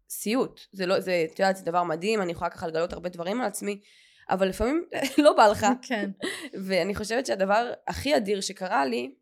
סיוט 0.10 0.60
זה 0.72 0.86
לא 0.86 1.00
זה 1.00 1.26
את 1.34 1.39
יודעת 1.39 1.58
זה 1.58 1.66
דבר 1.66 1.84
מדהים 1.84 2.22
אני 2.22 2.32
יכולה 2.32 2.50
ככה 2.50 2.68
לגלות 2.68 2.94
הרבה 2.94 3.10
דברים 3.10 3.42
על 3.42 3.48
עצמי 3.48 3.82
אבל 4.30 4.48
לפעמים 4.48 4.86
לא 5.26 5.34
בא 5.38 5.48
לך 5.48 5.66
כן. 5.82 6.12
ואני 6.66 6.96
חושבת 6.96 7.26
שהדבר 7.26 7.72
הכי 7.88 8.18
אדיר 8.18 8.42
שקרה 8.42 8.86
לי 8.86 9.16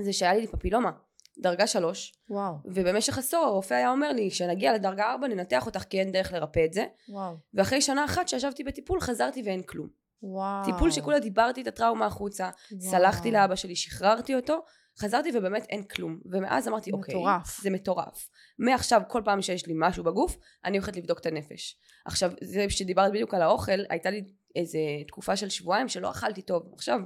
זה 0.00 0.12
שהיה 0.12 0.34
לי 0.34 0.46
פפילומה 0.46 0.90
דרגה 1.38 1.66
שלוש 1.66 2.14
וואו. 2.30 2.54
ובמשך 2.64 3.18
עשור 3.18 3.44
הרופא 3.44 3.74
היה 3.74 3.90
אומר 3.90 4.12
לי 4.12 4.30
כשנגיע 4.30 4.74
לדרגה 4.74 5.12
ארבע 5.12 5.28
ננתח 5.28 5.66
אותך 5.66 5.84
כי 5.90 6.00
אין 6.00 6.12
דרך 6.12 6.32
לרפא 6.32 6.64
את 6.64 6.72
זה 6.72 6.84
וואו. 7.08 7.34
ואחרי 7.54 7.80
שנה 7.80 8.04
אחת 8.04 8.28
שישבתי 8.28 8.64
בטיפול 8.64 9.00
חזרתי 9.00 9.42
ואין 9.46 9.62
כלום 9.62 9.88
וואו. 10.22 10.64
טיפול 10.64 10.90
שכולה 10.90 11.18
דיברתי 11.18 11.62
את 11.62 11.66
הטראומה 11.66 12.06
החוצה 12.06 12.50
וואו. 12.72 12.90
סלחתי 12.90 13.30
לאבא 13.30 13.54
שלי 13.56 13.76
שחררתי 13.76 14.34
אותו 14.34 14.58
חזרתי 15.00 15.30
ובאמת 15.34 15.66
אין 15.68 15.82
כלום 15.82 16.20
ומאז 16.30 16.68
אמרתי 16.68 16.92
אוקיי 16.92 17.14
מטורף. 17.14 17.60
זה 17.62 17.70
מטורף 17.70 18.28
מעכשיו 18.58 19.02
כל 19.08 19.22
פעם 19.24 19.42
שיש 19.42 19.66
לי 19.66 19.72
משהו 19.76 20.04
בגוף 20.04 20.36
אני 20.64 20.78
הולכת 20.78 20.96
לבדוק 20.96 21.18
את 21.18 21.26
הנפש 21.26 21.78
עכשיו 22.04 22.30
זה 22.40 22.66
שדיברת 22.68 23.12
בדיוק 23.12 23.34
על 23.34 23.42
האוכל 23.42 23.80
הייתה 23.90 24.10
לי 24.10 24.24
איזה 24.56 24.78
תקופה 25.08 25.36
של 25.36 25.48
שבועיים 25.48 25.88
שלא 25.88 26.10
אכלתי 26.10 26.42
טוב 26.42 26.70
עכשיו 26.74 27.00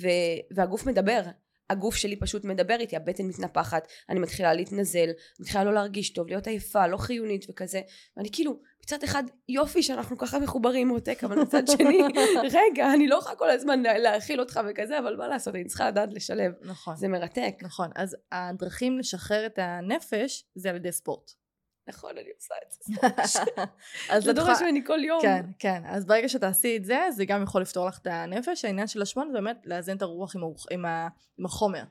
ו... 0.00 0.08
והגוף 0.54 0.86
מדבר 0.86 1.22
הגוף 1.70 1.94
שלי 1.96 2.16
פשוט 2.18 2.44
מדבר 2.44 2.76
איתי 2.80 2.96
הבטן 2.96 3.24
מתנפחת 3.26 3.88
אני 4.10 4.18
מתחילה 4.20 4.54
להתנזל 4.54 5.08
מתחילה 5.40 5.64
לא 5.64 5.74
להרגיש 5.74 6.12
טוב 6.12 6.28
להיות 6.28 6.46
עייפה 6.46 6.86
לא 6.86 6.96
חיונית 6.96 7.46
וכזה 7.50 7.80
ואני 8.16 8.28
כאילו 8.32 8.60
מצד 8.84 9.02
אחד 9.04 9.22
יופי 9.48 9.82
שאנחנו 9.82 10.18
ככה 10.18 10.38
מחוברים 10.38 10.88
מותק 10.88 11.24
אבל 11.24 11.38
מצד 11.42 11.62
שני 11.68 11.98
רגע 12.58 12.92
אני 12.94 13.08
לא 13.08 13.16
יכולה 13.16 13.36
כל 13.36 13.50
הזמן 13.50 13.82
לה- 13.82 13.98
להאכיל 13.98 14.40
אותך 14.40 14.60
וכזה 14.70 14.98
אבל 14.98 15.16
מה 15.16 15.28
לעשות 15.28 15.54
אני 15.54 15.64
צריכה 15.64 15.88
לדעת 15.88 16.08
לשלב 16.12 16.52
נכון. 16.62 16.96
זה 16.96 17.08
מרתק 17.08 17.54
נכון. 17.62 17.90
אז 17.94 18.16
הדרכים 18.32 18.98
לשחרר 18.98 19.46
את 19.46 19.58
הנפש 19.58 20.44
זה 20.54 20.70
על 20.70 20.76
ידי 20.76 20.92
ספורט. 20.92 21.43
נכון 21.88 22.10
אני 22.18 22.30
עושה 22.36 22.54
את 22.66 22.72
זה 22.72 23.62
אז 24.14 24.24
זה 24.24 24.32
דורש 24.32 24.62
ממני 24.62 24.86
כל 24.86 25.04
יום 25.04 25.22
כן, 25.22 25.46
כן. 25.58 25.82
אז 25.86 26.06
ברגע 26.06 26.28
שתעשי 26.28 26.76
את 26.76 26.84
זה, 26.84 27.06
זה 27.10 27.24
גם 27.24 27.42
יכול 27.42 27.62
לפתור 27.62 27.86
לך 27.86 27.98
את 27.98 28.06
הנפש. 28.06 28.64
העניין 28.64 28.86
של 28.86 29.02
השמונה 29.02 29.30
זה 29.30 29.34
באמת 29.34 29.56
לאזן 29.64 29.96
את 29.96 30.02
הרוח 30.02 30.36
עם, 30.36 30.42
הרוח, 30.42 30.66
עם, 30.70 30.84
ה, 30.84 31.08
עם 31.38 31.46
החומר. 31.46 31.84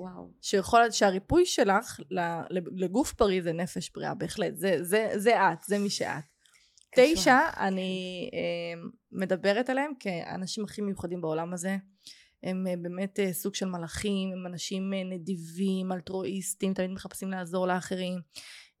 וואו 0.00 0.30
שיכול 0.40 0.80
להיות 0.80 0.92
שהריפוי 0.92 1.46
שלך 1.46 2.00
לגוף 2.76 3.14
בריא 3.18 3.42
זה 3.42 3.52
נפש 3.52 3.90
בריאה, 3.90 4.14
בהחלט. 4.14 4.56
זה, 4.56 4.76
זה, 4.80 5.10
זה 5.14 5.36
את, 5.36 5.62
זה 5.62 5.78
מי 5.78 5.90
שאת. 5.90 6.24
תשע, 6.96 7.38
אני 7.56 8.30
אה, 8.34 8.88
מדברת 9.12 9.70
עליהם 9.70 9.92
כאנשים 10.00 10.64
הכי 10.64 10.82
מיוחדים 10.82 11.20
בעולם 11.20 11.52
הזה. 11.52 11.76
הם 12.42 12.66
אה, 12.66 12.74
באמת 12.76 13.20
אה, 13.20 13.32
סוג 13.32 13.54
של 13.54 13.66
מלאכים, 13.66 14.32
הם 14.32 14.46
אנשים 14.46 14.94
אה, 14.94 15.04
נדיבים, 15.04 15.92
אלטרואיסטים, 15.92 16.74
תמיד 16.74 16.90
מחפשים 16.90 17.30
לעזור 17.30 17.66
לאחרים. 17.66 18.20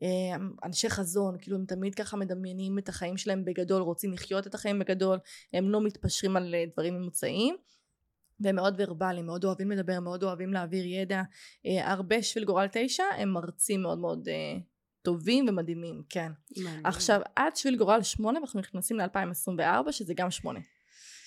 אה, 0.02 0.36
אנשי 0.64 0.90
חזון, 0.90 1.36
כאילו 1.40 1.56
הם 1.56 1.64
תמיד 1.64 1.94
ככה 1.94 2.16
מדמיינים 2.16 2.78
את 2.78 2.88
החיים 2.88 3.16
שלהם 3.16 3.44
בגדול, 3.44 3.82
רוצים 3.82 4.12
לחיות 4.12 4.46
את 4.46 4.54
החיים 4.54 4.78
בגדול, 4.78 5.18
הם 5.52 5.70
לא 5.70 5.80
מתפשרים 5.80 6.36
על 6.36 6.54
אה, 6.54 6.64
דברים 6.72 6.94
ממוצעים. 6.94 7.56
והם 8.40 8.56
מאוד 8.56 8.74
ורבליים, 8.78 9.26
מאוד 9.26 9.44
אוהבים 9.44 9.70
לדבר, 9.70 10.00
מאוד 10.00 10.22
אוהבים 10.22 10.52
להעביר 10.52 10.86
ידע. 10.86 11.22
אה, 11.66 11.92
הרבה 11.92 12.22
שביל 12.22 12.44
גורל 12.44 12.66
תשע 12.72 13.04
הם 13.18 13.28
מרצים 13.28 13.82
מאוד 13.82 13.98
מאוד 13.98 14.28
אה, 14.28 14.58
טובים 15.02 15.48
ומדהימים, 15.48 16.02
כן. 16.08 16.32
מעניין. 16.56 16.86
עכשיו 16.86 17.20
עד 17.36 17.56
שביל 17.56 17.76
גורל 17.76 18.02
שמונה 18.02 18.38
ואנחנו 18.38 18.60
נכנסים 18.60 18.96
ל-2024 18.96 19.92
שזה 19.92 20.14
גם 20.16 20.30
שמונה. 20.30 20.60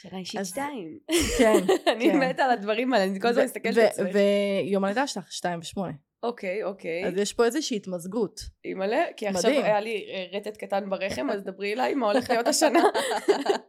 שנה 0.02 0.20
אישית 0.20 0.46
שתיים. 0.46 1.00
כן, 1.38 1.64
אני 1.96 2.12
כן. 2.12 2.20
מתה 2.20 2.44
על 2.44 2.52
הדברים 2.52 2.94
האלה, 2.94 3.12
אני 3.12 3.22
כל 3.22 3.28
הזמן 3.28 3.44
מסתכלת 3.44 3.78
על 3.78 3.84
עצמך. 3.84 4.08
ויום 4.14 4.84
הלידה 4.84 5.08
שלך 5.08 5.32
שתיים 5.32 5.60
ושמונה. 5.60 5.92
אוקיי, 6.24 6.64
אוקיי. 6.64 7.06
אז 7.08 7.18
יש 7.18 7.34
פה 7.34 7.46
איזושהי 7.46 7.78
התמזגות. 7.78 8.42
אימא'לה, 8.66 9.06
כי 9.18 9.28
עכשיו 9.28 9.52
מדהים. 9.52 9.66
היה 9.66 9.80
לי 9.80 10.06
רטט 10.34 10.58
קטן 10.58 10.90
ברחם, 10.90 11.30
אז 11.30 11.44
דברי 11.44 11.74
אליי 11.74 11.96
מה 11.96 12.12
הולך 12.12 12.30
להיות 12.30 12.48
השנה. 12.54 12.84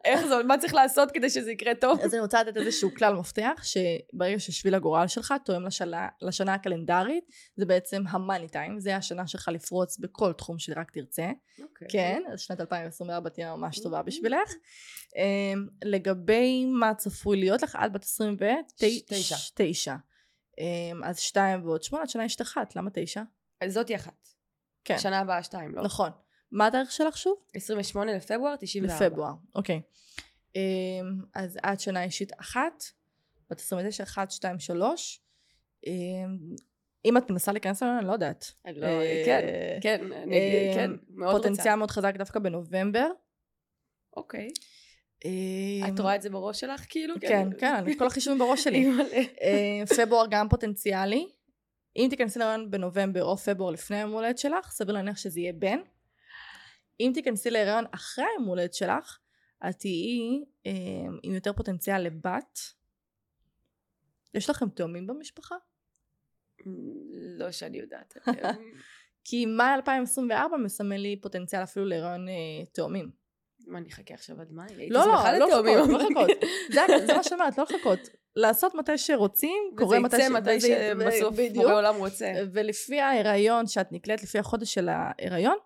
איך 0.05 0.27
זה, 0.27 0.43
מה 0.43 0.59
צריך 0.59 0.75
לעשות 0.75 1.11
כדי 1.11 1.31
שזה 1.31 1.53
יקרה 1.53 1.75
טוב? 1.75 2.01
אז 2.01 2.15
אני 2.15 2.21
רוצה 2.21 2.43
לתת 2.43 2.57
איזשהו 2.57 2.95
כלל 2.95 3.15
מפתח, 3.15 3.63
שברגע 3.63 4.39
ששביל 4.39 4.75
הגורל 4.75 5.07
שלך 5.07 5.35
תואם 5.45 5.67
לשנה, 5.67 6.09
לשנה 6.23 6.55
הקלנדרית, 6.55 7.25
זה 7.57 7.67
בעצם 7.67 8.03
המאני 8.09 8.49
טיים, 8.49 8.81
זה 8.81 8.97
השנה 8.97 9.27
שלך 9.27 9.49
לפרוץ 9.53 9.99
בכל 9.99 10.33
תחום 10.33 10.59
שרק 10.59 10.91
תרצה. 10.91 11.31
אוקיי. 11.63 11.89
כן, 11.91 12.23
אז 12.33 12.41
שנת 12.41 12.61
2024 12.61 13.31
תהיה 13.31 13.57
ממש 13.57 13.81
טובה 13.81 14.03
בשבילך. 14.03 14.53
אמ, 15.17 15.67
לגבי 15.85 16.65
מה 16.65 16.95
צפוי 16.95 17.41
להיות 17.41 17.63
לך, 17.63 17.79
את 17.87 17.93
בת 17.93 18.05
29. 18.05 19.97
אמ, 20.61 21.05
אז 21.05 21.19
שתיים 21.19 21.65
ועוד 21.65 21.83
שמונה, 21.83 22.07
שנה 22.07 22.25
יש 22.25 22.37
את 22.37 22.41
אחת, 22.41 22.77
למה 22.77 22.91
תשע? 22.93 23.23
אז 23.61 23.73
זאתי 23.73 23.97
אחת. 23.97 24.29
כן. 24.85 24.99
שנה 24.99 25.19
הבאה 25.19 25.43
שתיים, 25.43 25.75
לא? 25.75 25.83
נכון. 25.83 26.11
מה 26.53 26.67
התאריך 26.67 26.93
שלך 26.93 27.17
שוב? 27.17 27.37
28 27.55 28.13
לפברואר 28.17 28.57
94. 28.57 29.09
בפברואר, 29.09 29.33
אוקיי. 29.55 29.81
אמ, 30.57 30.61
אז 31.35 31.59
עד 31.63 31.81
שנה 31.81 32.03
אישית 32.03 32.33
אחת, 32.41 32.85
בת 33.51 33.61
29, 33.61 34.03
1, 34.05 34.31
2, 34.31 34.59
3. 34.61 35.21
אם 37.05 37.17
את 37.17 37.31
מנסה 37.31 37.53
להיכנס 37.53 37.83
אלינו, 37.83 37.99
אני 37.99 38.07
לא 38.07 38.13
יודעת. 38.13 38.53
אני 38.67 38.81
לא, 38.81 38.87
אה, 38.87 39.23
כן, 39.27 39.49
כן, 39.81 40.01
כן, 40.75 40.91
מאוד 41.09 41.35
רוצה. 41.35 41.49
פוטנציאל 41.49 41.75
מאוד 41.75 41.91
חזק 41.91 42.17
דווקא 42.17 42.41
בנובמבר. 42.41 43.07
אוקיי. 44.17 44.49
את 45.89 46.01
רואה 46.01 46.17
את 46.17 46.23
זה 46.23 46.31
בראש 46.31 46.61
שלך, 46.61 46.85
כאילו? 46.89 47.15
כן, 47.21 47.49
כן, 47.59 47.99
כל 47.99 48.07
החישובים 48.07 48.39
בראש 48.39 48.65
שלי. 48.65 48.87
אה, 49.43 49.87
פברואר 49.97 50.27
גם 50.31 50.49
פוטנציאלי. 50.49 51.29
אם 51.97 52.07
תיכנסי 52.11 52.39
להיריון 52.39 52.71
בנובמבר 52.71 53.25
או 53.25 53.37
פברואר 53.37 53.71
לפני 53.71 53.97
היום 53.97 54.13
הולדת 54.13 54.39
שלך, 54.39 54.71
סביר 54.71 54.95
להניח 54.95 55.17
שזה 55.17 55.41
יהיה 55.41 55.53
בן. 55.53 55.79
אם 57.01 57.11
תיכנסי 57.15 57.51
להיריון 57.51 57.85
אחרי 57.91 58.25
היום 58.25 58.49
הולדת 58.49 58.75
שלך, 58.75 59.19
את 59.69 59.79
תהיי 59.79 60.45
אה, 60.67 60.73
עם 61.23 61.35
יותר 61.35 61.53
פוטנציאל 61.53 62.03
לבת. 62.03 62.59
יש 64.35 64.51
לכם 64.51 64.69
תאומים 64.69 65.07
במשפחה? 65.07 65.55
לא 67.39 67.53
שאני 67.53 67.79
יודעת. 67.79 68.15
כי 69.25 69.47
מאי 69.47 69.75
2024 69.75 70.57
מסמל 70.57 70.97
לי 70.97 71.21
פוטנציאל 71.21 71.63
אפילו 71.63 71.87
להיריון 71.87 72.29
אה, 72.29 72.65
תאומים. 72.73 73.20
מה, 73.71 73.79
אני 73.79 73.89
אחכה 73.89 74.15
עכשיו 74.15 74.41
עד 74.41 74.53
מאי? 74.53 74.89
לא, 74.91 75.01
לא, 75.01 75.39
לא 75.39 75.47
לחכות, 75.49 75.89
לא 75.89 75.99
לחכות. 75.99 76.31
זה- 76.73 77.15
מה 77.17 77.23
שאני 77.23 77.41
אומרת, 77.41 77.59
לא 77.59 77.65
לחכות. 77.71 77.99
לעשות 78.37 78.75
מתי 78.75 78.99
שרוצים, 78.99 79.63
קורה 79.79 79.89
וזה 79.99 79.99
מתי 80.07 80.17
יצא 80.17 80.29
ש- 80.29 80.31
מתי 80.31 80.61
שבסוף. 80.61 81.35
בורא 81.55 81.75
עולם 81.75 81.97
רוצה. 81.97 82.33
ולפי 82.53 83.01
ההיריון 83.01 83.67
שאת 83.67 83.93
נקלט, 83.93 84.23
לפי 84.23 84.39
החודש 84.39 84.75
של 84.75 84.89
ההיריון, 84.89 85.57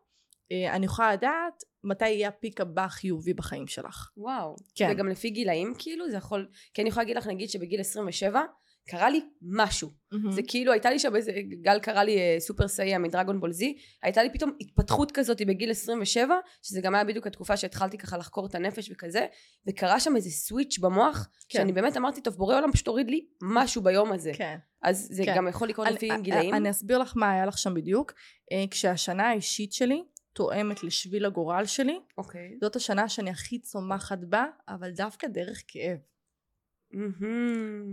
אה, 0.53 0.75
אני 0.77 0.87
יכולה 0.87 1.13
לדעת 1.13 1.63
מתי 1.85 2.09
יהיה 2.09 2.29
הפיק 2.29 2.61
הבא 2.61 2.85
החיובי 2.85 3.35
בחיים 3.35 3.67
שלך. 3.67 4.11
וואו. 4.17 4.57
כן. 4.75 4.89
וגם 4.93 5.09
לפי 5.09 5.31
גילאים, 5.31 5.75
כאילו, 5.79 6.11
זה 6.11 6.17
יכול... 6.17 6.49
כי 6.75 6.83
אני 6.83 6.89
יכולה 6.89 7.05
להגיד 7.05 7.17
לך, 7.17 7.27
נגיד 7.27 7.51
שבגיל 7.51 7.81
27, 7.81 8.43
קרה 8.89 9.11
לי 9.11 9.21
משהו. 9.43 9.91
זה 10.31 10.41
כאילו, 10.49 10.73
הייתה 10.73 10.91
לי 10.91 10.99
שם 10.99 11.17
איזה... 11.17 11.33
גל 11.63 11.79
קרא 11.79 12.03
לי 12.03 12.19
אה, 12.19 12.37
סופר 12.39 12.69
סייע 12.69 12.99
מדרגון 12.99 13.41
בול 13.41 13.53
זי, 13.53 13.77
הייתה 14.03 14.23
לי 14.23 14.33
פתאום 14.33 14.53
התפתחות 14.61 15.13
כזאת 15.13 15.43
בגיל 15.47 15.71
27, 15.71 16.35
שזה 16.63 16.81
גם 16.81 16.95
היה 16.95 17.05
בדיוק 17.05 17.27
התקופה 17.27 17.57
שהתחלתי 17.57 17.99
ככה 17.99 18.17
לחקור 18.17 18.47
את 18.47 18.55
הנפש 18.55 18.91
וכזה, 18.93 19.27
וקרה 19.69 20.01
שם 20.01 20.17
איזה 20.17 20.31
סוויץ' 20.31 20.79
במוח, 20.79 21.29
כן. 21.49 21.59
שאני 21.59 21.73
באמת 21.73 21.97
אמרתי, 21.97 22.21
טוב, 22.21 22.35
בורא 22.35 22.57
עולם 22.57 22.73
פשוט 22.73 22.87
הוריד 22.89 23.11
לי 23.11 23.27
משהו 23.43 23.83
ביום 23.83 24.13
הזה. 24.13 24.33
כן. 24.35 24.57
אז 24.83 25.09
זה 25.11 25.25
כן. 25.25 25.37
גם 25.37 25.49
יכול 25.49 25.69
לקרות 25.69 25.89
לפי 25.91 26.11
אני- 26.11 26.23
גילאים. 26.23 26.55
אני 26.55 26.71
אסביר 26.71 26.99
לך 26.99 27.13
מה 27.17 27.33
היה 27.33 27.47
לך 27.47 27.59
שם 27.59 27.75
בדיוק. 27.75 28.13
אה, 28.53 28.65
כשהשנה 28.71 29.29
האישית 29.29 29.73
שלי 29.73 30.05
תואמת 30.33 30.85
לשביל 30.85 31.25
הגורל 31.25 31.65
שלי, 31.67 32.01
אוקיי. 32.19 32.59
זאת 32.61 32.77
השנה 32.77 33.09
שאני 33.09 33.31
הכי 33.31 33.59
צומחת 33.59 34.19
בה, 34.19 34.45
אבל 34.69 34.91
דווקא 34.91 35.27
דרך 35.27 35.63
כאב. 35.69 35.99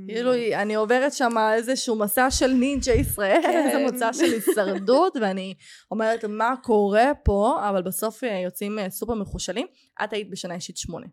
כאילו 0.08 0.32
אני 0.56 0.76
עוברת 0.76 1.14
שם 1.14 1.32
איזשהו 1.56 1.96
מסע 2.00 2.32
של 2.32 2.48
נינג'ה 2.48 2.94
ישראל, 2.94 3.40
כן. 3.44 3.68
איזה 3.68 3.86
מסע 3.94 4.14
של 4.14 4.24
הישרדות, 4.24 5.18
ואני 5.22 5.54
אומרת 5.92 6.26
מה 6.26 6.54
קורה 6.64 7.12
פה, 7.24 7.70
אבל 7.70 7.82
בסוף 7.82 8.24
אה, 8.24 8.40
יוצאים 8.40 8.80
אה, 8.80 8.90
סופר 8.90 9.14
מחושלים. 9.14 9.68
את 10.04 10.14
היית 10.14 10.30
בשנה 10.30 10.56
אישית 10.56 10.78
שמונה. 10.78 11.08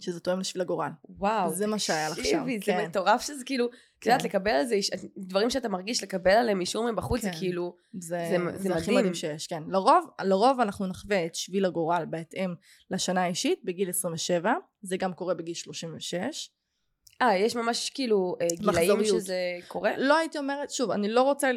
שזה 0.00 0.20
תואם 0.20 0.40
לשביל 0.40 0.60
הגורל. 0.62 0.88
וואו. 1.08 1.50
זה 1.54 1.66
מה 1.66 1.78
שהיה 1.78 2.08
לך 2.08 2.16
שם, 2.16 2.22
תקשיבי, 2.22 2.58
זה 2.58 2.64
כן. 2.64 2.86
מטורף 2.86 3.20
שזה 3.22 3.44
כאילו, 3.44 3.66
את 3.98 4.06
יודעת, 4.06 4.22
כן. 4.22 4.28
לקבל 4.28 4.50
על 4.50 4.64
זה, 4.66 4.76
דברים 5.18 5.50
שאתה 5.50 5.68
מרגיש, 5.68 6.02
לקבל 6.02 6.30
עליהם 6.30 6.60
אישור 6.60 6.90
מבחוץ, 6.92 7.20
זה 7.22 7.30
כן. 7.30 7.38
כאילו, 7.38 7.74
זה, 7.92 8.26
זה- 8.30 8.58
זה, 8.58 8.74
הכי 8.74 8.80
מדהים. 8.82 8.98
מדהים 8.98 9.14
שיש, 9.14 9.46
כן. 9.46 9.62
לרוב, 9.68 10.06
לרוב 10.22 10.60
אנחנו 10.60 10.86
נחווה 10.86 11.26
את 11.26 11.34
שביל 11.34 11.64
הגורל 11.64 12.04
בהתאם 12.10 12.54
לשנה 12.90 13.22
האישית 13.22 13.60
בגיל 13.64 13.88
27, 13.88 14.52
זה 14.82 14.96
גם 14.96 15.12
קורה 15.12 15.34
בגיל 15.34 15.54
36. 15.54 16.50
אה, 17.22 17.36
יש 17.36 17.56
ממש 17.56 17.90
כאילו 17.90 18.36
אה, 18.40 18.46
גילאים 18.58 18.90
מחזוריות. 18.90 19.20
שזה 19.22 19.36
קורה? 19.68 19.92
לא 19.96 20.16
הייתי 20.16 20.38
אומרת, 20.38 20.70
שוב, 20.70 20.90
אני 20.90 21.08
לא 21.08 21.22
רוצה 21.22 21.50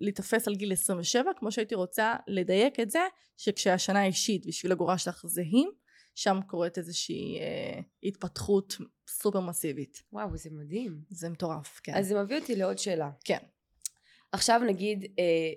להיתפס 0.00 0.48
על 0.48 0.54
גיל 0.54 0.72
27, 0.72 1.30
כמו 1.38 1.52
שהייתי 1.52 1.74
רוצה 1.74 2.14
לדייק 2.28 2.80
את 2.80 2.90
זה, 2.90 3.00
שכשהשנה 3.36 4.00
האישית 4.00 4.44
ושביל 4.48 4.72
הגורל 4.72 4.96
שלך 4.96 5.22
זהים, 5.26 5.70
שם 6.14 6.40
קורית 6.46 6.78
איזושהי 6.78 7.38
אה, 7.40 7.80
התפתחות 8.02 8.76
סופר 9.08 9.40
מסיבית. 9.40 10.02
וואו, 10.12 10.36
זה 10.36 10.50
מדהים. 10.52 11.00
זה 11.08 11.28
מטורף, 11.28 11.80
כן. 11.82 11.94
אז 11.94 12.06
זה 12.08 12.22
מביא 12.22 12.38
אותי 12.40 12.56
לעוד 12.56 12.78
שאלה. 12.78 13.10
כן. 13.24 13.38
עכשיו 14.32 14.60
נגיד 14.66 15.04
אה, 15.18 15.52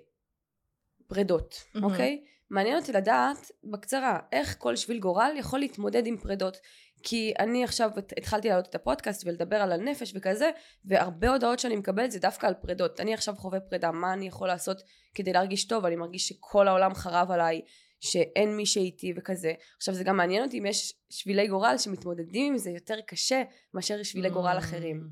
פרדות, 1.06 1.64
מהמם. 1.74 1.90
אוקיי? 1.90 2.24
מעניין 2.50 2.78
אותי 2.78 2.92
לדעת, 2.92 3.50
בקצרה, 3.64 4.18
איך 4.32 4.56
כל 4.58 4.76
שביל 4.76 4.98
גורל 4.98 5.32
יכול 5.38 5.58
להתמודד 5.58 6.06
עם 6.06 6.16
פרדות. 6.16 6.56
כי 7.02 7.32
אני 7.38 7.64
עכשיו 7.64 7.90
הת- 7.96 8.12
התחלתי 8.18 8.48
להעלות 8.48 8.66
את 8.68 8.74
הפודקאסט 8.74 9.26
ולדבר 9.26 9.56
על 9.56 9.72
הנפש 9.72 10.12
וכזה, 10.16 10.50
והרבה 10.84 11.28
הודעות 11.30 11.58
שאני 11.58 11.76
מקבלת 11.76 12.10
זה 12.10 12.18
דווקא 12.18 12.46
על 12.46 12.54
פרדות. 12.54 13.00
אני 13.00 13.14
עכשיו 13.14 13.34
חווה 13.36 13.60
פרידה, 13.60 13.90
מה 13.90 14.12
אני 14.12 14.26
יכול 14.26 14.48
לעשות 14.48 14.82
כדי 15.14 15.32
להרגיש 15.32 15.64
טוב? 15.66 15.84
אני 15.84 15.96
מרגיש 15.96 16.28
שכל 16.28 16.68
העולם 16.68 16.94
חרב 16.94 17.30
עליי, 17.30 17.60
שאין 18.00 18.56
מי 18.56 18.66
שאיתי 18.66 19.12
וכזה. 19.16 19.52
עכשיו 19.76 19.94
זה 19.94 20.04
גם 20.04 20.16
מעניין 20.16 20.44
אותי 20.44 20.58
אם 20.58 20.66
יש 20.66 20.94
שבילי 21.10 21.48
גורל 21.48 21.78
שמתמודדים 21.78 22.52
עם 22.52 22.58
זה 22.58 22.70
יותר 22.70 23.00
קשה 23.06 23.42
מאשר 23.74 24.02
שבילי 24.02 24.30
גורל 24.30 24.58
אחרים. 24.58 25.08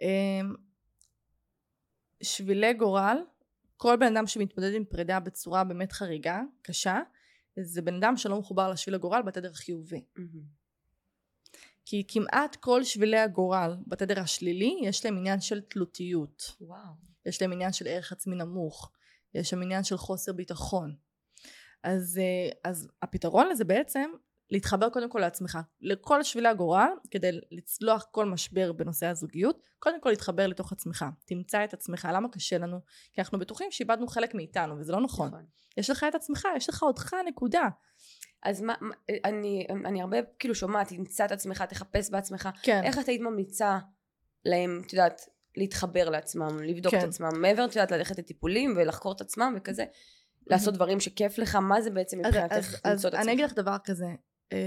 אמ, 0.00 0.54
שבילי 2.22 2.74
גורל, 2.74 3.18
כל 3.76 3.96
בן 3.96 4.16
אדם 4.16 4.26
שמתמודד 4.26 4.74
עם 4.74 4.84
פרידה 4.84 5.20
בצורה 5.20 5.64
באמת 5.64 5.92
חריגה, 5.92 6.40
קשה, 6.62 7.00
זה 7.60 7.82
בן 7.82 7.94
אדם 7.94 8.16
שלא 8.16 8.38
מחובר 8.38 8.70
לשביל 8.70 8.94
הגורל 8.94 9.22
בתדר 9.22 9.50
החיובי. 9.50 10.04
כי 11.84 12.04
כמעט 12.08 12.56
כל 12.56 12.84
שבילי 12.84 13.18
הגורל 13.18 13.76
בתדר 13.86 14.20
השלילי, 14.20 14.80
יש 14.82 15.04
להם 15.04 15.16
עניין 15.16 15.40
של 15.40 15.60
תלותיות. 15.60 16.56
וואו. 16.60 16.92
יש 17.26 17.42
להם 17.42 17.52
עניין 17.52 17.72
של 17.72 17.86
ערך 17.88 18.12
עצמי 18.12 18.36
נמוך. 18.36 18.90
יש 19.34 19.50
שם 19.50 19.62
עניין 19.62 19.84
של 19.84 19.96
חוסר 19.96 20.32
ביטחון. 20.32 20.94
אז, 21.84 22.20
אה, 22.22 22.70
אז 22.70 22.88
הפתרון 23.02 23.48
לזה 23.48 23.64
בעצם 23.64 24.10
להתחבר 24.50 24.88
קודם 24.90 25.08
כל 25.10 25.18
לעצמך. 25.18 25.58
לכל 25.80 26.22
שבילי 26.22 26.48
הגורל, 26.48 26.88
כדי 27.10 27.40
לצלוח 27.50 28.06
כל 28.10 28.26
משבר 28.26 28.72
בנושא 28.72 29.06
הזוגיות, 29.06 29.60
קודם 29.78 30.00
כל 30.00 30.10
להתחבר 30.10 30.46
לתוך 30.46 30.72
עצמך. 30.72 31.04
תמצא 31.24 31.64
את 31.64 31.74
עצמך. 31.74 32.08
למה 32.12 32.28
קשה 32.28 32.58
לנו? 32.58 32.80
כי 33.12 33.20
אנחנו 33.20 33.38
בטוחים 33.38 33.70
שאיבדנו 33.70 34.06
חלק 34.06 34.34
מאיתנו, 34.34 34.78
וזה 34.78 34.92
לא 34.92 35.00
נכון. 35.00 35.28
נכון. 35.28 35.44
יש 35.76 35.90
לך 35.90 36.06
את 36.08 36.14
עצמך, 36.14 36.48
יש 36.56 36.68
לך 36.68 36.82
אותך, 36.82 37.16
נקודה. 37.26 37.68
אז 38.42 38.62
מה, 38.62 38.74
מה- 38.80 38.94
אני, 39.24 39.66
אני 39.84 40.00
הרבה 40.00 40.16
כאילו 40.38 40.54
שומעת, 40.54 40.88
תמצא 40.88 41.24
את 41.24 41.32
עצמך, 41.32 41.62
תחפש 41.62 42.10
בעצמך. 42.10 42.48
כן. 42.62 42.80
איך 42.84 42.98
את 42.98 43.08
היית 43.08 43.20
ממליצה 43.20 43.78
להם, 44.44 44.82
את 44.86 44.92
יודעת, 44.92 45.20
להתחבר 45.56 46.10
לעצמם, 46.10 46.62
לבדוק 46.62 46.94
כן. 46.94 46.98
את 46.98 47.04
עצמם, 47.04 47.40
מעבר, 47.40 47.64
את 47.64 47.76
יודעת, 47.76 47.90
ללכת 47.92 48.18
לטיפולים 48.18 48.74
ולחקור 48.76 49.12
את 49.12 49.20
עצמם 49.20 49.54
וכזה, 49.56 49.84
לעשות 50.46 50.74
דברים 50.74 51.00
שכיף 51.00 51.38
לך, 51.38 51.54
מה 51.54 51.80
זה 51.80 51.90
בעצם 51.90 52.20
אז, 52.20 52.26
מבחינתך 52.26 52.54
אז, 52.54 52.80
אז 52.84 52.90
למצוא 52.92 53.08
את 53.08 53.14
עצמך? 53.14 53.24
אני 53.24 53.32
אגיד 53.32 53.44
לך 53.44 53.52
דבר 53.52 53.76
כזה, 53.84 54.06
אמ, 54.52 54.58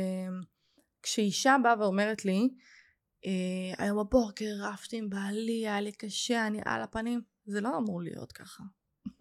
כשאישה 1.03 1.55
באה 1.63 1.80
ואומרת 1.80 2.25
לי, 2.25 2.49
אה, 3.25 3.86
היום 3.86 3.97
בבוקר 3.99 4.45
רבתי 4.59 4.97
עם 4.97 5.09
בעלי, 5.09 5.67
היה 5.67 5.82
לי 5.82 5.91
קשה, 5.91 6.47
אני 6.47 6.59
על 6.65 6.82
הפנים, 6.82 7.21
זה 7.45 7.61
לא 7.61 7.78
אמור 7.78 8.01
להיות 8.01 8.32
ככה. 8.32 8.63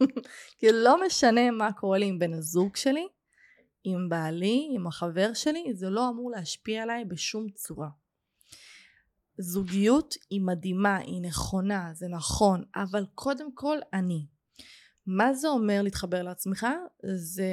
כי 0.59 0.66
לא 0.72 1.07
משנה 1.07 1.50
מה 1.50 1.72
קורה 1.72 1.98
לי 1.98 2.07
עם 2.07 2.18
בן 2.18 2.32
הזוג 2.34 2.76
שלי, 2.76 3.07
עם 3.84 4.09
בעלי, 4.09 4.68
עם 4.74 4.86
החבר 4.86 5.34
שלי, 5.34 5.74
זה 5.74 5.90
לא 5.90 6.09
אמור 6.09 6.30
להשפיע 6.30 6.82
עליי 6.82 7.04
בשום 7.04 7.48
צורה. 7.54 7.88
זוגיות 9.38 10.14
היא 10.30 10.40
מדהימה, 10.40 10.96
היא 10.96 11.22
נכונה, 11.22 11.90
זה 11.94 12.09
נכון, 12.09 12.64
אבל 12.76 13.07
קודם 13.14 13.54
כל 13.54 13.78
אני. 13.92 14.26
מה 15.07 15.34
זה 15.34 15.48
אומר 15.48 15.82
להתחבר 15.82 16.22
לעצמך? 16.22 16.66
זה 17.14 17.50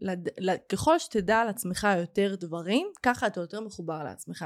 לד... 0.00 0.28
ככל 0.68 0.98
שתדע 0.98 1.38
על 1.38 1.48
עצמך 1.48 1.86
יותר 1.98 2.34
דברים, 2.40 2.86
ככה 3.02 3.26
אתה 3.26 3.40
יותר 3.40 3.60
מחובר 3.60 4.04
לעצמך. 4.04 4.44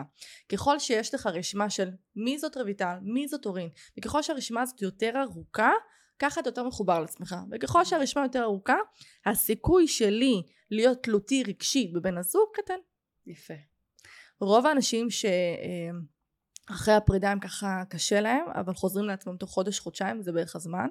ככל 0.48 0.78
שיש 0.78 1.14
לך 1.14 1.26
רשימה 1.26 1.70
של 1.70 1.90
מי 2.16 2.38
זאת 2.38 2.56
רויטל, 2.56 2.96
מי 3.02 3.28
זאת 3.28 3.46
אורין, 3.46 3.68
וככל 3.98 4.22
שהרשימה 4.22 4.62
הזאת 4.62 4.82
יותר 4.82 5.22
ארוכה, 5.22 5.70
ככה 6.18 6.40
אתה 6.40 6.48
יותר 6.48 6.62
מחובר 6.62 7.00
לעצמך. 7.00 7.36
וככל 7.52 7.84
שהרשימה 7.84 8.24
יותר 8.24 8.42
ארוכה, 8.42 8.76
הסיכוי 9.26 9.88
שלי 9.88 10.42
להיות 10.70 11.02
תלותי 11.02 11.42
רגשית 11.46 11.92
בבן 11.92 12.18
הזוג 12.18 12.48
קטן. 12.54 12.78
יפה. 13.26 13.54
רוב 14.40 14.66
האנשים 14.66 15.09
שאחרי 16.70 16.94
הפרידה 16.94 17.30
הם 17.30 17.40
ככה 17.40 17.82
קשה 17.88 18.20
להם, 18.20 18.44
אבל 18.54 18.74
חוזרים 18.74 19.06
לעצמם 19.06 19.36
תוך 19.36 19.50
חודש, 19.50 19.78
חודשיים, 19.78 20.22
זה 20.22 20.32
בערך 20.32 20.56
הזמן. 20.56 20.88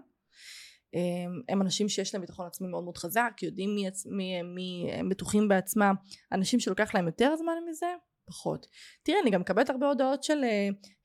הם 1.50 1.62
אנשים 1.62 1.90
שיש 1.90 2.14
להם 2.14 2.22
ביטחון 2.22 2.48
עצמי 2.48 2.68
מאוד 2.68 2.84
מאוד 2.84 2.98
חזק, 2.98 3.32
יודעים 3.42 3.76
מי, 3.76 3.90
מי, 4.06 4.42
מי 4.42 4.92
הם 4.94 5.10
בטוחים 5.10 5.48
בעצמם, 5.48 5.96
אנשים 6.32 6.60
שלוקח 6.60 6.96
להם 6.96 7.06
יותר 7.06 7.36
זמן 7.36 7.54
מזה, 7.70 7.88
פחות. 8.28 8.68
תראה, 9.04 9.20
אני 9.20 9.32
גם 9.32 9.42
מקבלת 9.42 9.70
הרבה 9.70 9.88
הודעות 9.88 10.24
של, 10.24 10.44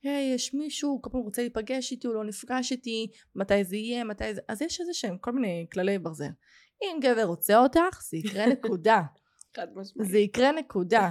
היי, 0.03 0.33
יש 0.35 0.53
מישהו, 0.53 1.01
כל 1.01 1.09
פעם 1.11 1.21
רוצה 1.21 1.41
להיפגש 1.41 1.91
איתי, 1.91 2.07
הוא 2.07 2.15
לא 2.15 2.23
נפגש 2.23 2.71
איתי, 2.71 3.07
מתי 3.35 3.63
זה 3.63 3.75
יהיה, 3.75 4.03
מתי 4.03 4.35
זה, 4.35 4.41
אז 4.47 4.61
יש 4.61 4.81
איזה 4.81 4.93
שהם 4.93 5.17
כל 5.17 5.31
מיני 5.31 5.67
כללי 5.71 5.99
ברזל. 5.99 6.29
אם 6.83 6.99
גבר 7.01 7.23
רוצה 7.23 7.59
אותך, 7.59 8.01
זה 8.09 8.17
יקרה 8.17 8.45
נקודה. 8.45 9.01
חד 9.55 9.67
משמעית. 9.75 10.11
זה 10.11 10.17
יקרה 10.17 10.51
נקודה. 10.51 11.09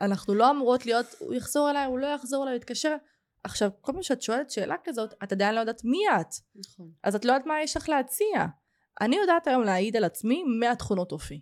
אנחנו 0.00 0.34
לא 0.34 0.50
אמורות 0.50 0.86
להיות, 0.86 1.06
הוא 1.18 1.34
יחזור 1.34 1.70
אליי, 1.70 1.86
הוא 1.86 1.98
לא 1.98 2.06
יחזור 2.06 2.42
אליי, 2.42 2.54
הוא 2.54 2.56
יתקשר. 2.56 2.96
עכשיו, 3.44 3.70
כל 3.80 3.92
פעם 3.92 4.02
שאת 4.02 4.22
שואלת 4.22 4.50
שאלה 4.50 4.74
כזאת, 4.84 5.14
את 5.24 5.32
עדיין 5.32 5.54
לא 5.54 5.60
יודעת 5.60 5.84
מי 5.84 5.98
את. 6.20 6.34
נכון. 6.54 6.90
אז 7.02 7.14
את 7.14 7.24
לא 7.24 7.32
יודעת 7.32 7.46
מה 7.46 7.62
יש 7.62 7.76
לך 7.76 7.88
להציע. 7.88 8.46
אני 9.00 9.16
יודעת 9.16 9.46
היום 9.46 9.62
להעיד 9.62 9.96
על 9.96 10.04
עצמי 10.04 10.42
מהתכונות 10.60 11.12
אופי. 11.12 11.40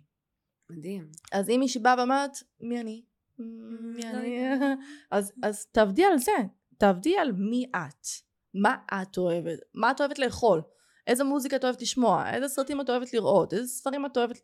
מדהים. 0.69 1.11
אז 1.31 1.49
אם 1.49 1.59
מישהי 1.59 1.81
באה 1.81 1.95
ואומרת, 1.97 2.31
מי 2.61 2.81
אני? 2.81 3.03
מי 3.95 4.09
אני? 4.09 4.39
אז, 5.11 5.33
אז 5.43 5.65
תעבדי 5.65 6.05
על 6.05 6.17
זה. 6.17 6.31
תעבדי 6.77 7.17
על 7.17 7.31
מי 7.31 7.65
את. 7.75 8.07
מה 8.53 8.75
את 8.93 9.17
אוהבת? 9.17 9.59
מה 9.73 9.91
את 9.91 9.99
אוהבת 9.99 10.19
לאכול? 10.19 10.61
איזה 11.07 11.23
מוזיקה 11.23 11.55
את 11.55 11.63
אוהבת 11.63 11.81
לשמוע? 11.81 12.29
איזה 12.33 12.47
סרטים 12.47 12.81
את 12.81 12.89
אוהבת 12.89 13.13
לראות? 13.13 13.53
איזה 13.53 13.67
ספרים 13.67 14.05
את 14.05 14.17
אוהבת... 14.17 14.37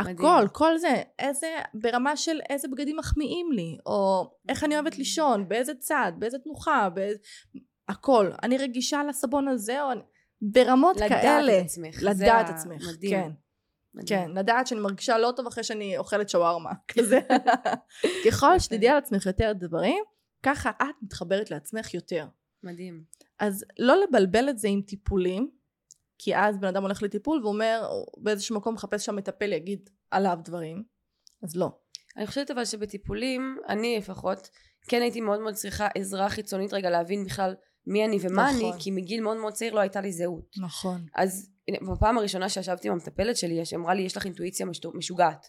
מדהים. 0.00 0.16
הכל, 0.18 0.48
כל 0.52 0.78
זה, 0.78 1.02
איזה, 1.18 1.46
ברמה 1.74 2.16
של 2.16 2.40
איזה 2.50 2.68
בגדים 2.68 2.96
מחמיאים 2.96 3.52
לי, 3.52 3.78
או 3.86 4.30
איך 4.48 4.64
אני 4.64 4.74
אוהבת 4.74 4.98
לישון, 4.98 5.48
באיזה 5.48 5.74
צד, 5.74 6.12
באיזה 6.18 6.38
תנוחה, 6.38 6.88
באיזה... 6.94 7.18
הכל. 7.88 8.30
אני 8.42 8.58
רגישה 8.58 9.02
לסבון 9.08 9.48
הזה, 9.48 9.82
או... 9.82 9.92
אני- 9.92 10.00
ברמות 10.42 10.96
לדעת 10.96 11.08
כאלה. 11.10 11.58
את 11.60 11.64
עצמך. 11.64 11.98
לדעת 12.02 12.48
עצמך, 12.50 12.82
מדהים. 12.96 13.10
כן. 13.22 13.30
מדהים. 13.94 14.06
כן, 14.08 14.30
לדעת 14.30 14.66
שאני 14.66 14.80
מרגישה 14.80 15.18
לא 15.18 15.32
טוב 15.36 15.46
אחרי 15.46 15.64
שאני 15.64 15.98
אוכלת 15.98 16.28
שווארמה, 16.28 16.70
כזה. 16.92 17.20
ככל. 18.26 18.58
שתדעי 18.58 18.88
על 18.88 18.96
עצמך 18.98 19.26
יותר 19.26 19.52
דברים, 19.52 20.04
ככה 20.42 20.70
את 20.70 20.94
מתחברת 21.02 21.50
לעצמך 21.50 21.94
יותר. 21.94 22.26
מדהים. 22.62 23.04
אז 23.38 23.64
לא 23.78 23.96
לבלבל 24.04 24.48
את 24.48 24.58
זה 24.58 24.68
עם 24.68 24.80
טיפולים, 24.82 25.50
כי 26.18 26.36
אז 26.36 26.58
בן 26.58 26.68
אדם 26.68 26.82
הולך 26.82 27.02
לטיפול 27.02 27.44
ואומר, 27.44 27.88
באיזשהו 28.16 28.56
מקום 28.56 28.74
מחפש 28.74 29.04
שם 29.06 29.16
מטפל 29.16 29.52
יגיד 29.52 29.90
עליו 30.10 30.38
דברים, 30.44 30.82
אז 31.42 31.56
לא. 31.56 31.70
אני 32.16 32.26
חושבת 32.26 32.50
אבל 32.50 32.64
שבטיפולים, 32.64 33.58
אני 33.68 33.98
לפחות, 33.98 34.48
כן 34.88 35.02
הייתי 35.02 35.20
מאוד 35.20 35.40
מאוד 35.40 35.54
צריכה 35.54 35.88
עזרה 35.94 36.28
חיצונית 36.28 36.72
רגע 36.72 36.90
להבין 36.90 37.24
בכלל 37.24 37.54
מי 37.86 38.04
אני 38.04 38.18
ומה 38.20 38.52
נכון. 38.52 38.72
אני, 38.72 38.80
כי 38.82 38.90
מגיל 38.90 39.20
מאוד 39.20 39.36
מאוד 39.36 39.52
צעיר 39.52 39.74
לא 39.74 39.80
הייתה 39.80 40.00
לי 40.00 40.12
זהות. 40.12 40.56
נכון. 40.62 41.06
אז 41.14 41.50
בפעם 41.92 42.18
הראשונה 42.18 42.48
שישבתי 42.48 42.88
עם 42.88 42.94
המטפלת 42.94 43.36
שלי, 43.36 43.54
היא 43.54 43.64
אמרה 43.76 43.94
לי, 43.94 44.02
יש 44.02 44.16
לך 44.16 44.24
אינטואיציה 44.24 44.66
משוגעת. 44.94 45.46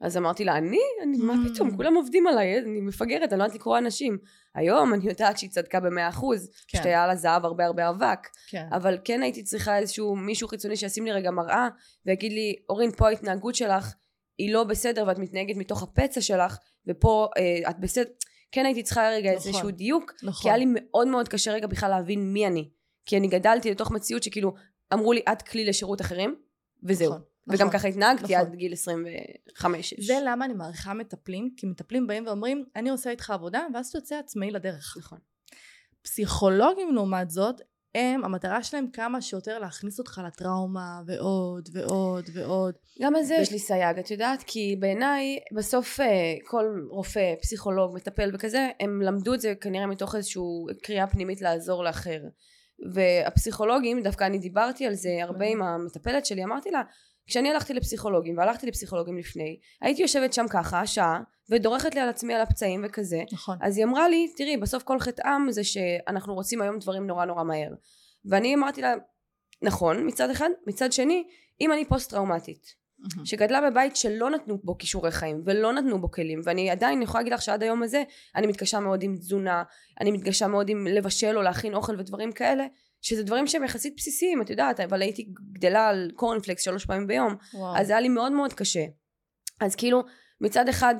אז 0.00 0.16
אמרתי 0.16 0.44
לה, 0.44 0.56
אני? 0.56 0.80
אני, 1.02 1.18
מה 1.18 1.34
Mm. 1.34 1.54
פתאום, 1.54 1.76
כולם 1.76 1.94
עובדים 1.94 2.26
עליי, 2.26 2.58
אני 2.58 2.80
מפגרת, 2.80 3.32
אני 3.32 3.38
לא 3.38 3.44
יודעת 3.44 3.56
לקרוא 3.56 3.78
אנשים. 3.78 4.18
היום 4.54 4.94
אני 4.94 5.04
יודעת 5.04 5.38
שהיא 5.38 5.50
צדקה 5.50 5.80
במאה 5.80 6.08
אחוז, 6.08 6.50
כן. 6.68 6.78
פשוט 6.78 6.86
היה 6.86 7.06
לה 7.06 7.16
זהב 7.16 7.44
הרבה 7.44 7.66
הרבה 7.66 7.88
אבק. 7.88 8.28
כן. 8.48 8.66
אבל 8.72 8.98
כן 9.04 9.22
הייתי 9.22 9.42
צריכה 9.42 9.78
איזשהו 9.78 10.16
מישהו 10.16 10.48
חיצוני 10.48 10.76
שישים 10.76 11.04
לי 11.04 11.12
רגע 11.12 11.30
מראה, 11.30 11.68
ויגיד 12.06 12.32
לי, 12.32 12.56
אורין, 12.68 12.90
פה 12.90 13.08
ההתנהגות 13.08 13.54
שלך 13.54 13.94
היא 14.38 14.52
לא 14.54 14.64
בסדר, 14.64 15.04
ואת 15.06 15.18
מתנהגת 15.18 15.56
מתוך 15.56 15.82
הפצע 15.82 16.20
שלך, 16.20 16.58
ופה 16.86 17.28
אה, 17.36 17.70
את 17.70 17.78
בסדר. 17.80 18.10
כן 18.52 18.64
הייתי 18.66 18.82
צריכה 18.82 19.08
רגע 19.08 19.34
נכון. 19.34 19.48
איזשהו 19.48 19.70
דיוק, 19.70 20.12
נכון. 20.22 20.42
כי 20.42 20.48
היה 20.48 20.56
לי 20.58 20.64
מאוד 20.68 21.08
מאוד 21.08 21.28
קשה 21.28 21.52
רגע 21.52 21.66
בכלל 21.66 21.90
להבין 21.90 22.32
מי 22.32 22.46
אני. 22.46 22.70
כי 23.06 23.16
אני 23.16 23.28
גדלתי 23.28 23.70
לתוך 23.70 23.90
מציאות 23.90 24.22
שכאילו, 24.22 24.54
אמרו 24.92 25.12
לי, 25.12 25.20
את 25.32 25.42
כלי 25.42 25.64
לשירות 25.64 26.00
אחרים, 26.00 26.36
וזהו. 26.84 27.10
נכון, 27.10 27.22
וגם 27.48 27.66
נכון. 27.66 27.78
ככה 27.78 27.88
התנהגתי 27.88 28.34
נכון. 28.34 28.46
עד 28.46 28.54
גיל 28.54 28.72
25. 28.72 29.94
זה 29.98 30.18
למה 30.24 30.44
אני 30.44 30.54
מעריכה 30.54 30.94
מטפלים, 30.94 31.50
כי 31.56 31.66
מטפלים 31.66 32.06
באים 32.06 32.26
ואומרים, 32.26 32.64
אני 32.76 32.90
עושה 32.90 33.10
איתך 33.10 33.30
עבודה, 33.30 33.66
ואז 33.74 33.88
אתה 33.88 33.98
יוצא 33.98 34.16
עצמאי 34.16 34.50
לדרך. 34.50 34.96
נכון. 34.98 35.18
פסיכולוגים 36.02 36.94
לעומת 36.94 37.30
זאת, 37.30 37.60
הם, 37.94 38.24
המטרה 38.24 38.62
שלהם 38.62 38.86
כמה 38.92 39.20
שיותר 39.20 39.58
להכניס 39.58 39.98
אותך 39.98 40.20
לטראומה, 40.26 41.00
ועוד, 41.06 41.68
ועוד, 41.72 42.24
ועוד. 42.34 42.74
גם 43.02 43.16
על 43.16 43.22
זה 43.22 43.34
יש 43.34 43.52
לי 43.52 43.58
סייג, 43.58 43.98
את 43.98 44.10
יודעת? 44.10 44.42
כי 44.46 44.76
בעיניי, 44.80 45.38
בסוף 45.56 46.00
אה, 46.00 46.34
כל 46.44 46.86
רופא, 46.90 47.34
פסיכולוג, 47.42 47.94
מטפל 47.94 48.30
וכזה, 48.34 48.68
הם 48.80 49.02
למדו 49.02 49.34
את 49.34 49.40
זה 49.40 49.54
כנראה 49.60 49.86
מתוך 49.86 50.14
איזושהי 50.14 50.42
קריאה 50.82 51.06
פנימית 51.06 51.40
לעזור 51.40 51.84
לאחר. 51.84 52.20
והפסיכולוגים, 52.94 54.02
דווקא 54.02 54.24
אני 54.24 54.38
דיברתי 54.38 54.86
על 54.86 54.94
זה 54.94 55.10
הרבה 55.22 55.46
עם 55.46 55.62
המטפלת 55.62 56.26
שלי, 56.26 56.44
אמרתי 56.44 56.70
לה, 56.70 56.82
כשאני 57.26 57.50
הלכתי 57.50 57.74
לפסיכולוגים, 57.74 58.38
והלכתי 58.38 58.66
לפסיכולוגים 58.66 59.18
לפני, 59.18 59.58
הייתי 59.80 60.02
יושבת 60.02 60.32
שם 60.32 60.46
ככה, 60.50 60.86
שעה, 60.86 61.20
ודורכת 61.50 61.94
לי 61.94 62.00
על 62.00 62.08
עצמי 62.08 62.34
על 62.34 62.40
הפצעים 62.40 62.84
וכזה, 62.86 63.22
נכון. 63.32 63.58
אז 63.62 63.76
היא 63.76 63.84
אמרה 63.84 64.08
לי, 64.08 64.32
תראי, 64.36 64.56
בסוף 64.56 64.82
כל 64.82 65.00
חטאם 65.00 65.50
זה 65.52 65.64
שאנחנו 65.64 66.34
רוצים 66.34 66.62
היום 66.62 66.78
דברים 66.78 67.06
נורא 67.06 67.24
נורא 67.24 67.44
מהר. 67.44 67.70
ואני 68.24 68.54
אמרתי 68.54 68.82
לה, 68.82 68.94
נכון, 69.62 70.06
מצד 70.06 70.30
אחד, 70.30 70.48
מצד 70.66 70.92
שני, 70.92 71.24
אם 71.60 71.72
אני 71.72 71.84
פוסט 71.84 72.10
טראומטית, 72.10 72.86
מהמם. 72.98 73.26
שגדלה 73.26 73.70
בבית 73.70 73.96
שלא 73.96 74.30
נתנו 74.30 74.58
בו 74.64 74.78
כישורי 74.78 75.10
חיים 75.10 75.42
ולא 75.44 75.72
נתנו 75.72 76.00
בו 76.00 76.10
כלים 76.10 76.40
ואני 76.44 76.70
עדיין 76.70 77.02
יכולה 77.02 77.20
להגיד 77.20 77.32
לך 77.32 77.42
שעד 77.42 77.62
היום 77.62 77.82
הזה 77.82 78.02
אני 78.36 78.46
מתקשה 78.46 78.80
מאוד 78.80 79.02
עם 79.02 79.16
תזונה 79.16 79.62
אני 80.00 80.10
מתקשה 80.10 80.46
מאוד 80.46 80.68
עם 80.68 80.86
לבשל 80.86 81.36
או 81.36 81.42
להכין 81.42 81.74
אוכל 81.74 82.00
ודברים 82.00 82.32
כאלה 82.32 82.66
שזה 83.00 83.22
דברים 83.22 83.46
שהם 83.46 83.64
יחסית 83.64 83.94
בסיסיים 83.96 84.42
את 84.42 84.50
יודעת 84.50 84.80
אבל 84.80 85.02
הייתי 85.02 85.28
גדלה 85.52 85.88
על 85.88 86.10
קורנפלקס 86.14 86.62
שלוש 86.62 86.86
פעמים 86.86 87.06
ביום 87.06 87.34
וואו. 87.54 87.76
אז 87.76 87.90
היה 87.90 88.00
לי 88.00 88.08
מאוד 88.08 88.32
מאוד 88.32 88.52
קשה 88.52 88.84
אז 89.60 89.74
כאילו 89.74 90.02
מצד 90.40 90.68
אחד 90.68 90.94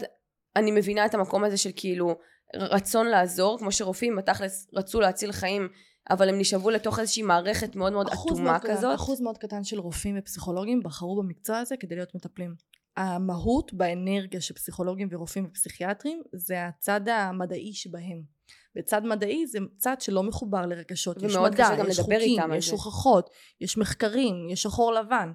אני 0.57 0.70
מבינה 0.70 1.07
את 1.07 1.14
המקום 1.14 1.44
הזה 1.44 1.57
של 1.57 1.70
כאילו 1.76 2.18
רצון 2.55 3.07
לעזור 3.07 3.59
כמו 3.59 3.72
שרופאים 3.72 4.16
בתכלס 4.16 4.68
רצו 4.74 5.01
להציל 5.01 5.32
חיים 5.32 5.68
אבל 6.11 6.28
הם 6.28 6.38
נשאבו 6.38 6.70
לתוך 6.70 6.99
איזושהי 6.99 7.22
מערכת 7.22 7.76
מאוד 7.76 7.92
מאוד 7.92 8.07
אטומה 8.09 8.42
מאוד 8.42 8.61
כזאת 8.62 8.94
אחוז 8.94 9.20
מאוד 9.20 9.38
קטן 9.38 9.64
של 9.64 9.78
רופאים 9.78 10.16
ופסיכולוגים 10.18 10.82
בחרו 10.82 11.22
במקצוע 11.22 11.59
הזה 11.59 11.76
כדי 11.76 11.94
להיות 11.94 12.14
מטפלים. 12.14 12.55
המהות 12.97 13.72
באנרגיה 13.74 14.40
של 14.40 14.55
פסיכולוגים 14.55 15.09
ורופאים 15.11 15.47
ופסיכיאטרים 15.51 16.22
זה 16.32 16.66
הצד 16.66 17.09
המדעי 17.09 17.72
שבהם. 17.72 18.36
וצד 18.76 19.04
מדעי 19.04 19.46
זה 19.46 19.58
צד 19.76 20.00
שלא 20.00 20.22
מחובר 20.22 20.66
לרגשות. 20.66 21.22
יש 21.22 21.36
מדע, 21.36 21.68
יש 21.88 22.00
חוקים, 22.00 22.52
יש 22.54 22.66
זה. 22.66 22.72
הוכחות, 22.72 23.30
יש 23.60 23.78
מחקרים, 23.78 24.48
יש 24.50 24.62
שחור 24.62 24.92
לבן. 24.92 25.32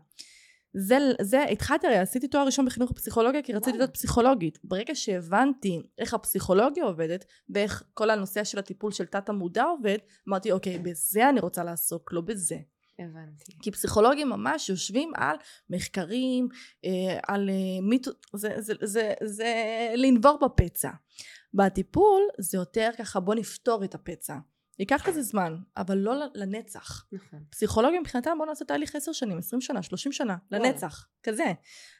זה, 0.73 0.97
זה, 1.21 1.43
התחלתי 1.43 1.87
הרי, 1.87 1.97
עשיתי 1.97 2.27
תואר 2.27 2.45
ראשון 2.45 2.65
בחינוך 2.65 2.91
פסיכולוגיה 2.91 3.41
כי 3.41 3.53
רציתי. 3.53 3.77
להיות 3.77 3.93
פסיכולוגית. 3.93 4.59
ברגע 4.63 4.95
שהבנתי 4.95 5.81
איך 5.97 6.13
הפסיכולוגיה 6.13 6.83
עובדת 6.83 7.25
ואיך 7.49 7.83
כל 7.93 8.09
הנושא 8.09 8.43
של 8.43 8.59
הטיפול 8.59 8.91
של 8.91 9.05
תת 9.05 9.29
המודע 9.29 9.63
עובד, 9.63 9.97
אמרתי 10.29 10.51
אוקיי, 10.51 10.79
בזה 10.79 11.29
אני 11.29 11.39
רוצה 11.39 11.63
לעסוק, 11.63 12.13
לא 12.13 12.21
בזה. 12.21 12.57
הבנתי 12.99 13.51
כי 13.61 13.71
פסיכולוגים 13.71 14.29
ממש 14.29 14.69
יושבים 14.69 15.11
על 15.15 15.35
מחקרים, 15.69 16.47
אה, 16.85 17.19
על 17.27 17.49
אה, 17.49 17.81
מיתו... 17.81 18.11
זה, 18.33 18.53
זה, 18.57 18.73
זה, 18.81 19.13
זה 19.23 19.53
לנבור 19.95 20.39
בפצע. 20.41 20.89
בטיפול 21.54 22.22
זה 22.39 22.58
יותר 22.58 22.89
ככה 22.97 23.20
בוא 23.20 23.36
נפתור 23.36 23.84
את 23.84 23.95
הפצע. 23.95 24.38
ייקח 24.80 25.08
לזה 25.08 25.22
זמן, 25.22 25.58
אבל 25.78 25.97
לא 25.97 26.14
לנצח. 26.36 27.06
נכון 27.12 27.39
פסיכולוגים 27.49 28.02
מבחינתם 28.02 28.38
בוא 28.38 28.45
נעשה 28.45 28.66
תהליך 28.66 28.95
10 28.95 29.12
שנים, 29.12 29.38
20 29.38 29.62
שנה, 29.62 29.84
30 29.84 30.12
שנה, 30.12 30.36
וואלה. 30.52 30.66
לנצח, 30.68 31.08
כזה. 31.24 31.54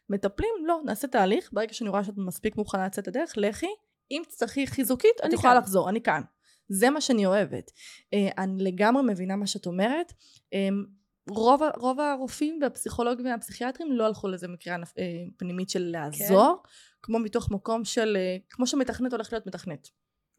מטפלים, 0.10 0.50
לא, 0.66 0.82
נעשה 0.86 1.08
תהליך, 1.08 1.50
ברגע 1.54 1.74
שאני 1.74 1.90
רואה 1.90 2.04
שאת 2.04 2.14
מספיק 2.18 2.56
מוכנה 2.56 2.86
לצאת 2.86 3.08
לדרך, 3.08 3.34
לכי, 3.38 3.68
אם 4.12 4.22
תצטרכי 4.28 4.68
חיזוקית, 4.68 5.22
אני 5.24 5.34
יכולה. 5.34 5.56
לחזור, 5.56 5.90
אני 5.90 6.02
כאן. 6.02 6.22
זה 6.70 6.90
מה 6.90 7.02
שאני 7.02 7.26
אוהבת. 7.26 7.72
אה, 8.14 8.30
אני 8.38 8.64
לגמרי 8.64 9.04
מבינה 9.08 9.36
מה 9.36 9.48
שאת 9.48 9.66
אומרת. 9.66 10.14
אה, 10.54 10.70
רוב, 11.30 11.62
רוב 11.78 12.00
הרופאים 12.00 12.60
והפסיכולוגים 12.62 13.26
והפסיכיאטרים 13.26 13.92
לא 13.92 14.06
הלכו 14.06 14.28
לזה 14.28 14.48
מקריאה 14.48 14.78
אה, 14.78 15.04
פנימית 15.38 15.70
של 15.70 15.84
לעזור, 15.84 16.64
כמו 17.04 17.20
מתוך 17.20 17.52
מקום 17.52 17.86
של, 17.86 18.18
אה, 18.20 18.38
כמו 18.50 18.68
שמתכנת 18.68 19.14
הולך 19.14 19.34
להיות 19.34 19.48
מתכנת. 19.48 19.88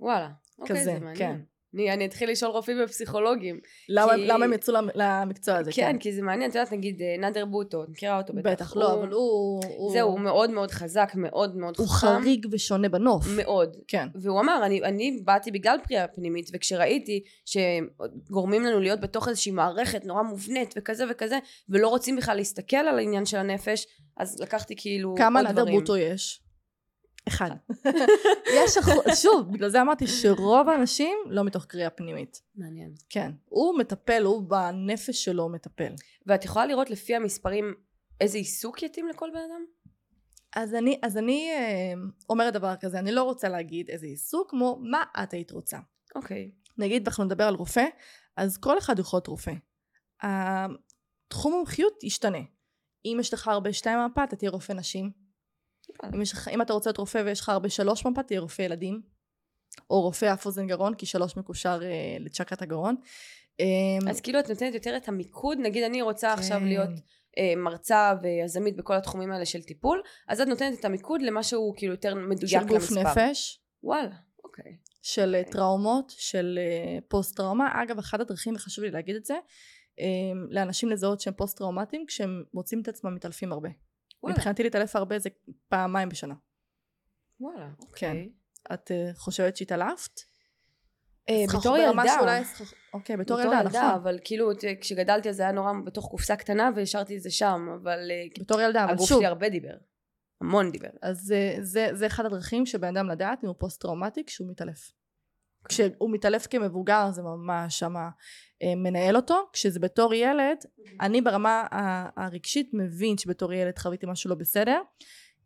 וואלה 0.01 0.29
אוקיי 0.59 0.77
כזה, 0.77 0.85
זה 0.85 0.93
מעניין 0.93 1.17
כן. 1.17 1.41
אני, 1.75 1.93
אני 1.93 2.07
אתחיל 2.07 2.31
לשאול 2.31 2.51
רופאים 2.51 2.77
ופסיכולוגים. 2.85 3.61
למה, 3.89 4.15
כי- 4.15 4.27
למה 4.27 4.45
הם 4.45 4.53
יצאו 4.53 4.75
למ- 4.75 4.89
למקצוע 4.95 5.57
הזה? 5.57 5.71
כן, 5.75 5.99
כי 5.99 6.13
זה 6.13 6.23
מעניין, 6.23 6.51
את 6.51 6.55
יודעת, 6.55 6.73
נגיד 6.73 7.03
אה, 7.03 7.15
נאדר 7.19 7.45
בוטו, 7.45 7.83
את 7.85 7.89
מכירה 7.89 8.19
אותו 8.19 8.33
בטח. 8.33 8.51
בטח, 8.51 8.77
לא, 8.77 8.95
אבל 8.95 9.09
הוא... 9.13 9.63
הוא- 9.77 9.93
זהו, 9.93 10.09
הוא 10.11 10.21
מאוד 10.21 10.51
מאוד 10.51 10.71
חזק, 10.71 11.13
מאוד 11.15 11.57
מאוד 11.57 11.75
הוא 11.79 11.89
חכם. 11.89 12.07
חריג 12.07 12.47
ושונה 12.51 12.89
בנוף. 12.89 13.25
מאוד. 13.37 13.77
כן. 13.89 14.09
והוא 14.15 14.41
אמר, 14.41 14.63
אני, 14.67 14.83
אני 14.83 15.21
באתי 15.25 15.51
בגלל 15.51 15.77
פריאה 15.89 16.09
פנימית, 16.09 16.51
וכשראיתי 16.53 17.23
שגורמים 17.45 18.63
לנו 18.65 18.81
להיות 18.81 19.01
בתוך 19.01 19.29
איזושהי 19.29 19.53
מערכת 19.53 20.05
נורא 20.05 20.23
מובנית 20.23 20.75
וכזה 20.79 21.05
וכזה, 21.11 21.39
ולא 21.69 21.89
רוצים 21.89 22.17
בכלל 22.17 22.37
להסתכל 22.37 22.77
על 22.77 22.99
העניין 22.99 23.25
של 23.27 23.37
הנפש, 23.37 23.87
אז 24.17 24.41
לקחתי 24.41 24.75
כאילו 24.77 25.15
כמה 25.19 25.41
עוד 25.41 25.49
דברים. 25.49 25.79
בוטו 25.81 25.97
יש? 25.97 26.42
אחד. 27.29 27.51
יש, 28.57 28.77
אחו- 28.79 29.15
שוב, 29.15 29.53
בגלל 29.53 29.69
זה 29.69 29.83
אמרתי 29.83 30.07
שרוב 30.07 30.69
האנשים 30.69 31.17
לא 31.27 31.45
מתוך 31.45 31.65
קריאה 31.65 31.91
פנימית. 31.91 32.43
מעניין. 32.57 32.95
כן. 33.09 33.31
הוא 33.49 33.79
מטפל, 33.79 34.23
הוא 34.25 34.43
בנפש 34.43 35.25
שלו 35.25 35.49
מטפל. 35.49 35.93
ואת 36.27 36.45
יכולה 36.45 36.67
לראות 36.67 36.91
לפי 36.91 37.15
המספרים 37.17 37.75
איזה 38.21 38.39
עיסוק 38.39 38.83
יתאים 38.83 39.09
לכל 39.09 39.31
בן 39.31 39.39
אדם? 39.39 39.65
אז 40.57 40.75
אני, 40.75 40.99
אז 41.03 41.17
אני 41.17 41.51
אה, 41.51 41.93
אומרת 42.31 42.53
דבר 42.55 42.77
כזה, 42.81 42.99
אני 42.99 43.13
לא 43.13 43.23
רוצה 43.23 43.49
להגיד 43.49 43.91
איזה 43.91 44.07
עיסוק, 44.07 44.51
כמו 44.51 44.79
מה 44.83 45.03
את 45.23 45.33
היית 45.33 45.51
רוצה. 45.51 45.79
אוקיי. 46.15 46.51
נגיד 46.79 47.07
אנחנו 47.09 47.25
נדבר 47.25 47.45
על 47.45 47.55
רופא, 47.55 47.85
אז 48.37 48.57
כל 48.59 48.79
אחד 48.79 48.99
יכול 48.99 49.17
להיות 49.17 49.27
רופא. 49.27 49.53
התחום 50.23 51.53
המומחיות 51.53 52.05
ישתנה. 52.05 52.39
אם 53.05 53.17
יש 53.21 53.35
לך 53.35 53.49
הרבה 53.49 53.73
שתיים 53.73 53.99
מפה, 54.07 54.25
אתה 54.25 54.37
תהיה 54.37 54.51
רופא 54.51 54.73
נשים. 54.73 55.22
אם, 56.15 56.23
יש 56.23 56.35
אם 56.51 56.63
אתה 56.63 56.73
רוצה 56.73 56.91
להיות 56.91 56.99
רופא 56.99 57.23
ויש 57.25 57.41
לך 57.41 57.49
הרבה 57.49 57.69
שלוש 57.69 58.07
מפה, 58.07 58.23
תהיה 58.23 58.41
רופא 58.41 58.63
ילדים. 58.63 59.13
או 59.91 60.01
רופא 60.01 60.33
אף 60.33 60.47
אוזן 60.47 60.67
גרון, 60.67 60.95
כי 60.95 61.07
שלוש 61.07 61.37
מקושר 61.37 61.81
אה, 61.83 62.17
לצ'קרת 62.21 62.63
הגרון. 62.63 62.97
אה, 63.61 64.11
אז 64.11 64.21
כאילו 64.21 64.39
את 64.39 64.49
נותנת 64.49 64.75
יותר 64.75 64.97
את 64.97 65.09
המיקוד, 65.09 65.59
נגיד 65.61 65.85
אני 65.85 66.03
רוצה 66.03 66.33
עכשיו 66.33 66.59
כן. 66.59 66.67
להיות 66.67 66.91
אה, 67.39 67.57
מרצה 67.57 68.13
ויזמית 68.23 68.77
בכל 68.77 68.95
התחומים 68.95 69.33
האלה 69.33 69.47
של 69.47 69.63
טיפול, 69.63 70.03
אז 70.29 70.41
את 70.41 70.49
נותנת 70.49 70.81
את 70.81 70.85
המיקוד 70.85 71.23
למה 71.23 71.43
שהוא 71.43 71.75
כאילו 71.77 71.93
יותר 71.93 72.15
מדויק 72.15 72.61
של 72.61 72.67
גוף 72.67 72.91
למספר. 72.91 73.11
נפש, 73.11 73.61
וואלה, 73.83 74.17
אוקיי. 74.45 74.77
של 75.03 75.35
אה, 75.35 75.53
טראומות, 75.53 76.13
של 76.17 76.59
אה, 76.59 76.99
פוסט 77.09 77.37
טראומה. 77.37 77.83
אגב, 77.83 77.99
אחת 77.99 78.21
הדרכים, 78.21 78.55
וחשוב 78.55 78.85
לי 78.85 78.91
להגיד 78.91 79.17
את 79.17 79.25
זה, 79.25 79.35
אה, 80.01 80.07
לאנשים 80.51 80.89
לזהות 80.89 81.21
שהם 81.21 81.35
פוסט 81.35 81.59
טראומטיים, 81.59 82.05
כשהם 82.07 82.45
מוצאים 82.55 82.81
את 82.83 82.89
עצמם 82.89 83.15
מתעלפים 83.15 83.53
הרבה. 83.53 83.69
וואלה, 84.23 84.37
מבחינתי 84.37 84.63
להתעלף 84.63 84.97
הרבה 84.97 85.19
זה 85.19 85.29
פעמיים 85.69 86.09
בשנה. 86.09 86.35
וואלה, 87.41 87.69
אוקיי. 87.81 88.29
את 88.75 88.91
אה, 88.91 89.11
חושבת 89.15 89.57
שהתעלפת? 89.57 90.21
אה, 91.29 91.45
סכך- 91.49 91.59
בתור 91.61 91.77
ילדה. 91.77 91.93
אוקיי, 92.95 93.17
בתור 93.17 93.41
ילדה, 93.41 93.63
נכון. 93.63 93.81
אבל 94.03 94.19
כאילו 94.25 94.55
ת- 94.55 94.65
כשגדלתי 94.81 95.33
זה 95.33 95.43
היה 95.43 95.53
נורא 95.53 95.73
בתוך 95.85 96.07
קופסה 96.11 96.37
קטנה 96.37 96.71
והשארתי 96.77 97.17
את 97.17 97.23
זה 97.23 97.31
שם, 97.31 97.69
אבל 97.83 98.11
אה, 98.11 98.25
בתור 98.41 98.61
ילדה, 98.61 98.85
אבל 98.85 98.93
הגוף 98.93 99.09
שוב, 99.09 99.19
שלי 99.19 99.27
הרבה 99.27 99.49
דיבר. 99.49 99.75
המון 100.41 100.71
דיבר. 100.73 100.89
אז 101.03 101.21
זה, 101.21 101.55
זה, 101.61 101.89
זה 101.93 102.07
אחד 102.07 102.25
הדרכים 102.27 102.67
שבן 102.67 102.97
אדם 102.97 103.09
לדעת 103.11 103.45
אם 103.45 103.49
הוא 103.49 103.57
פוסט 103.59 103.81
טראומטי 103.81 104.25
כשהוא 104.25 104.51
מתעלף. 104.51 104.93
כשהוא 105.69 106.11
מתעלף 106.11 106.47
כמבוגר 106.47 107.11
זה 107.11 107.23
ממש 107.23 107.79
שמה 107.79 108.09
אה, 108.63 108.75
מנהל 108.77 109.17
אותו, 109.17 109.49
כשזה 109.53 109.81
בתור 109.81 110.15
ילד, 110.15 110.57
אני 111.01 111.21
ברמה 111.21 111.67
הרגשית 112.17 112.71
מבין 112.73 113.19
שבתור 113.19 113.53
ילד 113.53 113.79
חוויתי 113.79 114.07
משהו 114.07 114.31
לא 114.31 114.37
בסדר. 114.37 114.81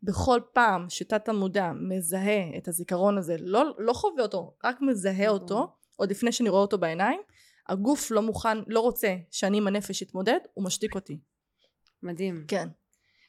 בכל 0.02 0.40
פעם 0.52 0.86
שתת 0.88 1.28
המודע 1.28 1.72
מזהה 1.88 2.56
את 2.58 2.68
הזיכרון 2.68 3.18
הזה, 3.18 3.36
לא, 3.40 3.64
לא 3.78 3.92
חווה 3.92 4.22
אותו, 4.22 4.54
רק 4.64 4.80
מזהה 4.80 5.28
אותו, 5.28 5.72
עוד 5.96 6.10
לפני 6.10 6.32
שאני 6.32 6.48
רואה 6.48 6.62
אותו 6.62 6.78
בעיניים, 6.78 7.20
הגוף 7.68 8.10
לא 8.10 8.22
מוכן, 8.22 8.58
לא 8.66 8.80
רוצה 8.80 9.16
שאני 9.30 9.56
עם 9.56 9.66
הנפש 9.66 10.02
אתמודד, 10.02 10.38
הוא 10.54 10.64
משתיק 10.64 10.94
אותי. 10.94 11.18
מדהים. 12.02 12.44
כן. 12.48 12.68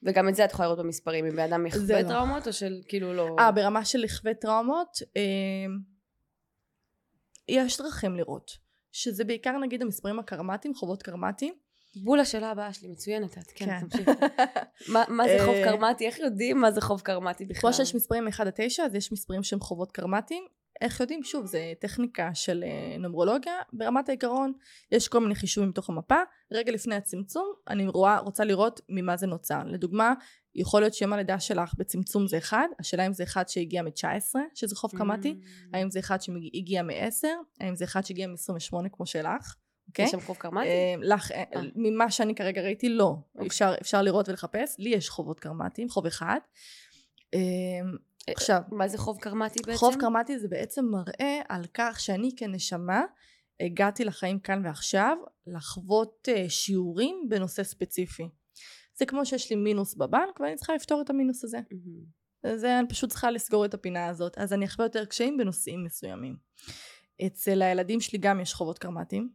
וגם 0.03 0.29
את 0.29 0.35
זה 0.35 0.45
את 0.45 0.51
יכולה 0.51 0.67
לראות 0.67 0.79
במספרים, 0.79 1.25
אם 1.25 1.31
בן 1.31 1.39
אדם 1.39 1.65
יחווה 1.65 2.01
לא. 2.01 2.07
טראומות 2.07 2.47
או 2.47 2.53
של 2.53 2.81
כאילו 2.87 3.13
לא... 3.13 3.35
אה, 3.39 3.51
ברמה 3.51 3.85
של 3.85 3.99
לכווה 3.99 4.33
טראומות, 4.33 4.97
אה, 5.17 5.21
יש 7.47 7.77
דרכים 7.77 8.15
לראות. 8.15 8.51
שזה 8.91 9.23
בעיקר 9.23 9.57
נגיד 9.57 9.81
המספרים 9.81 10.19
הקרמטיים, 10.19 10.75
חובות 10.75 11.03
קרמטיים. 11.03 11.53
בול 12.03 12.19
השאלה 12.19 12.51
הבאה 12.51 12.73
שלי, 12.73 12.87
מצוינת 12.87 13.37
את, 13.37 13.51
כן, 13.55 13.65
כן. 13.65 13.79
תמשיכי. 13.87 14.11
מה 14.93 15.03
מה 15.07 15.23
זה 15.27 15.37
חוב 15.45 15.55
אה, 15.55 15.63
קרמטי? 15.63 16.07
איך 16.07 16.19
יודעים 16.19 16.61
מה 16.61 16.71
זה 16.71 16.81
חוב 16.81 17.01
קרמטי 17.01 17.45
בכלל? 17.45 17.61
כמו 17.61 17.73
שיש 17.73 17.95
מספרים 17.95 18.27
1 18.27 18.47
עד 18.47 18.53
9, 18.55 18.83
אז 18.83 18.95
יש 18.95 19.11
מספרים 19.11 19.43
שהם 19.43 19.59
חובות 19.59 19.91
קרמטיים. 19.91 20.43
איך 20.81 20.99
יודעים? 20.99 21.23
שוב, 21.23 21.45
זה 21.45 21.73
טכניקה 21.79 22.29
של 22.33 22.63
אה, 22.63 22.97
נומרולוגיה. 22.97 23.53
ברמת 23.73 24.09
העיקרון, 24.09 24.53
יש 24.91 25.07
כל 25.07 25.19
מיני 25.19 25.35
חישובים 25.35 25.71
בתוך 25.71 25.89
המפה. 25.89 26.19
רגע 26.51 26.71
לפני 26.71 26.95
הצמצום, 26.95 27.53
אני 27.67 27.87
רואה, 27.87 28.19
רוצה 28.19 28.43
לראות 28.43 28.81
ממה 28.89 29.17
זה 29.17 29.27
נוצר. 29.27 29.63
לדוגמה, 29.65 30.13
יכול 30.57 30.81
להיות 30.81 30.93
שיום 30.93 31.13
הלידה 31.13 31.39
שלך 31.39 31.73
בצמצום 31.77 32.27
זה 32.27 32.37
1, 32.37 32.57
השאלה 32.79 33.07
אם 33.07 33.13
זה 33.13 33.23
1 33.23 33.49
שהגיע 33.49 33.81
מ-19, 33.81 34.35
שזה 34.55 34.75
חוב 34.75 34.91
Mm. 35.31 35.69
האם 35.73 35.91
זה 35.91 35.99
אחד 35.99 36.21
שהגיע 36.21 36.83
מ-10, 36.83 37.27
האם 37.59 37.75
זה 37.75 37.85
אחד 37.85 38.05
שהגיע 38.05 38.27
מ-28 38.27 38.89
כמו 38.91 39.05
שלך, 39.05 39.55
אוקיי? 39.87 40.05
יש 40.05 40.11
שם 40.11 40.19
חוב 40.19 40.37
קרמטי? 40.37 40.67
אה, 40.67 40.95
לך, 41.01 41.31
אה. 41.31 41.43
ממה 41.75 42.11
שאני 42.11 42.35
כרגע 42.35 42.61
ראיתי, 42.61 42.89
לא. 42.89 43.15
אוקיי. 43.35 43.47
אפשר, 43.47 43.73
אפשר 43.81 44.01
לראות 44.01 44.29
ולחפש. 44.29 44.75
לי 44.79 44.89
יש 44.89 45.09
חובות 45.09 45.39
קרמטיים, 45.39 45.89
חוב 45.89 46.05
אחד. 46.05 46.39
עכשיו, 48.29 48.61
מה 48.71 48.87
זה 48.87 48.97
חוב 48.97 49.17
קרמטי 49.17 49.59
בעצם? 49.65 49.77
חוב 49.77 49.95
קרמטי 49.99 50.39
זה 50.39 50.47
בעצם 50.47 50.85
מראה 50.85 51.41
על 51.49 51.65
כך 51.73 51.99
שאני 51.99 52.31
כנשמה 52.37 53.01
הגעתי 53.59 54.05
לחיים 54.05 54.39
כאן 54.39 54.65
ועכשיו 54.65 55.17
לחוות 55.47 56.29
אה, 56.31 56.49
שיעורים 56.49 57.25
בנושא 57.29 57.63
ספציפי. 57.63 58.29
זה 58.99 59.05
כמו 59.05 59.25
שיש 59.25 59.49
לי 59.49 59.55
מינוס 59.55 59.95
בבנק 59.95 60.39
ואני 60.39 60.55
צריכה 60.55 60.75
לפתור 60.75 61.01
את 61.01 61.09
המינוס 61.09 61.43
הזה. 61.43 61.59
מהמם. 61.71 62.57
זה 62.57 62.79
אני 62.79 62.87
פשוט 62.87 63.09
צריכה 63.09 63.31
לסגור 63.31 63.65
את 63.65 63.73
הפינה 63.73 64.07
הזאת 64.07 64.37
אז 64.37 64.53
אני 64.53 64.65
אחווה 64.65 64.85
יותר 64.85 65.05
קשיים 65.05 65.37
בנושאים 65.37 65.83
מסוימים. 65.83 66.37
אצל 67.27 67.61
הילדים 67.61 68.01
שלי 68.01 68.19
גם 68.19 68.39
יש 68.39 68.53
חובות 68.53 68.79
קרמטיים. 68.79 69.29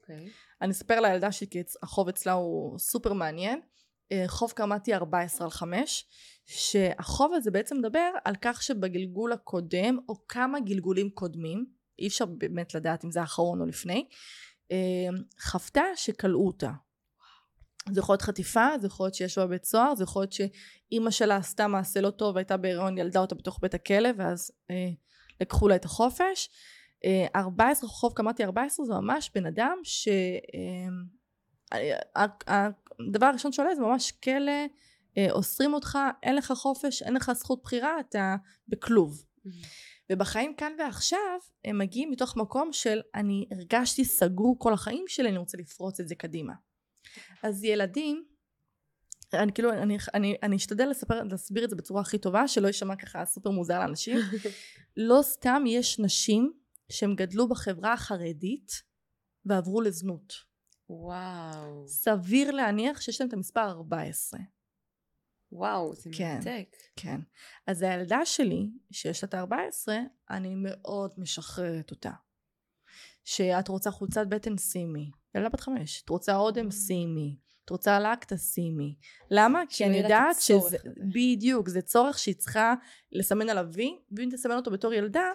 אוקיי. 0.00 0.28
אני 0.62 0.70
אספר 0.70 1.00
לילדה 1.00 1.32
שלי 1.32 1.46
כי 1.46 1.62
החוב 1.82 2.08
אצלה 2.08 2.32
הוא 2.32 2.78
סופר 2.78 3.12
מעניין. 3.12 3.60
אה, 4.12 4.24
חוב 4.26 4.52
קרמטי 4.52 4.94
14 4.94 5.46
על 5.46 5.50
5 5.50 6.04
שהחוב 6.46 7.32
הזה 7.34 7.50
בעצם 7.50 7.78
מדבר 7.78 8.10
על 8.24 8.34
כך 8.42 8.62
שבגלגול 8.62 9.32
הקודם 9.32 9.98
או 10.08 10.26
כמה 10.28 10.60
גלגולים 10.60 11.10
קודמים 11.10 11.66
אי 11.98 12.06
אפשר 12.06 12.26
באמת 12.26 12.74
לדעת 12.74 13.04
אם 13.04 13.10
זה 13.10 13.20
האחרון 13.20 13.60
או 13.60 13.66
לפני 13.66 14.08
אה, 14.72 15.08
חוותה 15.40 15.84
שכלאו 15.94 16.46
אותה. 16.46 16.70
זה 17.92 18.00
יכול 18.00 18.12
להיות 18.12 18.22
חטיפה, 18.22 18.68
זה 18.80 18.86
יכול 18.86 19.06
להיות 19.06 19.14
שיש 19.14 19.38
בה 19.38 19.46
בית 19.46 19.64
סוהר, 19.64 19.94
זה 19.94 20.04
יכול 20.04 20.22
להיות 20.22 20.32
שאימא 20.32 21.10
שלה 21.10 21.36
עשתה 21.36 21.66
מעשה 21.66 22.00
לא 22.00 22.10
טוב 22.10 22.34
והייתה 22.34 22.56
בהיריון, 22.56 22.98
ילדה 22.98 23.20
אותה 23.20 23.34
בתוך 23.34 23.58
בית 23.62 23.74
הכלא 23.74 24.08
ואז 24.16 24.50
אה, 24.70 24.90
לקחו 25.40 25.68
לה 25.68 25.76
את 25.76 25.84
החופש. 25.84 26.48
אה, 27.04 27.26
14, 27.36 27.90
חוב 27.90 28.12
קמ"טי 28.12 28.44
14 28.44 28.86
זה 28.86 28.92
ממש 28.92 29.30
בן 29.34 29.46
אדם 29.46 29.78
ש... 29.84 30.08
אה, 30.08 31.78
ה- 32.16 32.52
ה- 32.52 32.68
הדבר 33.08 33.26
הראשון 33.26 33.52
שעולה 33.52 33.74
זה 33.74 33.80
ממש 33.80 34.12
כלא, 34.12 34.52
אה, 35.18 35.30
אוסרים 35.30 35.74
אותך, 35.74 35.98
אין 36.22 36.36
לך 36.36 36.52
חופש, 36.56 37.02
אין 37.02 37.14
לך 37.14 37.32
זכות 37.32 37.62
בחירה, 37.62 38.00
אתה 38.00 38.36
בכלוב. 38.68 39.24
ובחיים 40.12 40.54
כאן 40.54 40.72
ועכשיו 40.78 41.38
הם 41.64 41.78
מגיעים 41.78 42.10
מתוך 42.10 42.36
מקום 42.36 42.72
של 42.72 43.00
אני 43.14 43.46
הרגשתי 43.50 44.04
סגור 44.04 44.56
כל 44.58 44.72
החיים 44.72 45.04
שלי, 45.08 45.28
אני 45.28 45.38
רוצה 45.38 45.58
לפרוץ 45.58 46.00
את 46.00 46.08
זה 46.08 46.14
קדימה. 46.14 46.52
אז 47.42 47.64
ילדים, 47.64 48.24
אני 49.34 49.52
כאילו, 49.52 49.72
אני, 49.72 49.96
אני, 50.14 50.36
אני 50.42 50.56
אשתדל 50.56 50.88
לספר, 50.88 51.22
להסביר 51.22 51.64
את 51.64 51.70
זה 51.70 51.76
בצורה 51.76 52.00
הכי 52.00 52.18
טובה, 52.18 52.48
שלא 52.48 52.66
יישמע 52.66 52.96
ככה 52.96 53.24
סופר 53.24 53.50
מוזר 53.50 53.78
לאנשים. 53.78 54.18
לא 54.96 55.20
סתם 55.22 55.64
יש 55.66 55.98
נשים 55.98 56.52
שהם 56.92 57.14
גדלו 57.14 57.48
בחברה 57.48 57.92
החרדית 57.92 58.82
ועברו 59.44 59.80
לזנות. 59.80 60.32
וואו. 60.88 61.88
סביר 61.88 62.50
להניח 62.50 63.00
שיש 63.00 63.20
להם 63.20 63.28
את 63.28 63.34
המספר 63.34 63.70
14. 63.70 64.40
וואו, 65.52 65.94
זה 65.94 66.10
כן. 66.16 66.34
מרתק. 66.34 66.76
כן. 66.96 67.20
אז 67.66 67.82
הילדה 67.82 68.24
שלי, 68.24 68.70
שיש 68.92 69.24
לה 69.24 69.28
את 69.28 69.34
ה-14, 69.34 69.88
אני 70.30 70.54
מאוד 70.56 71.14
משחררת 71.18 71.90
אותה. 71.90 72.10
שאת 73.24 73.68
רוצה 73.68 73.90
חולצת 73.90 74.26
בטן 74.26 74.58
שימי. 74.58 75.10
ילדה 75.36 75.48
בת 75.48 75.60
חמש. 75.60 76.02
את 76.02 76.08
רוצה 76.08 76.36
אודם 76.36 76.70
שימי. 76.70 77.36
את 77.64 77.70
רוצה 77.70 78.00
לקטה 78.00 78.36
שימי. 78.36 78.94
למה? 79.30 79.62
כי 79.68 79.84
אני 79.84 79.96
יודעת 79.96 80.40
שזה... 80.40 80.76
בדיוק, 81.14 81.68
זה 81.68 81.82
צורך 81.82 82.18
שהיא 82.18 82.34
צריכה 82.34 82.74
לסמן 83.12 83.48
עליו 83.48 83.66
וי, 83.72 83.98
ואם 84.12 84.28
תסמן 84.32 84.56
אותו 84.56 84.70
בתור 84.70 84.92
ילדה, 84.92 85.30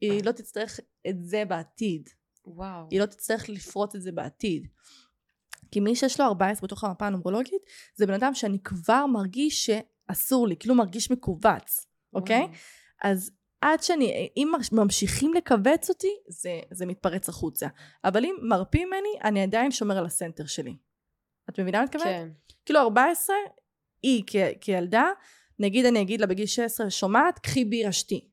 היא 0.00 0.24
לא 0.24 0.32
תצטרך 0.32 0.80
את 1.08 1.24
זה 1.24 1.44
בעתיד. 1.44 2.08
וואו. 2.44 2.86
היא 2.90 3.00
לא 3.00 3.06
תצטרך 3.06 3.48
לפרוט 3.48 3.96
את 3.96 4.02
זה 4.02 4.12
בעתיד. 4.12 4.66
כי 5.70 5.80
מי 5.80 5.96
שיש 5.96 6.20
לו 6.20 6.26
14 6.26 6.66
בתוך 6.66 6.84
המפה 6.84 7.06
הנומרולוגית, 7.06 7.62
זה 7.94 8.06
בן 8.06 8.14
אדם 8.14 8.34
שאני 8.34 8.58
כבר 8.62 9.06
מרגיש 9.06 9.66
שאסור 9.66 10.48
לי, 10.48 10.56
כאילו 10.56 10.74
מרגיש 10.74 11.10
מכווץ, 11.10 11.86
אוקיי? 12.12 12.48
אז 13.02 13.30
עד 13.60 13.82
שאני, 13.82 14.28
אם 14.36 14.52
ממשיכים 14.72 15.34
לכווץ 15.34 15.88
אותי, 15.88 16.16
זה, 16.28 16.60
זה 16.70 16.86
מתפרץ 16.86 17.28
החוצה. 17.28 17.66
אבל 18.04 18.24
אם 18.24 18.34
מרפים 18.42 18.88
ממני, 18.88 19.08
אני 19.24 19.42
עדיין 19.42 19.70
שומר 19.70 19.98
על 19.98 20.06
הסנטר 20.06 20.46
שלי. 20.46 20.76
את 21.50 21.60
מבינה 21.60 21.78
מה 21.78 21.84
את 21.84 21.88
מתכוונת? 21.88 22.16
כן. 22.16 22.28
כאילו 22.64 22.80
14, 22.80 23.36
היא 24.02 24.22
כ, 24.26 24.36
כילדה, 24.60 25.10
נגיד 25.58 25.86
אני 25.86 26.00
אגיד 26.02 26.20
לה 26.20 26.26
בגיל 26.26 26.46
16, 26.46 26.90
שומעת, 26.90 27.38
קחי 27.38 27.64
בירה 27.64 27.92
שתי. 27.92 28.28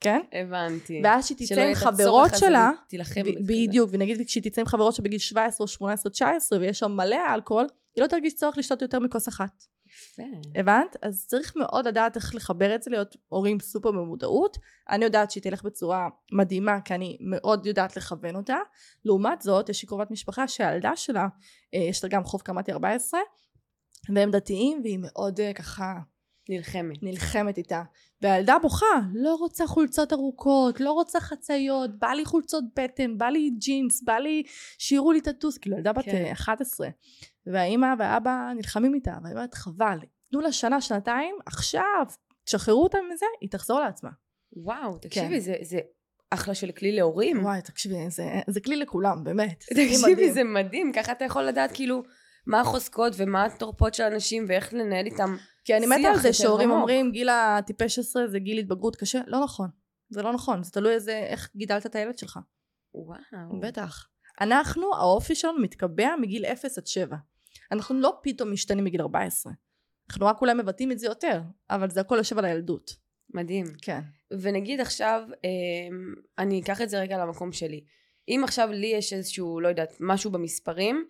כן? 0.00 0.20
הבנתי. 0.32 1.00
ואז 1.04 1.26
שהיא 1.26 1.38
תצא 1.38 1.60
עם 1.60 1.74
חברות 1.74 2.30
שלה, 2.36 2.70
תילחם 2.88 3.22
ב- 3.22 3.28
בזה. 3.28 3.38
בדיוק, 3.52 3.90
ונגיד 3.92 4.26
כשהיא 4.26 4.42
תצא 4.42 4.60
עם 4.60 4.66
חברות 4.66 4.94
שבגיל 4.94 5.18
17 5.18 5.64
או 5.64 5.68
18 5.68 6.10
19 6.12 6.58
ויש 6.58 6.78
שם 6.78 6.92
מלא 6.92 7.34
אלכוהול, 7.34 7.66
היא 7.96 8.02
לא 8.02 8.06
תרגיש 8.08 8.34
צורך 8.34 8.58
לשתות 8.58 8.82
יותר 8.82 8.98
מכוס 8.98 9.28
אחת. 9.28 9.62
יפה. 9.96 10.22
הבנת? 10.54 10.96
אז 11.02 11.26
צריך 11.26 11.56
מאוד 11.56 11.88
לדעת 11.88 12.16
איך 12.16 12.34
לחבר 12.34 12.74
את 12.74 12.82
זה, 12.82 12.90
להיות 12.90 13.16
הורים 13.28 13.60
סופר 13.60 13.90
במודעות. 13.90 14.56
אני 14.90 15.04
יודעת 15.04 15.30
שהיא 15.30 15.42
תלך 15.42 15.62
בצורה 15.62 16.08
מדהימה, 16.32 16.80
כי 16.80 16.94
אני 16.94 17.16
מאוד 17.20 17.66
יודעת 17.66 17.96
לכוון 17.96 18.36
אותה. 18.36 18.56
לעומת 19.04 19.42
זאת, 19.42 19.68
יש 19.68 19.82
לי 19.82 19.88
קרובת 19.88 20.10
משפחה 20.10 20.48
שהילדה 20.48 20.96
שלה, 20.96 21.26
אה, 21.74 21.80
יש 21.80 22.04
לה 22.04 22.10
גם 22.10 22.24
חוב 22.24 22.40
קמ"טי 22.40 22.72
14, 22.72 23.20
והם 24.14 24.30
דתיים, 24.30 24.80
והיא 24.84 24.98
מאוד 25.02 25.40
אה, 25.40 25.52
ככה 25.52 25.94
נלחמת. 26.48 27.02
נלחמת 27.02 27.58
איתה. 27.58 27.82
והילדה 28.22 28.56
בוכה, 28.62 28.86
לא 29.14 29.34
רוצה 29.34 29.66
חולצות 29.66 30.12
ארוכות, 30.12 30.80
לא 30.80 30.92
רוצה 30.92 31.20
חצאיות, 31.20 31.98
בא 31.98 32.08
לי 32.08 32.24
חולצות 32.24 32.64
בטן, 32.76 33.18
בא 33.18 33.26
לי 33.26 33.50
ג'ינס, 33.58 34.02
בא 34.02 34.12
לי 34.12 34.42
שיראו 34.78 35.12
לי 35.12 35.20
טטוס, 35.20 35.58
כאילו 35.58 35.76
ילדה 35.76 35.92
בת 35.92 36.04
כן. 36.04 36.24
אה, 36.26 36.32
11. 36.32 36.88
והאימא 37.52 37.94
והאבא 37.98 38.52
נלחמים 38.56 38.94
איתה, 38.94 39.18
והיא 39.22 39.34
אומרת 39.34 39.54
חבל, 39.54 39.98
תנו 40.30 40.40
לה 40.40 40.52
שנה, 40.52 40.80
שנתיים, 40.80 41.36
עכשיו, 41.46 42.06
תשחררו 42.44 42.82
אותה 42.82 42.98
מזה, 43.12 43.26
היא 43.40 43.50
תחזור 43.50 43.80
לעצמה. 43.80 44.10
וואו, 44.52 44.98
תקשיבי, 44.98 45.34
כן. 45.34 45.40
זה, 45.40 45.54
זה 45.62 45.78
אחלה 46.30 46.54
של 46.54 46.72
כלי 46.72 46.92
להורים. 46.92 47.44
וואי, 47.44 47.62
תקשיבי, 47.62 48.10
זה, 48.10 48.24
זה 48.46 48.60
כלי 48.60 48.76
לכולם, 48.76 49.24
באמת. 49.24 49.64
תקשיבי, 49.68 50.12
מדהים. 50.12 50.32
זה 50.32 50.44
מדהים, 50.44 50.92
ככה 50.92 51.12
אתה 51.12 51.24
יכול 51.24 51.42
לדעת 51.42 51.70
כאילו 51.74 52.02
מה 52.46 52.60
החוזקות 52.60 53.12
ומה 53.16 53.44
התורפות 53.44 53.94
של 53.94 54.02
אנשים 54.02 54.44
ואיך 54.48 54.74
לנהל 54.74 55.06
איתם. 55.06 55.36
כי 55.64 55.76
אני 55.76 55.86
מתה 55.86 55.98
שיח 55.98 56.14
על 56.14 56.18
זה 56.18 56.32
שהורים. 56.32 56.70
אומרים 56.70 57.12
גיל 57.12 57.28
הטיפש 57.28 57.94
16 57.94 58.28
זה 58.28 58.38
גיל 58.38 58.58
התבגרות 58.58 58.96
קשה, 58.96 59.20
לא 59.26 59.44
נכון. 59.44 59.68
זה 60.10 60.22
לא 60.22 60.32
נכון, 60.32 60.62
זה 60.62 60.70
תלוי 60.70 60.94
איזה, 60.94 61.18
איך 61.18 61.50
גידלת 61.56 61.86
את 61.86 61.94
הילד 61.94 62.18
שלך. 62.18 62.38
וואו. 62.94 63.60
בטח. 63.60 64.08
אנחנו, 64.40 64.94
האופי 64.94 65.34
שלנו 65.34 65.58
מתקבע 65.58 66.08
מגיל 66.20 66.44
0 66.44 66.78
עד 66.78 66.86
7. 66.86 67.16
אנחנו 67.72 68.00
לא 68.00 68.18
פתאום 68.22 68.52
משתנים 68.52 68.84
מגיל 68.84 69.00
14. 69.00 69.52
אנחנו 70.10 70.26
רק 70.26 70.40
אולי 70.40 70.54
מבטאים 70.54 70.92
את 70.92 70.98
זה 70.98 71.06
יותר, 71.06 71.40
אבל 71.70 71.90
זה 71.90 72.00
הכל 72.00 72.14
יושב 72.18 72.38
על 72.38 72.44
הילדות. 72.44 72.96
מדהים. 73.34 73.66
כן. 73.82 74.00
ונגיד 74.30 74.80
עכשיו, 74.80 75.22
אמ, 75.44 76.14
אני 76.38 76.60
אקח 76.60 76.80
את 76.80 76.90
זה 76.90 77.00
רגע 77.00 77.18
למקום 77.18 77.52
שלי. 77.52 77.84
אם 78.28 78.40
עכשיו 78.44 78.68
לי 78.72 78.86
יש 78.86 79.12
איזשהו, 79.12 79.60
לא 79.60 79.68
יודעת, 79.68 79.96
משהו 80.00 80.30
במספרים, 80.30 81.08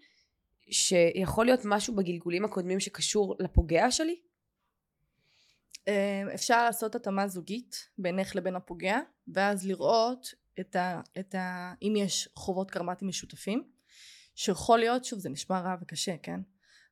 שיכול 0.71 1.47
להיות 1.47 1.61
משהו 1.65 1.95
בגלגולים 1.95 2.45
הקודמים 2.45 2.81
שקשור 2.81 3.37
לפוגע 3.39 3.91
שלי? 3.91 4.17
אה, 5.89 6.35
אפשר 6.35 6.65
לעשות 6.65 6.95
התאמה 6.95 7.29
זוגית 7.29 7.89
בינך 7.99 8.37
לבין 8.37 8.57
הפוגע, 8.57 8.99
ואז 9.29 9.67
לראות 9.67 10.35
את 10.61 10.77
ה, 10.77 11.01
את 11.19 11.35
ה, 11.35 11.73
אם 11.83 11.95
יש 11.97 12.29
חובות 12.35 12.71
קרמטיים 12.71 13.09
משותפים, 13.09 13.63
שיכול 14.37 14.79
להיות, 14.79 15.05
שוב 15.05 15.19
זה 15.19 15.29
נשמע 15.29 15.61
רע 15.61 15.75
וקשה, 15.81 16.17
כן? 16.23 16.41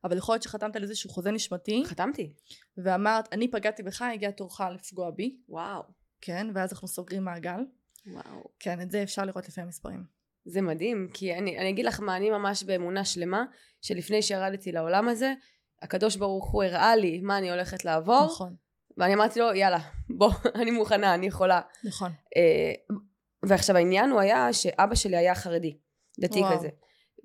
אבל 0.03 0.17
יכול 0.17 0.33
להיות 0.33 0.43
שחתמת 0.43 0.75
על 0.75 0.83
איזשהו 0.83 1.09
חוזה 1.09 1.31
נשמתי, 1.31 1.83
חתמתי. 1.85 2.33
ואמרת, 2.77 3.33
אני 3.33 3.51
פגעתי 3.51 3.83
בך, 3.83 4.01
הגיע 4.01 4.31
תורך 4.31 4.61
לפגוע 4.73 5.11
בי, 5.11 5.37
וואו. 5.49 5.83
כן? 6.21 6.47
ואז 6.53 6.73
אנחנו 6.73 6.87
סוגרים 6.87 7.23
מעגל. 7.23 7.59
וואו. 8.07 8.43
כן, 8.59 8.81
את 8.81 8.91
זה 8.91 9.03
אפשר 9.03 9.25
לראות 9.25 9.47
לפי 9.47 9.61
המספרים. 9.61 10.03
זה 10.45 10.61
מדהים, 10.61 11.07
כי 11.13 11.33
אני, 11.33 11.59
אני 11.59 11.69
אגיד 11.69 11.85
לך 11.85 11.99
מה, 11.99 12.17
אני 12.17 12.29
ממש 12.29 12.63
באמונה 12.63 13.05
שלמה, 13.05 13.45
שלפני 13.81 14.21
שירדתי 14.21 14.71
לעולם 14.71 15.07
הזה, 15.07 15.33
הקדוש 15.81 16.15
ברוך 16.15 16.51
הוא 16.51 16.63
הראה 16.63 16.95
לי 16.95 17.19
מה 17.19 17.37
אני 17.37 17.51
הולכת 17.51 17.85
לעבור, 17.85 18.25
נכון, 18.25 18.55
ואני 18.97 19.13
אמרתי 19.13 19.39
לו, 19.39 19.53
יאללה, 19.53 19.79
בוא, 20.09 20.31
אני 20.61 20.71
מוכנה, 20.71 21.13
אני 21.13 21.25
יכולה. 21.25 21.61
נכון. 21.83 22.11
אה, 22.37 22.95
ועכשיו 23.43 23.75
העניין 23.77 24.09
הוא 24.09 24.19
היה 24.19 24.53
שאבא 24.53 24.95
שלי 24.95 25.17
היה 25.17 25.35
חרדי, 25.35 25.77
דתי 26.19 26.39
וואו. 26.39 26.57
כזה. 26.57 26.69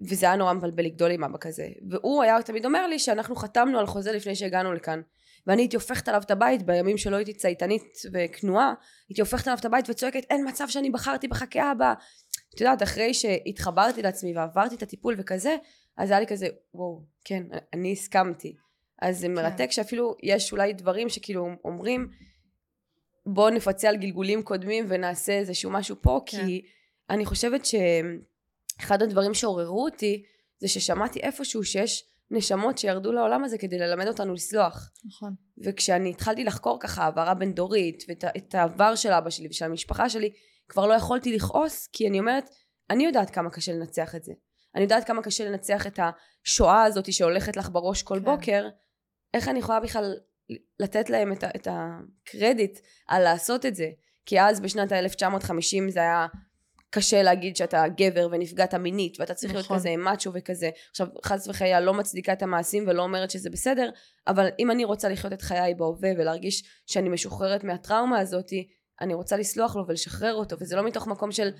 וזה 0.08 0.26
היה 0.26 0.36
נורא 0.36 0.52
מבלבל 0.52 0.84
לגדול 0.84 1.10
עם 1.10 1.24
אבא 1.24 1.38
כזה. 1.40 1.68
והוא 1.90 2.22
היה 2.22 2.42
תמיד 2.42 2.64
אומר 2.64 2.86
לי 2.86 2.98
שאנחנו 2.98 3.36
חתמנו 3.36 3.78
על 3.78 3.86
חוזה 3.86 4.12
לפני 4.12 4.34
שהגענו 4.34 4.72
לכאן. 4.72 5.00
ואני 5.46 5.62
הייתי 5.62 5.76
הופכת 5.76 6.08
עליו 6.08 6.22
את 6.26 6.30
הבית 6.30 6.62
בימים 6.62 6.98
שלא 6.98 7.16
הייתי 7.16 7.34
צייתנית 7.34 7.98
וכנועה, 8.12 8.74
הייתי 9.08 9.20
הופכת 9.20 9.46
עליו 9.46 9.58
את 9.58 9.64
הבית 9.64 9.90
וצועקת 9.90 10.24
אין 10.30 10.48
מצב 10.48 10.68
שאני 10.68 10.90
בחרתי 10.90 11.28
בך 11.28 11.44
כאבא. 11.50 11.94
את 12.54 12.60
יודעת, 12.60 12.82
אחרי 12.82 13.14
שהתחברתי 13.14 14.02
לעצמי 14.02 14.36
ועברתי 14.36 14.74
את 14.74 14.82
הטיפול 14.82 15.14
וכזה, 15.18 15.56
אז 15.96 16.10
היה 16.10 16.20
לי 16.20 16.26
כזה, 16.26 16.48
וואו, 16.74 17.02
כן, 17.24 17.42
אני 17.72 17.92
הסכמתי. 17.92 18.56
אז 19.02 19.18
זה 19.18 19.28
מרתק 19.28 19.70
שאפילו 19.70 20.16
יש 20.22 20.52
אולי 20.52 20.72
דברים 20.72 21.08
שכאילו 21.08 21.48
אומרים, 21.64 22.08
בואו 23.26 23.50
נפצה 23.50 23.88
על 23.88 23.96
גלגולים 23.96 24.42
קודמים 24.42 24.84
ונעשה 24.88 25.32
איזשהו 25.32 25.70
משהו 25.70 25.96
פה, 26.02 26.20
כן. 26.26 26.46
כי 26.46 26.62
אני 27.10 27.26
חושבת 27.26 27.66
שאחד 28.80 29.02
הדברים 29.02 29.34
שעוררו 29.34 29.84
אותי, 29.84 30.22
זה 30.60 30.68
ששמעתי 30.68 31.20
איפשהו 31.20 31.64
שיש 31.64 32.04
נשמות 32.30 32.78
שירדו 32.78 33.12
לעולם 33.12 33.44
הזה 33.44 33.58
כדי 33.58 33.78
ללמד 33.78 34.06
אותנו 34.06 34.34
לסלוח. 34.34 34.90
נכון. 35.04 35.34
וכשאני 35.64 36.10
התחלתי 36.10 36.44
לחקור 36.44 36.78
ככה 36.80 37.04
העברה 37.04 37.34
בין 37.34 37.54
דורית 37.54 38.04
ואת 38.08 38.54
העבר 38.54 38.94
של 38.94 39.12
אבא 39.12 39.30
שלי 39.30 39.48
ושל 39.50 39.64
המשפחה 39.64 40.08
שלי, 40.08 40.32
כבר 40.68 40.86
לא 40.86 40.94
יכולתי 40.94 41.36
לכעוס, 41.36 41.86
כי 41.92 42.08
אני 42.08 42.18
אומרת, 42.18 42.50
אני 42.90 43.04
יודעת 43.04 43.30
כמה 43.30 43.50
קשה 43.50 43.72
לנצח 43.72 44.14
את 44.14 44.24
זה. 44.24 44.32
אני 44.74 44.82
יודעת 44.82 45.06
כמה 45.06 45.22
קשה 45.22 45.44
לנצח 45.44 45.86
את 45.86 45.98
השואה 46.02 46.84
הזאת 46.84 47.12
שהולכת 47.12 47.56
לך 47.56 47.68
בראש 47.72 48.02
כל 48.02 48.18
כן. 48.18 48.24
בוקר. 48.24 48.68
איך 49.34 49.48
אני 49.48 49.58
יכולה 49.58 49.80
בכלל 49.80 50.14
לתת 50.80 51.10
להם 51.10 51.32
את, 51.32 51.44
את 51.44 51.68
הקרדיט 51.70 52.78
על 53.08 53.22
לעשות 53.22 53.66
את 53.66 53.74
זה? 53.74 53.86
כי 54.26 54.40
אז 54.40 54.60
בשנת 54.60 54.92
ה-1950 54.92 55.90
זה 55.90 56.00
היה 56.00 56.26
קשה 56.90 57.22
להגיד 57.22 57.56
שאתה 57.56 57.84
גבר 57.96 58.28
ונפגעת 58.32 58.74
מינית 58.74 59.20
ואתה 59.20 59.34
צריך 59.34 59.52
להיות 59.52 59.64
נכון. 59.64 59.76
כזה 59.76 59.96
מאצ'ו 59.96 60.30
וכזה. 60.34 60.70
עכשיו 60.90 61.06
חס 61.24 61.48
וחלילה 61.48 61.80
לא 61.80 61.94
מצדיקה 61.94 62.32
את 62.32 62.42
המעשים 62.42 62.84
ולא 62.88 63.02
אומרת 63.02 63.30
שזה 63.30 63.50
בסדר, 63.50 63.90
אבל 64.26 64.48
אם 64.58 64.70
אני 64.70 64.84
רוצה 64.84 65.08
לחיות 65.08 65.32
את 65.32 65.42
חיי 65.42 65.74
בהווה 65.74 66.10
ולהרגיש 66.18 66.64
שאני 66.86 67.08
משוחררת 67.08 67.64
מהטראומה 67.64 68.18
הזאתי, 68.18 68.68
אני 69.00 69.14
רוצה 69.14 69.36
לסלוח 69.36 69.76
לו 69.76 69.84
ולשחרר 69.88 70.34
אותו, 70.34 70.56
וזה 70.60 70.76
לא 70.76 70.82
מתוך 70.82 71.06
מקום 71.06 71.32
של 71.32 71.50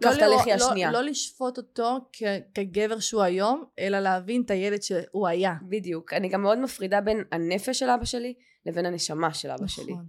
קח 0.00 0.16
את 0.16 0.22
הלחי 0.22 0.52
השנייה. 0.52 0.92
לא, 0.92 1.00
לא 1.00 1.10
לשפוט 1.10 1.56
אותו 1.56 1.98
כ- 2.12 2.22
כגבר 2.54 2.98
שהוא 3.00 3.22
היום, 3.22 3.64
אלא 3.78 4.00
להבין 4.00 4.42
את 4.46 4.50
הילד 4.50 4.82
שהוא 4.82 5.28
היה. 5.28 5.54
בדיוק. 5.68 6.12
אני 6.12 6.28
גם 6.28 6.42
מאוד 6.42 6.58
מפרידה 6.58 7.00
בין 7.00 7.24
הנפש 7.32 7.78
של 7.78 7.90
אבא 7.90 8.04
שלי 8.04 8.34
לבין 8.66 8.86
הנשמה 8.86 9.34
של 9.34 9.50
אבא 9.50 9.66
שלי. 9.66 9.92
נכון. 9.92 10.06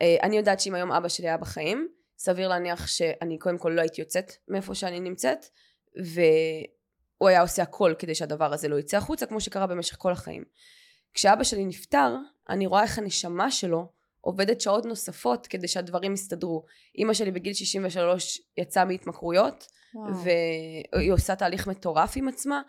אה, 0.00 0.16
אני 0.22 0.36
יודעת 0.36 0.60
שאם 0.60 0.74
היום 0.74 0.92
אבא 0.92 1.08
שלי 1.08 1.28
היה 1.28 1.36
בחיים, 1.36 1.88
סביר 2.18 2.48
להניח 2.48 2.86
שאני 2.86 3.38
קודם 3.38 3.58
כל 3.58 3.68
לא 3.68 3.80
הייתי 3.80 4.00
יוצאת 4.00 4.32
מאיפה 4.48 4.74
שאני 4.74 5.00
נמצאת, 5.00 5.46
והוא 5.96 7.28
היה 7.28 7.40
עושה 7.40 7.62
הכל 7.62 7.94
כדי 7.98 8.14
שהדבר 8.14 8.52
הזה 8.52 8.68
לא 8.68 8.78
יצא 8.78 8.96
החוצה, 8.96 9.26
כמו 9.26 9.40
שקרה 9.40 9.66
במשך 9.66 9.96
כל 9.96 10.12
החיים. 10.12 10.44
כשאבא 11.14 11.44
שלי 11.44 11.64
נפטר, 11.64 12.16
אני 12.48 12.66
רואה 12.66 12.82
איך 12.82 12.98
הנשמה 12.98 13.50
שלו 13.50 13.86
עובדת 14.20 14.60
שעות 14.60 14.84
נוספות 14.84 15.46
כדי 15.46 15.68
שהדברים 15.68 16.14
יסתדרו. 16.14 16.64
אימא 16.98 17.14
שלי 17.14 17.30
בגיל 17.30 17.54
63 17.54 18.40
יצאה 18.56 18.84
מהתמכרויות. 18.84 19.66
והיא 20.24 21.12
עושה 21.12 21.36
תהליך 21.36 21.66
מטורף 21.66 22.12
עם 22.16 22.28
עצמה, 22.28 22.62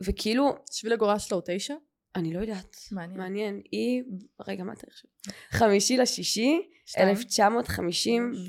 וכאילו, 0.00 0.54
שביל 0.70 0.92
הגורל 0.92 1.18
שלו 1.18 1.36
הוא 1.36 1.42
תשע? 1.46 1.74
אני 2.16 2.34
לא 2.34 2.40
יודעת. 2.40 2.76
מעניין. 2.92 3.18
מעניין. 3.20 3.62
היא, 3.72 4.02
רגע, 4.48 4.64
מה 4.64 4.72
התאריך 4.72 4.96
שלה? 4.96 5.10
חמישי 5.50 5.96
לשישי, 5.96 6.68
שתיים? 6.86 7.08
1959. 7.08 8.44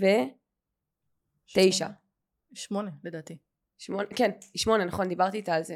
שמונה. 1.47 1.93
שמונה, 2.53 2.91
לדעתי. 3.03 3.37
שמונה, 3.77 4.07
כן, 4.15 4.31
שמונה, 4.55 4.85
נכון, 4.85 5.07
דיברתי 5.07 5.37
איתה 5.37 5.55
על 5.55 5.63
זה. 5.63 5.75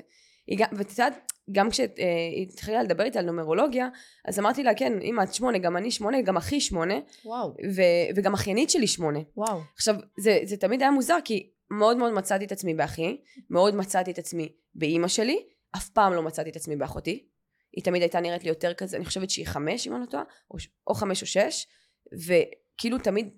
ואת 0.72 0.90
יודעת, 0.90 1.32
גם 1.52 1.70
כשהיא 1.70 2.48
התחילה 2.50 2.84
לדבר 2.84 3.04
איתה 3.04 3.20
על 3.20 3.26
נומרולוגיה, 3.26 3.90
אז 4.26 4.40
אמרתי 4.40 4.64
לה, 4.64 4.76
כן, 4.76 5.02
אמא, 5.02 5.24
את 5.24 5.34
שמונה, 5.34 5.58
גם 5.58 5.78
אני 5.78 5.92
שמונה, 5.92 6.22
גם 6.22 6.38
אחי 6.38 6.62
שמונה, 6.62 6.94
וואו. 7.26 7.50
ו- 7.50 8.16
וגם 8.16 8.34
אחיינית 8.34 8.70
שלי 8.70 8.88
שמונה. 8.88 9.20
וואו. 9.38 9.60
עכשיו, 9.76 9.96
זה, 10.18 10.40
זה 10.44 10.58
תמיד 10.58 10.82
היה 10.82 10.92
מוזר, 10.92 11.18
כי 11.26 11.52
מאוד 11.72 11.98
מאוד 11.98 12.14
מצאתי 12.14 12.46
את 12.46 12.52
עצמי 12.52 12.74
באחי, 12.74 13.18
מאוד 13.50 13.76
מצאתי 13.76 14.12
את 14.12 14.18
עצמי 14.18 14.50
באימא 14.76 15.08
שלי, 15.08 15.40
אף 15.76 15.90
פעם 15.90 16.14
לא 16.14 16.24
מצאתי 16.24 16.50
את 16.50 16.56
עצמי 16.56 16.76
באחותי. 16.76 17.28
היא 17.74 17.84
תמיד 17.84 18.02
הייתה 18.02 18.20
נראית 18.20 18.44
לי 18.44 18.50
יותר 18.50 18.74
כזה, 18.74 18.98
אני 18.98 19.06
חושבת 19.06 19.30
שהיא 19.30 19.48
חמש, 19.48 19.88
אם 19.88 19.94
אני 19.94 20.02
לא 20.02 20.06
טועה, 20.06 20.24
או, 20.52 20.58
או 20.88 20.94
חמש 20.94 21.22
או 21.22 21.28
שש, 21.28 21.68
וכאילו 22.14 22.98
תמיד 22.98 23.30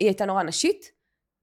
היא 0.00 0.08
הייתה 0.08 0.24
נורא 0.24 0.42
נשית, 0.42 0.92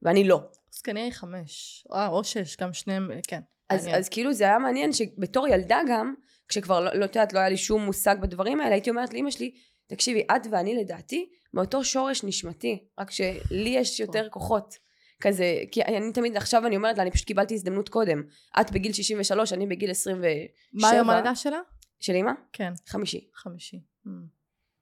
ואני 0.01 0.23
לא. 0.23 0.41
אז 0.73 0.81
כנראה 0.81 1.05
היא 1.05 1.13
חמש. 1.13 1.83
אה, 1.93 2.07
או 2.07 2.23
שש, 2.23 2.57
גם 2.57 2.73
שניהם, 2.73 3.11
כן. 3.27 3.41
אז. 3.69 3.89
אז 3.93 4.09
כאילו 4.09 4.33
זה 4.33 4.43
היה 4.43 4.59
מעניין 4.59 4.93
שבתור 4.93 5.47
ילדה 5.47 5.79
גם, 5.89 6.13
כשכבר 6.47 6.79
לא, 6.79 6.93
לא 6.93 7.03
יודעת, 7.03 7.33
לא 7.33 7.39
היה 7.39 7.49
לי 7.49 7.57
שום 7.57 7.85
מושג 7.85 8.15
בדברים 8.21 8.61
האלה, 8.61 8.71
הייתי 8.71 8.89
אומרת 8.89 9.13
לאמא 9.13 9.31
שלי, 9.31 9.51
תקשיבי, 9.87 10.23
את 10.35 10.47
ואני 10.51 10.75
לדעתי 10.75 11.29
מאותו 11.53 11.83
שורש 11.83 12.23
נשמתי, 12.23 12.83
רק 12.99 13.11
שלי 13.11 13.69
יש 13.69 13.99
יותר 13.99 14.29
כוחות. 14.29 14.83
כזה, 15.21 15.55
כי 15.71 15.81
אני 15.81 16.13
תמיד, 16.13 16.37
עכשיו 16.37 16.67
אני 16.67 16.75
אומרת 16.75 16.97
לה, 16.97 17.03
אני 17.03 17.11
פשוט 17.11 17.27
קיבלתי 17.27 17.53
הזדמנות 17.53 17.89
קודם. 17.89 18.23
את 18.61 18.71
בגיל 18.71 18.93
63, 18.93 19.53
אני 19.53 19.67
בגיל 19.67 19.91
27. 19.91 20.27
מה 20.73 20.95
יום 20.95 21.09
הלידה 21.09 21.35
שלה? 21.35 21.59
של 22.03 22.13
אימא? 22.13 22.31
כן. 22.53 22.73
חמישי. 22.87 23.27
חמישי. 23.33 23.79
Mm, 24.05 24.09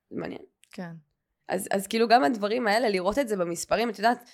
זה 0.10 0.20
מעניין. 0.20 0.42
כן. 0.72 0.92
אז, 1.48 1.68
אז 1.72 1.88
כאילו 1.88 2.08
גם 2.08 2.24
הדברים 2.24 2.68
האלה, 2.68 2.90
לראות 2.90 3.20
את 3.20 3.28
זה 3.28 3.38
במספרים, 3.38 3.90
את 3.90 3.98
יודעת, 3.98 4.30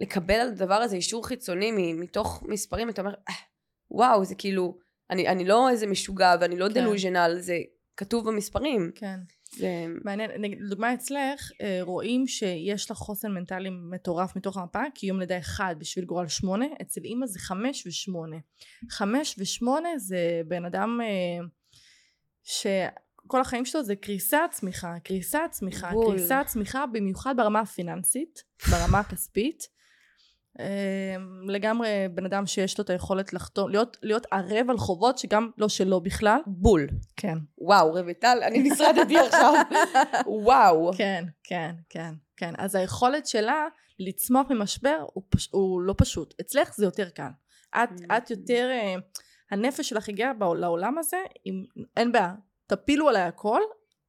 לקבל 0.00 0.34
על 0.34 0.48
הדבר 0.48 0.74
הזה 0.74 0.96
אישור 0.96 1.26
חיצוני 1.26 1.92
מתוך 1.92 2.42
מספרים, 2.48 2.90
אתה 2.90 3.02
אומר, 3.02 3.14
אה, 3.28 3.34
וואו, 3.90 4.24
זה 4.24 4.34
כאילו, 4.34 4.78
אני, 5.10 5.28
אני 5.28 5.44
לא 5.44 5.70
איזה 5.70 5.86
משוגע 5.86 6.34
ואני 6.40 6.56
לא 6.56 6.68
כן. 6.68 6.74
דלוז'נל, 6.74 7.36
זה 7.38 7.58
כתוב 7.96 8.28
במספרים. 8.28 8.90
כן. 8.94 9.20
זה... 9.52 9.86
מעניין, 10.04 10.30
נגיד, 10.38 10.58
לדוגמה 10.60 10.94
אצלך, 10.94 11.50
אה, 11.62 11.78
רואים 11.82 12.26
שיש 12.26 12.90
לך 12.90 12.96
חוסן 12.96 13.32
מנטלי 13.32 13.70
מטורף 13.70 14.36
מתוך 14.36 14.56
המפה, 14.56 14.82
כי 14.94 15.06
יום 15.06 15.20
לידה 15.20 15.38
אחד 15.38 15.74
בשביל 15.78 16.04
גורל 16.04 16.28
שמונה, 16.28 16.66
אצל 16.82 17.00
אימא 17.04 17.26
זה 17.26 17.38
חמש 17.38 17.86
ושמונה. 17.86 18.36
חמש 18.90 19.34
ושמונה 19.38 19.88
זה 19.98 20.42
בן 20.48 20.64
אדם 20.64 21.00
אה, 21.02 21.46
שכל 22.50 23.40
החיים 23.40 23.64
שלו 23.64 23.82
זה 23.82 23.96
קריסה 23.96 24.40
צמיחה, 24.50 24.94
קריסה 25.04 25.40
צמיחה, 25.50 25.90
בול. 25.90 26.16
קריסה 26.16 26.42
צמיחה, 26.46 26.86
במיוחד 26.86 27.34
ברמה 27.36 27.60
הפיננסית, 27.60 28.42
ברמה 28.70 28.98
הכספית. 29.08 29.80
אה, 30.60 31.16
לגמרי 31.46 31.88
בן 32.14 32.24
אדם 32.24 32.46
שיש 32.46 32.78
לו 32.78 32.84
את 32.84 32.90
היכולת 32.90 33.32
לחתום, 33.32 33.70
להיות, 33.70 33.96
להיות 34.02 34.26
ערב 34.30 34.70
על 34.70 34.78
חובות 34.78 35.18
שגם 35.18 35.50
לא 35.58 35.68
שלו 35.68 36.00
בכלל. 36.00 36.40
בול. 36.46 36.86
כן. 37.16 37.38
וואו, 37.58 37.90
רויטל, 37.90 38.38
אני 38.42 38.70
נשרדתי 38.70 39.18
עכשיו. 39.18 39.54
וואו. 40.44 40.90
כן, 40.96 41.24
כן, 41.44 41.74
כן, 41.88 42.14
כן. 42.36 42.52
אז 42.58 42.74
היכולת 42.74 43.26
שלה 43.26 43.66
לצמוח 43.98 44.46
ממשבר 44.50 45.04
הוא, 45.12 45.22
פש... 45.28 45.48
הוא 45.52 45.82
לא 45.82 45.94
פשוט. 45.98 46.34
אצלך 46.40 46.74
זה 46.74 46.84
יותר 46.84 47.08
קל. 47.08 47.30
את, 47.70 47.88
Mm. 47.90 48.16
את 48.16 48.30
יותר, 48.30 48.68
אה, 48.70 48.94
הנפש 49.50 49.88
שלך 49.88 50.08
הגיעה 50.08 50.32
לעולם 50.56 50.98
הזה, 50.98 51.16
עם, 51.44 51.64
אין 51.96 52.12
בעיה, 52.12 52.34
תפילו 52.66 53.08
עליי 53.08 53.22
הכל, 53.22 53.60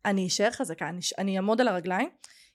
אני 0.05 0.27
אשאר 0.27 0.51
חזקה, 0.51 0.89
אני, 0.89 0.99
אני 1.17 1.37
אעמוד 1.37 1.61
על 1.61 1.67
הרגליים. 1.67 2.09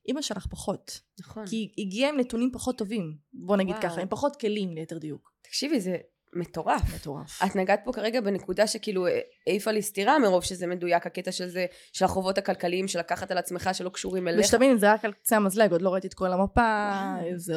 אימא 0.08 0.22
שלך 0.22 0.46
פחות, 0.46 1.00
נכון. 1.20 1.46
כי 1.46 1.56
היא 1.56 1.86
הגיעה 1.86 2.10
עם 2.10 2.20
נתונים 2.20 2.50
פחות 2.52 2.78
טובים, 2.78 3.16
בוא 3.32 3.56
נגיד 3.56 3.74
וואו. 3.74 3.82
ככה, 3.82 4.00
עם 4.00 4.08
פחות 4.08 4.36
כלים 4.36 4.74
ליתר 4.74 4.98
דיוק. 4.98 5.32
תקשיבי, 5.42 5.80
זה 5.80 5.96
מטורף. 6.32 6.94
מטורף. 6.94 7.42
את 7.44 7.56
נגעת 7.56 7.80
פה 7.84 7.92
כרגע 7.92 8.20
בנקודה 8.20 8.66
שכאילו 8.66 9.06
אה, 9.06 9.20
העיפה 9.46 9.70
לי 9.70 9.82
סטירה 9.82 10.18
מרוב 10.18 10.44
שזה 10.44 10.66
מדויק, 10.66 11.06
הקטע 11.06 11.32
של 11.32 11.48
זה, 11.48 11.66
של 11.92 12.04
החובות 12.04 12.38
הכלכליים, 12.38 12.88
של 12.88 12.98
לקחת 12.98 13.30
על 13.30 13.38
עצמך 13.38 13.70
שלא 13.72 13.88
קשורים 13.88 14.28
אליך. 14.28 14.44
ושתבין, 14.44 14.78
זה 14.78 14.92
רק 14.92 15.04
על 15.04 15.12
קצה 15.12 15.36
המזלג, 15.36 15.72
עוד 15.72 15.82
לא 15.82 15.90
ראיתי 15.90 16.06
את 16.06 16.14
כל 16.14 16.32
המפה. 16.32 16.90
זה, 17.36 17.54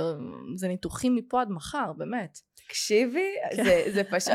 זה 0.56 0.68
ניתוחים 0.68 1.16
מפה 1.16 1.42
עד 1.42 1.50
מחר, 1.50 1.94
באמת. 1.98 2.40
תקשיבי, 2.70 3.32
כן. 3.56 3.64
זה, 3.64 3.84
זה 3.94 4.04
פשוט, 4.04 4.34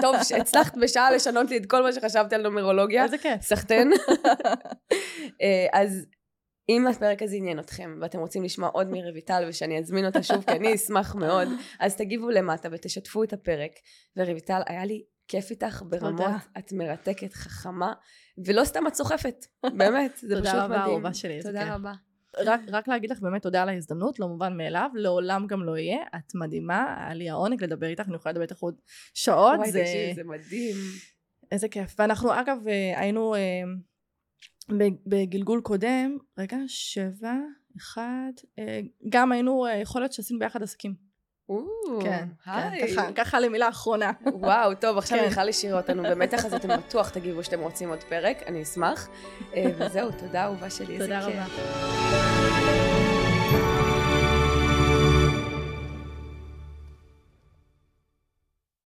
טוב 0.00 0.16
שהצלחת 0.22 0.76
בשעה 0.82 1.10
לשנות 1.10 1.50
לי 1.50 1.56
את 1.56 1.66
כל 1.66 1.82
מה 1.82 1.92
שחשבתי 1.92 2.34
על 2.34 2.42
נומרולוגיה. 2.42 3.04
איזה 3.04 3.18
כיף. 3.18 3.42
סחטיין. 3.42 3.92
אה, 5.42 5.66
אז 5.72 6.06
אם 6.68 6.86
הפרק 6.86 7.22
הזה 7.22 7.36
עניין 7.36 7.58
אתכם 7.58 7.98
ואתם 8.00 8.18
רוצים 8.18 8.42
לשמוע 8.42 8.68
עוד 8.68 8.90
מרויטל 8.90 9.44
ושאני 9.48 9.78
אזמין 9.78 10.06
אותה 10.06 10.22
שוב 10.22 10.44
כי 10.44 10.52
אני 10.52 10.74
אשמח 10.74 11.14
מאוד, 11.14 11.48
אז 11.80 11.96
תגיבו 11.96 12.30
למטה 12.30 12.68
ותשתפו 12.72 13.24
את 13.24 13.32
הפרק. 13.32 13.70
ורויטל, 14.16 14.60
היה 14.66 14.84
לי 14.84 15.04
כיף 15.28 15.50
איתך 15.50 15.82
ברמות, 15.88 16.20
תודה. 16.20 16.36
את 16.58 16.72
מרתקת, 16.72 17.32
חכמה, 17.32 17.92
ולא 18.46 18.64
סתם 18.64 18.86
את 18.86 18.94
סוחפת, 18.94 19.46
באמת, 19.78 20.16
זה 20.16 20.36
תודה 20.36 20.50
פשוט 20.50 20.60
רבה, 20.60 20.78
מדהים. 20.78 20.90
אהובה 20.90 21.14
שלי, 21.14 21.42
תודה. 21.42 21.74
רבה. 21.74 21.92
רק, 22.46 22.60
רק 22.68 22.88
להגיד 22.88 23.10
לך 23.10 23.20
באמת 23.20 23.42
תודה 23.42 23.62
על 23.62 23.68
ההזדמנות, 23.68 24.18
לא 24.18 24.28
מובן 24.28 24.56
מאליו, 24.56 24.90
לעולם 24.94 25.46
גם 25.46 25.62
לא 25.62 25.78
יהיה, 25.78 25.98
את 26.16 26.34
מדהימה, 26.34 26.94
היה 26.98 27.14
לי 27.14 27.30
העונג 27.30 27.64
לדבר 27.64 27.86
איתך, 27.86 28.04
אני 28.08 28.16
יכולה 28.16 28.32
לדבר 28.32 28.42
איתך 28.42 28.58
עוד 28.58 28.74
שעות, 29.14 29.58
וואי, 29.58 29.72
זה... 29.72 29.80
תקשיבי, 29.80 30.14
זה 30.14 30.24
מדהים. 30.24 30.76
איזה 31.52 31.68
כיף. 31.68 31.94
ואנחנו 31.98 32.40
אגב 32.40 32.58
אה, 32.68 33.00
היינו 33.00 33.34
אה, 33.34 33.62
בגלגול 35.06 35.60
קודם, 35.60 36.16
רגע, 36.38 36.56
שבע, 36.66 37.34
אחד, 37.76 38.32
אה, 38.58 38.80
גם 39.08 39.32
היינו, 39.32 39.66
אה, 39.66 39.76
יכול 39.76 40.02
להיות 40.02 40.12
שעשינו 40.12 40.38
ביחד 40.38 40.62
עסקים. 40.62 41.09
כן, 42.02 42.24
כן. 42.42 43.12
ככה, 43.14 43.40
למילה 43.40 43.68
אחרונה. 43.68 44.10
וואו, 44.32 44.74
טוב, 44.74 44.98
עכשיו 44.98 45.18
כן. 45.18 45.24
מיכל 45.28 45.48
השאירה 45.48 45.80
אותנו 45.80 46.02
במתח, 46.02 46.44
אז 46.44 46.54
אתם 46.54 46.68
בטוח 46.68 47.08
תגיבו 47.08 47.44
שאתם 47.44 47.60
רוצים 47.60 47.88
עוד 47.88 48.02
פרק, 48.08 48.36
אני 48.46 48.62
אשמח. 48.62 49.08
אה, 49.54 49.64
וזהו, 49.78 50.10
תודה 50.10 50.44
אהובה 50.44 50.70
שלי, 50.70 50.94
איזה 50.94 51.04
תודה 51.04 51.20
כיף. 51.26 51.34
רבה. 51.36 52.89